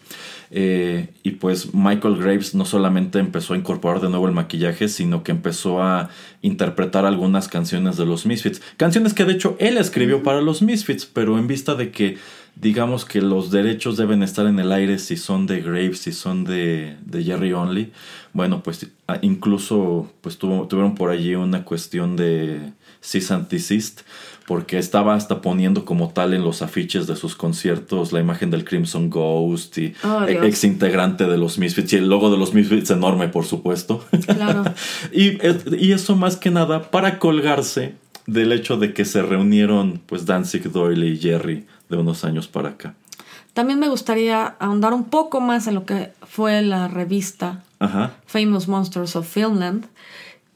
Eh, 0.50 1.08
y 1.22 1.32
pues 1.32 1.74
Michael 1.74 2.16
Graves 2.16 2.54
no 2.54 2.64
solamente 2.64 3.18
empezó 3.18 3.54
a 3.54 3.56
incorporar 3.58 4.00
de 4.00 4.08
nuevo 4.08 4.26
el 4.26 4.34
maquillaje, 4.34 4.88
sino 4.88 5.22
que 5.22 5.32
empezó 5.32 5.82
a 5.82 6.08
interpretar 6.42 7.04
algunas 7.04 7.48
canciones 7.48 7.96
de 7.96 8.06
los 8.06 8.24
Misfits. 8.26 8.62
Canciones 8.76 9.12
que 9.14 9.24
de 9.24 9.32
hecho 9.34 9.56
él 9.60 9.76
escribió 9.76 10.22
para 10.22 10.40
los 10.40 10.62
Misfits, 10.62 11.04
pero 11.06 11.38
en 11.38 11.46
vista 11.46 11.74
de 11.74 11.90
que 11.90 12.16
digamos 12.56 13.04
que 13.04 13.20
los 13.20 13.50
derechos 13.50 13.96
deben 13.96 14.22
estar 14.22 14.46
en 14.46 14.58
el 14.58 14.72
aire 14.72 14.98
si 14.98 15.16
son 15.16 15.46
de 15.46 15.60
Graves, 15.60 15.98
si 16.00 16.12
son 16.12 16.44
de, 16.44 16.96
de 17.04 17.22
Jerry 17.22 17.52
Only. 17.52 17.92
Bueno, 18.32 18.62
pues 18.62 18.86
ah, 19.06 19.18
incluso 19.22 20.10
pues 20.22 20.38
tuvo- 20.38 20.66
tuvieron 20.66 20.94
por 20.94 21.10
allí 21.10 21.34
una 21.34 21.64
cuestión 21.64 22.16
de 22.16 22.72
cease 23.00 23.32
and 23.34 23.48
desist, 23.48 24.00
porque 24.48 24.78
estaba 24.78 25.14
hasta 25.14 25.42
poniendo 25.42 25.84
como 25.84 26.08
tal 26.08 26.32
en 26.32 26.42
los 26.42 26.62
afiches 26.62 27.06
de 27.06 27.16
sus 27.16 27.36
conciertos 27.36 28.12
la 28.12 28.20
imagen 28.20 28.50
del 28.50 28.64
Crimson 28.64 29.10
Ghost 29.10 29.76
y 29.76 29.92
Oh, 30.02 30.24
Dios. 30.24 30.42
ex 30.44 30.64
integrante 30.64 31.26
de 31.26 31.36
los 31.36 31.58
Misfits 31.58 31.92
y 31.92 31.96
el 31.96 32.08
logo 32.08 32.30
de 32.30 32.38
los 32.38 32.54
Misfits 32.54 32.88
enorme, 32.90 33.28
por 33.28 33.44
supuesto. 33.44 34.04
Claro. 34.26 34.64
y, 35.12 35.36
y 35.76 35.92
eso 35.92 36.16
más 36.16 36.36
que 36.38 36.50
nada 36.50 36.90
para 36.90 37.18
colgarse 37.18 37.94
del 38.26 38.52
hecho 38.52 38.78
de 38.78 38.94
que 38.94 39.04
se 39.04 39.20
reunieron 39.20 40.00
pues 40.06 40.24
Danzig, 40.24 40.72
Doyle 40.72 41.06
y 41.08 41.18
Jerry 41.18 41.66
de 41.90 41.96
unos 41.98 42.24
años 42.24 42.48
para 42.48 42.70
acá. 42.70 42.94
También 43.52 43.78
me 43.78 43.88
gustaría 43.88 44.46
ahondar 44.60 44.94
un 44.94 45.04
poco 45.04 45.42
más 45.42 45.66
en 45.66 45.74
lo 45.74 45.84
que 45.84 46.12
fue 46.26 46.62
la 46.62 46.88
revista 46.88 47.64
Ajá. 47.80 48.12
Famous 48.26 48.66
Monsters 48.66 49.14
of 49.14 49.28
Filmland, 49.28 49.84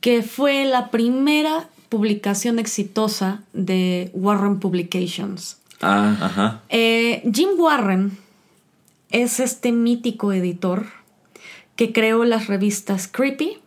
que 0.00 0.22
fue 0.22 0.64
la 0.64 0.90
primera 0.90 1.68
publicación 1.92 2.58
exitosa 2.58 3.42
de 3.52 4.10
Warren 4.14 4.60
Publications. 4.60 5.58
Ah, 5.82 6.16
ajá. 6.22 6.62
Eh, 6.70 7.22
Jim 7.30 7.50
Warren 7.58 8.16
es 9.10 9.40
este 9.40 9.72
mítico 9.72 10.32
editor 10.32 10.86
que 11.76 11.92
creó 11.92 12.24
las 12.24 12.46
revistas 12.46 13.08
Creepy 13.08 13.58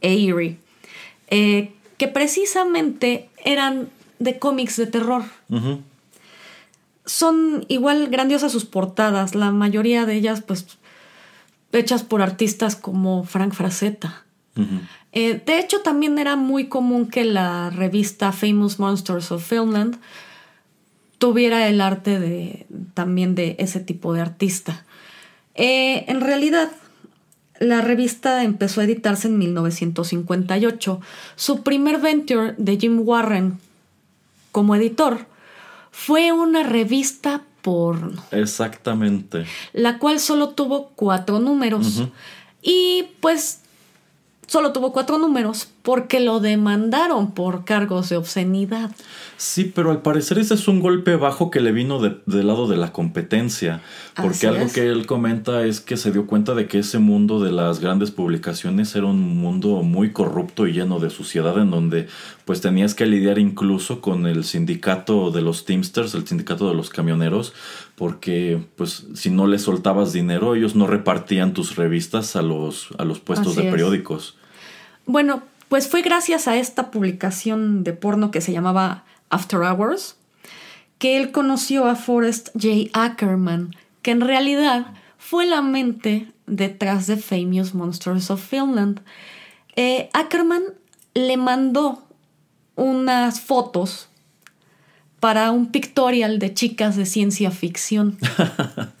e 0.00 0.14
Eerie, 0.14 0.56
eh, 1.28 1.74
que 1.98 2.08
precisamente 2.08 3.28
eran 3.44 3.90
de 4.20 4.38
cómics 4.38 4.76
de 4.78 4.86
terror. 4.86 5.24
Son 7.04 7.66
igual 7.68 8.08
grandiosas 8.08 8.52
sus 8.52 8.64
portadas, 8.64 9.34
la 9.34 9.50
mayoría 9.50 10.06
de 10.06 10.14
ellas 10.14 10.40
pues 10.40 10.78
hechas 11.72 12.04
por 12.04 12.22
artistas 12.22 12.74
como 12.74 13.24
Frank 13.24 13.52
Frazetta. 13.52 14.24
Ujú. 14.56 14.80
Eh, 15.18 15.40
de 15.46 15.58
hecho, 15.58 15.80
también 15.80 16.18
era 16.18 16.36
muy 16.36 16.66
común 16.66 17.08
que 17.08 17.24
la 17.24 17.70
revista 17.70 18.32
Famous 18.32 18.78
Monsters 18.78 19.32
of 19.32 19.42
Filmland 19.42 19.96
tuviera 21.16 21.68
el 21.68 21.80
arte 21.80 22.20
de 22.20 22.66
también 22.92 23.34
de 23.34 23.56
ese 23.58 23.80
tipo 23.80 24.12
de 24.12 24.20
artista. 24.20 24.84
Eh, 25.54 26.04
en 26.08 26.20
realidad, 26.20 26.70
la 27.58 27.80
revista 27.80 28.44
empezó 28.44 28.82
a 28.82 28.84
editarse 28.84 29.28
en 29.28 29.38
1958. 29.38 31.00
Su 31.34 31.62
primer 31.62 31.98
venture 31.98 32.54
de 32.58 32.76
Jim 32.76 33.00
Warren 33.02 33.58
como 34.52 34.76
editor 34.76 35.24
fue 35.92 36.30
una 36.30 36.62
revista 36.62 37.42
porno 37.62 38.22
Exactamente. 38.32 39.46
la 39.72 39.98
cual 39.98 40.20
solo 40.20 40.50
tuvo 40.50 40.90
cuatro 40.94 41.38
números. 41.38 42.02
Y 42.60 43.06
pues 43.20 43.60
solo 44.46 44.72
tuvo 44.72 44.92
cuatro 44.92 45.18
números 45.18 45.68
porque 45.82 46.20
lo 46.20 46.40
demandaron 46.40 47.32
por 47.32 47.64
cargos 47.64 48.08
de 48.08 48.16
obscenidad. 48.16 48.90
Sí, 49.38 49.70
pero 49.74 49.90
al 49.90 50.00
parecer 50.00 50.38
ese 50.38 50.54
es 50.54 50.66
un 50.66 50.80
golpe 50.80 51.14
bajo 51.16 51.50
que 51.50 51.60
le 51.60 51.70
vino 51.70 51.98
de- 52.00 52.16
del 52.24 52.46
lado 52.46 52.66
de 52.68 52.76
la 52.78 52.92
competencia. 52.92 53.82
Porque 54.14 54.36
Así 54.38 54.46
algo 54.46 54.64
es. 54.64 54.72
que 54.72 54.86
él 54.88 55.04
comenta 55.04 55.64
es 55.66 55.80
que 55.82 55.98
se 55.98 56.10
dio 56.10 56.26
cuenta 56.26 56.54
de 56.54 56.66
que 56.66 56.78
ese 56.78 56.98
mundo 56.98 57.38
de 57.44 57.52
las 57.52 57.80
grandes 57.80 58.10
publicaciones 58.10 58.96
era 58.96 59.04
un 59.06 59.20
mundo 59.36 59.82
muy 59.82 60.12
corrupto 60.12 60.66
y 60.66 60.72
lleno 60.72 61.00
de 61.00 61.10
suciedad 61.10 61.58
en 61.58 61.70
donde 61.70 62.08
pues 62.46 62.62
tenías 62.62 62.94
que 62.94 63.04
lidiar 63.04 63.38
incluso 63.38 64.00
con 64.00 64.26
el 64.26 64.44
sindicato 64.44 65.30
de 65.30 65.42
los 65.42 65.66
Teamsters, 65.66 66.14
el 66.14 66.26
sindicato 66.26 66.68
de 66.70 66.74
los 66.74 66.88
camioneros, 66.88 67.52
porque 67.94 68.58
pues 68.76 69.06
si 69.14 69.28
no 69.30 69.46
les 69.46 69.62
soltabas 69.62 70.12
dinero 70.14 70.54
ellos 70.54 70.74
no 70.76 70.86
repartían 70.86 71.52
tus 71.52 71.76
revistas 71.76 72.36
a 72.36 72.42
los, 72.42 72.88
a 72.98 73.04
los 73.04 73.20
puestos 73.20 73.48
Así 73.52 73.60
de 73.60 73.66
es. 73.66 73.70
periódicos. 73.72 74.36
Bueno, 75.06 75.42
pues 75.68 75.88
fue 75.88 76.02
gracias 76.02 76.48
a 76.48 76.56
esta 76.56 76.90
publicación 76.90 77.84
de 77.84 77.92
porno 77.92 78.30
que 78.30 78.40
se 78.40 78.52
llamaba 78.52 79.04
After 79.30 79.60
Hours 79.60 80.16
que 80.98 81.16
él 81.18 81.30
conoció 81.30 81.86
a 81.86 81.94
Forrest 81.94 82.48
J. 82.54 82.90
Ackerman, 82.92 83.74
que 84.02 84.10
en 84.12 84.20
realidad 84.20 84.86
fue 85.18 85.46
la 85.46 85.62
mente 85.62 86.32
detrás 86.46 87.06
de 87.06 87.16
Famous 87.16 87.74
Monsters 87.74 88.30
of 88.30 88.42
Finland. 88.42 89.00
Eh, 89.74 90.08
Ackerman 90.12 90.62
le 91.14 91.36
mandó 91.36 92.02
unas 92.76 93.40
fotos 93.40 94.08
para 95.20 95.50
un 95.50 95.66
pictorial 95.72 96.38
de 96.38 96.54
chicas 96.54 96.96
de 96.96 97.06
ciencia 97.06 97.50
ficción. 97.50 98.18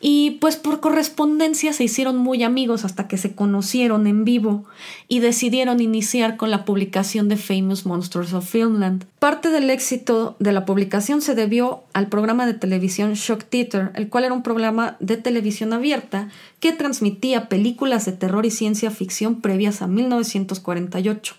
Y 0.00 0.32
pues 0.40 0.56
por 0.56 0.78
correspondencia 0.78 1.72
se 1.72 1.84
hicieron 1.84 2.16
muy 2.16 2.44
amigos 2.44 2.84
hasta 2.84 3.08
que 3.08 3.16
se 3.16 3.34
conocieron 3.34 4.06
en 4.06 4.24
vivo 4.24 4.64
y 5.08 5.18
decidieron 5.18 5.80
iniciar 5.80 6.36
con 6.36 6.52
la 6.52 6.64
publicación 6.64 7.28
de 7.28 7.36
Famous 7.36 7.84
Monsters 7.84 8.32
of 8.32 8.48
Finland. 8.48 9.06
Parte 9.18 9.50
del 9.50 9.70
éxito 9.70 10.36
de 10.38 10.52
la 10.52 10.64
publicación 10.64 11.20
se 11.20 11.34
debió 11.34 11.82
al 11.94 12.06
programa 12.06 12.46
de 12.46 12.54
televisión 12.54 13.14
Shock 13.14 13.44
Theater, 13.44 13.90
el 13.94 14.08
cual 14.08 14.24
era 14.24 14.34
un 14.34 14.44
programa 14.44 14.96
de 15.00 15.16
televisión 15.16 15.72
abierta 15.72 16.28
que 16.60 16.72
transmitía 16.72 17.48
películas 17.48 18.04
de 18.04 18.12
terror 18.12 18.46
y 18.46 18.52
ciencia 18.52 18.92
ficción 18.92 19.40
previas 19.40 19.82
a 19.82 19.88
1948. 19.88 21.34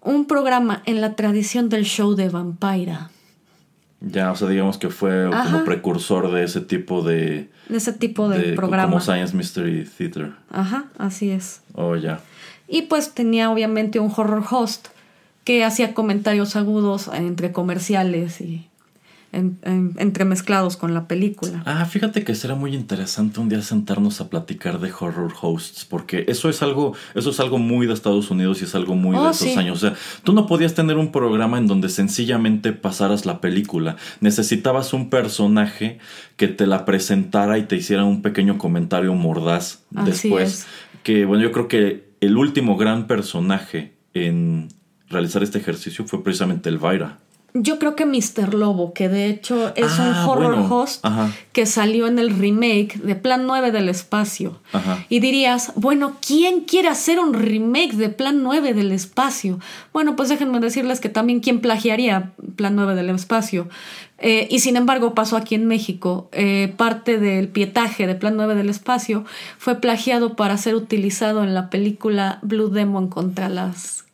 Un 0.00 0.26
programa 0.26 0.82
en 0.86 1.00
la 1.00 1.16
tradición 1.16 1.68
del 1.68 1.84
show 1.84 2.14
de 2.14 2.28
Vampira. 2.28 3.10
Ya, 4.04 4.32
o 4.32 4.36
sea, 4.36 4.48
digamos 4.48 4.78
que 4.78 4.88
fue 4.90 5.26
como 5.26 5.36
Ajá. 5.36 5.64
precursor 5.64 6.32
de 6.32 6.42
ese 6.44 6.60
tipo 6.60 7.02
de, 7.02 7.50
De 7.68 7.76
ese 7.76 7.92
tipo 7.92 8.28
de, 8.28 8.38
de- 8.38 8.52
programa. 8.54 8.88
como 8.88 9.00
Science 9.00 9.36
Mystery 9.36 9.84
Theater. 9.84 10.32
Ajá, 10.50 10.86
así 10.98 11.30
es. 11.30 11.62
Oh, 11.74 11.94
ya. 11.96 12.20
Y 12.66 12.82
pues 12.82 13.12
tenía 13.14 13.50
obviamente 13.50 14.00
un 14.00 14.12
horror 14.16 14.42
host 14.50 14.88
que 15.44 15.64
hacía 15.64 15.94
comentarios 15.94 16.56
agudos 16.56 17.08
entre 17.12 17.52
comerciales 17.52 18.40
y 18.40 18.68
en- 19.32 19.58
en- 19.62 19.94
entremezclados 19.98 20.76
con 20.76 20.94
la 20.94 21.08
película. 21.08 21.62
Ah, 21.66 21.84
fíjate 21.86 22.22
que 22.22 22.34
será 22.34 22.54
muy 22.54 22.74
interesante 22.74 23.40
un 23.40 23.48
día 23.48 23.62
sentarnos 23.62 24.20
a 24.20 24.28
platicar 24.30 24.78
de 24.78 24.92
horror 24.98 25.32
hosts, 25.40 25.84
porque 25.84 26.24
eso 26.28 26.48
es 26.48 26.62
algo, 26.62 26.94
eso 27.14 27.30
es 27.30 27.40
algo 27.40 27.58
muy 27.58 27.86
de 27.86 27.94
Estados 27.94 28.30
Unidos 28.30 28.60
y 28.60 28.64
es 28.64 28.74
algo 28.74 28.94
muy 28.94 29.16
de 29.16 29.22
Oh, 29.22 29.30
esos 29.30 29.48
sí. 29.48 29.58
años. 29.58 29.82
O 29.82 29.88
sea, 29.88 29.96
tú 30.22 30.32
no 30.32 30.46
podías 30.46 30.74
tener 30.74 30.96
un 30.98 31.10
programa 31.12 31.58
en 31.58 31.66
donde 31.66 31.88
sencillamente 31.88 32.72
pasaras 32.72 33.24
la 33.26 33.40
película. 33.40 33.96
Necesitabas 34.20 34.92
un 34.92 35.10
personaje 35.10 35.98
que 36.36 36.48
te 36.48 36.66
la 36.66 36.84
presentara 36.84 37.58
y 37.58 37.62
te 37.64 37.76
hiciera 37.76 38.04
un 38.04 38.22
pequeño 38.22 38.58
comentario 38.58 39.14
mordaz 39.14 39.82
Así 39.94 40.10
después. 40.28 40.52
es. 40.52 40.66
Que 41.02 41.24
bueno, 41.24 41.42
yo 41.42 41.52
creo 41.52 41.68
que 41.68 42.12
el 42.20 42.36
último 42.36 42.76
gran 42.76 43.06
personaje 43.06 43.92
en 44.14 44.68
realizar 45.08 45.42
este 45.42 45.58
ejercicio 45.58 46.04
fue 46.06 46.22
precisamente 46.22 46.68
Elvira. 46.68 47.18
Yo 47.54 47.78
creo 47.78 47.94
que 47.94 48.06
Mr. 48.06 48.54
Lobo, 48.54 48.94
que 48.94 49.10
de 49.10 49.26
hecho 49.26 49.74
es 49.76 49.92
Ah, 49.98 50.22
un 50.24 50.30
horror 50.30 50.54
bueno. 50.56 50.74
host 50.74 51.04
Ajá. 51.04 51.30
que 51.52 51.66
salió 51.66 52.06
en 52.06 52.18
el 52.18 52.30
remake 52.38 52.94
de 53.02 53.14
Plan 53.14 53.46
9 53.46 53.70
del 53.72 53.90
espacio. 53.90 54.58
Ajá. 54.72 55.04
Y 55.10 55.20
dirías, 55.20 55.72
bueno, 55.76 56.16
¿quién 56.26 56.60
quiere 56.62 56.88
hacer 56.88 57.18
un 57.20 57.34
remake 57.34 57.92
de 57.92 58.08
Plan 58.08 58.42
9 58.42 58.72
del 58.72 58.90
espacio? 58.90 59.60
Bueno, 59.92 60.16
pues 60.16 60.30
déjenme 60.30 60.60
decirles 60.60 60.98
que 61.00 61.10
también 61.10 61.40
quién 61.40 61.60
plagiaría 61.60 62.32
Plan 62.56 62.74
9 62.74 62.94
del 62.94 63.10
espacio. 63.10 63.68
Eh, 64.16 64.46
y 64.50 64.60
sin 64.60 64.76
embargo 64.76 65.14
pasó 65.14 65.36
aquí 65.36 65.54
en 65.54 65.66
México. 65.66 66.30
Eh, 66.32 66.72
parte 66.78 67.18
del 67.18 67.48
pietaje 67.48 68.06
de 68.06 68.14
Plan 68.14 68.34
9 68.36 68.54
del 68.54 68.70
espacio 68.70 69.26
fue 69.58 69.74
plagiado 69.74 70.36
para 70.36 70.56
ser 70.56 70.74
utilizado 70.74 71.44
en 71.44 71.52
la 71.52 71.68
película 71.68 72.38
Blue 72.40 72.68
Demon 72.70 73.08
contra 73.08 73.50
las 73.50 74.04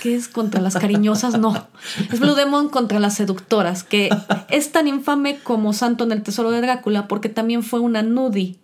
¿Qué 0.00 0.14
es 0.14 0.28
contra 0.28 0.60
las 0.60 0.74
cariñosas? 0.76 1.38
No. 1.38 1.66
Es 2.12 2.20
Blue 2.20 2.34
Demon 2.34 2.68
contra 2.68 3.00
las 3.00 3.14
seductoras, 3.16 3.82
que 3.84 4.10
es 4.48 4.70
tan 4.72 4.86
infame 4.88 5.38
como 5.42 5.72
Santo 5.72 6.04
en 6.04 6.12
el 6.12 6.22
Tesoro 6.22 6.50
de 6.50 6.60
Drácula, 6.60 7.08
porque 7.08 7.28
también 7.28 7.62
fue 7.62 7.80
una 7.80 8.02
nudie 8.02 8.56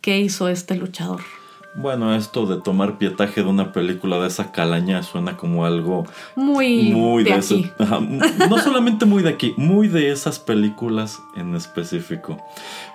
que 0.00 0.18
hizo 0.20 0.48
este 0.48 0.74
luchador. 0.76 1.20
Bueno, 1.76 2.14
esto 2.14 2.46
de 2.46 2.60
tomar 2.62 2.98
pietaje 2.98 3.42
de 3.42 3.48
una 3.48 3.72
película 3.72 4.20
de 4.20 4.28
esa 4.28 4.52
calaña 4.52 5.02
suena 5.02 5.36
como 5.36 5.66
algo 5.66 6.06
Muy, 6.36 6.92
muy 6.92 7.24
de, 7.24 7.30
de, 7.30 7.36
aquí. 7.36 7.68
ese- 7.80 8.48
no 8.48 8.58
solamente 8.58 9.06
muy 9.06 9.24
de 9.24 9.30
aquí, 9.30 9.54
muy 9.56 9.88
de 9.88 10.12
esas 10.12 10.38
películas 10.38 11.18
en 11.34 11.56
específico. 11.56 12.38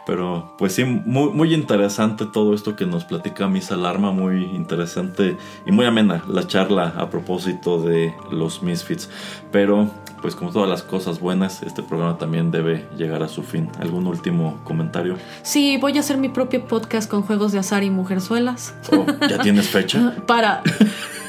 Pero 0.09 0.55
pues 0.57 0.73
sí, 0.73 0.85
muy, 0.85 1.29
muy 1.29 1.53
interesante 1.53 2.25
todo 2.25 2.55
esto 2.55 2.75
que 2.75 2.87
nos 2.87 3.05
platica 3.05 3.47
Miss 3.47 3.71
Alarma, 3.71 4.11
muy 4.11 4.43
interesante 4.43 5.37
y 5.67 5.71
muy 5.71 5.85
amena 5.85 6.23
la 6.27 6.47
charla 6.47 6.95
a 6.97 7.11
propósito 7.11 7.79
de 7.79 8.15
los 8.31 8.63
Misfits. 8.63 9.07
Pero 9.51 9.87
pues 10.23 10.33
como 10.33 10.51
todas 10.51 10.67
las 10.67 10.81
cosas 10.81 11.19
buenas, 11.19 11.61
este 11.61 11.83
programa 11.83 12.17
también 12.17 12.49
debe 12.49 12.87
llegar 12.97 13.21
a 13.21 13.27
su 13.27 13.43
fin. 13.43 13.69
¿Algún 13.79 14.07
último 14.07 14.59
comentario? 14.63 15.15
Sí, 15.43 15.77
voy 15.77 15.95
a 15.97 15.99
hacer 15.99 16.17
mi 16.17 16.29
propio 16.29 16.65
podcast 16.65 17.07
con 17.07 17.21
juegos 17.21 17.51
de 17.51 17.59
azar 17.59 17.83
y 17.83 17.91
mujerzuelas 17.91 18.73
Oh, 18.91 19.05
¿Ya 19.29 19.37
tienes 19.43 19.69
fecha? 19.69 20.15
para 20.25 20.63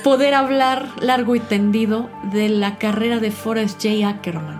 poder 0.02 0.32
hablar 0.32 0.88
largo 1.02 1.36
y 1.36 1.40
tendido 1.40 2.08
de 2.32 2.48
la 2.48 2.78
carrera 2.78 3.20
de 3.20 3.30
Forrest 3.30 3.82
J. 3.84 4.08
Ackerman. 4.08 4.59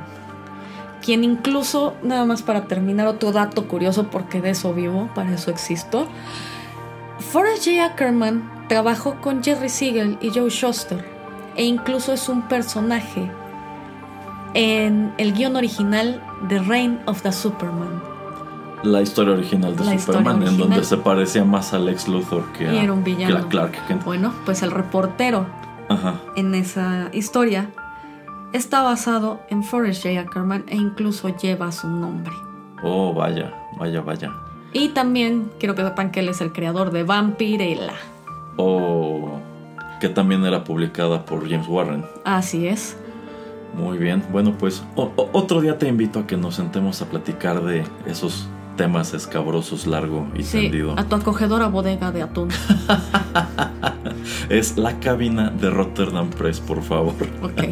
Quien 1.03 1.25
incluso, 1.25 1.95
nada 2.03 2.25
más 2.25 2.43
para 2.43 2.67
terminar, 2.67 3.07
otro 3.07 3.33
dato 3.33 3.67
curioso, 3.69 4.09
porque 4.11 4.41
de 4.41 4.51
eso 4.51 4.73
vivo, 4.75 5.11
para 5.15 5.35
eso 5.35 5.51
existo. 5.51 6.07
Forrest 7.19 7.65
J. 7.67 7.85
Ackerman 7.85 8.67
trabajó 8.69 9.21
con 9.21 9.43
Jerry 9.43 9.69
Siegel 9.69 10.19
y 10.21 10.31
Joe 10.31 10.51
Shuster, 10.51 11.05
e 11.57 11.65
incluso 11.65 12.13
es 12.13 12.29
un 12.29 12.43
personaje 12.43 13.31
en 14.55 15.13
el 15.19 15.33
guion 15.33 15.57
original 15.57 16.23
de 16.49 16.59
Reign 16.61 17.01
of 17.07 17.23
the 17.23 17.33
Superman. 17.33 18.03
La 18.83 19.03
historia 19.03 19.35
original 19.35 19.77
de 19.77 19.85
La 19.85 19.99
Superman, 19.99 20.43
en 20.43 20.57
donde 20.57 20.85
se 20.85 20.97
parecía 20.97 21.45
más 21.45 21.75
a 21.75 21.79
Lex 21.79 22.09
Luthor 22.09 22.51
que 22.53 22.67
a, 22.67 22.83
era 22.83 22.93
un 22.93 23.05
que 23.05 23.15
villano. 23.15 23.37
a 23.37 23.49
Clark 23.49 23.87
Kent. 23.87 24.05
Bueno, 24.05 24.33
pues 24.47 24.63
el 24.63 24.71
reportero 24.71 25.47
Ajá. 25.91 26.15
en 26.35 26.55
esa 26.55 27.11
historia 27.13 27.69
está 28.53 28.83
basado 28.83 29.41
en 29.51 29.63
Forrest 29.63 30.03
J. 30.05 30.21
Ackerman 30.21 30.65
e 30.69 30.77
incluso 30.77 31.29
lleva 31.37 31.71
su 31.73 31.89
nombre. 31.89 32.33
Oh, 32.83 33.13
vaya, 33.13 33.53
vaya, 33.79 34.01
vaya. 34.01 34.33
Y 34.73 34.91
también 34.91 35.51
quiero 35.59 35.75
que 35.75 35.83
sepan 35.83 36.11
que 36.11 36.21
él 36.21 36.29
es 36.29 36.41
el 36.41 36.53
creador 36.53 36.91
de 36.93 37.03
Vampirella. 37.03 37.93
Oh, 38.57 39.39
que 40.01 40.09
también 40.09 40.45
era 40.45 40.65
publicada 40.65 41.25
por 41.25 41.49
James 41.49 41.67
Warren. 41.69 42.05
Así 42.25 42.67
es. 42.67 42.97
Muy 43.75 43.99
bien, 43.99 44.23
bueno 44.33 44.55
pues 44.59 44.83
otro 44.97 45.61
día 45.61 45.79
te 45.79 45.87
invito 45.87 46.19
a 46.19 46.27
que 46.27 46.37
nos 46.37 46.57
sentemos 46.57 47.01
a 47.03 47.07
platicar 47.07 47.63
de 47.63 47.85
esos 48.05 48.49
temas 48.77 49.15
escabrosos 49.15 49.87
largo 49.87 50.27
y 50.35 50.43
Sí, 50.43 50.63
tendido. 50.63 50.95
a 50.99 51.05
tu 51.05 51.15
acogedora 51.15 51.69
bodega 51.69 52.11
de 52.11 52.23
atún. 52.23 52.49
Es 54.49 54.77
la 54.77 54.99
cabina 54.99 55.51
de 55.51 55.71
Rotterdam 55.71 56.31
Press, 56.31 56.59
por 56.61 56.83
favor. 56.83 57.15
Ok. 57.43 57.63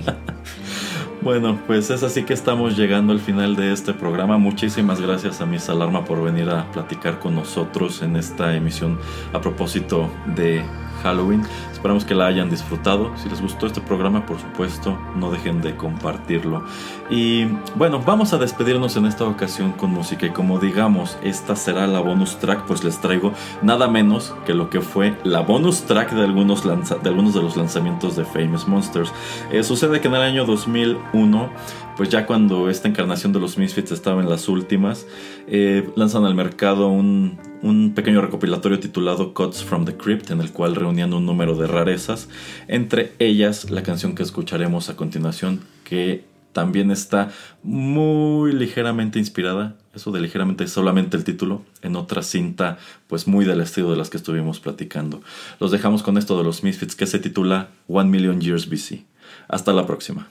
Bueno, 1.21 1.59
pues 1.67 1.91
es 1.91 2.05
así 2.05 2.23
que 2.23 2.33
estamos 2.33 2.77
llegando 2.77 3.13
al 3.13 3.19
final 3.19 3.57
de 3.57 3.73
este 3.73 3.93
programa. 3.93 4.39
Muchísimas 4.39 5.01
gracias 5.01 5.41
a 5.41 5.47
Miss 5.47 5.69
Alarma 5.69 6.05
por 6.05 6.23
venir 6.23 6.49
a 6.49 6.71
platicar 6.71 7.19
con 7.19 7.35
nosotros 7.35 8.03
en 8.03 8.17
esta 8.17 8.55
emisión 8.55 9.01
a 9.33 9.41
propósito 9.41 10.09
de 10.37 10.63
Halloween. 11.03 11.43
Esperamos 11.73 12.05
que 12.05 12.15
la 12.15 12.27
hayan 12.27 12.51
disfrutado. 12.51 13.13
Si 13.17 13.29
les 13.29 13.41
gustó 13.41 13.67
este 13.67 13.81
programa, 13.81 14.27
por 14.27 14.39
supuesto, 14.39 14.99
no 15.15 15.31
dejen 15.31 15.61
de 15.61 15.77
compartirlo. 15.77 16.65
Y 17.09 17.45
bueno, 17.77 18.03
vamos 18.05 18.33
a 18.33 18.39
despedirnos 18.39 18.97
en 18.97 19.07
esta 19.07 19.25
ocasión 19.25 19.73
con 19.73 19.93
música. 19.93 20.27
Y 20.27 20.31
como 20.31 20.59
digamos, 20.59 21.19
esta 21.23 21.55
será 21.57 21.87
la 21.87 22.01
bonus 22.01 22.39
track, 22.39 22.65
pues 22.67 22.83
les 22.83 23.01
traigo 23.01 23.33
nada 23.63 23.89
menos 23.89 24.35
que 24.45 24.55
lo 24.55 24.71
que 24.71 24.81
fue 24.81 25.17
la 25.25 25.41
bonus 25.41 25.83
track 25.83 26.13
de 26.13 26.25
algunos, 26.25 26.65
de, 26.65 27.09
algunos 27.09 27.35
de 27.35 27.43
los 27.43 27.57
lanzamientos 27.57 28.17
de 28.17 28.25
Famous 28.25 28.67
Monsters. 28.67 29.13
Eh, 29.53 29.63
sucede 29.63 30.01
que 30.01 30.09
en 30.09 30.15
el 30.15 30.23
año 30.23 30.45
2001, 30.45 31.51
pues 31.99 32.11
ya 32.11 32.27
cuando 32.27 32.71
esta 32.71 32.87
encarnación 32.87 33.33
de 33.33 33.41
los 33.41 33.59
Misfits 33.59 33.91
estaba 33.91 34.23
en 34.23 34.31
las 34.31 34.49
últimas, 34.49 35.05
eh, 35.49 35.91
lanzan 35.97 36.25
al 36.25 36.37
mercado 36.37 36.87
un, 36.87 37.41
un 37.61 37.93
pequeño 37.93 38.21
recopilatorio 38.21 38.79
titulado 38.79 39.35
Cuts 39.35 39.65
from 39.65 39.85
the 39.85 39.97
Crypt, 39.97 40.31
en 40.31 40.41
el 40.41 40.53
cual 40.53 40.77
reunían 40.77 41.13
un 41.13 41.27
número 41.27 41.57
de 41.57 41.67
rarezas, 41.67 42.29
entre 42.69 43.15
ellas 43.19 43.73
la 43.73 43.83
canción 43.83 44.15
que 44.15 44.23
escucharemos 44.23 44.89
a 44.89 44.95
continuación, 44.95 45.61
que 45.83 46.25
también 46.53 46.93
está 46.93 47.33
muy 47.65 48.53
ligeramente 48.53 49.19
inspirada, 49.19 49.75
eso 49.93 50.13
de 50.13 50.21
ligeramente 50.21 50.69
solamente 50.69 51.17
el 51.17 51.25
título, 51.25 51.63
en 51.83 51.97
otra 51.97 52.23
cinta 52.23 52.79
pues 53.09 53.27
muy 53.27 53.45
del 53.45 53.61
estilo 53.61 53.91
de 53.91 53.97
las 53.97 54.09
que 54.09 54.19
estuvimos 54.19 54.61
platicando. 54.61 55.21
Los 55.59 55.73
dejamos 55.73 56.05
con 56.05 56.17
esto 56.17 56.39
de 56.39 56.45
los 56.45 56.63
Misfits 56.63 56.95
que 56.95 57.07
se 57.09 57.19
titula 57.19 57.71
One 57.89 58.09
Million 58.09 58.41
Years 58.41 58.69
BC. 58.69 59.05
Hasta 59.49 59.73
la 59.73 59.85
próxima. 59.85 60.31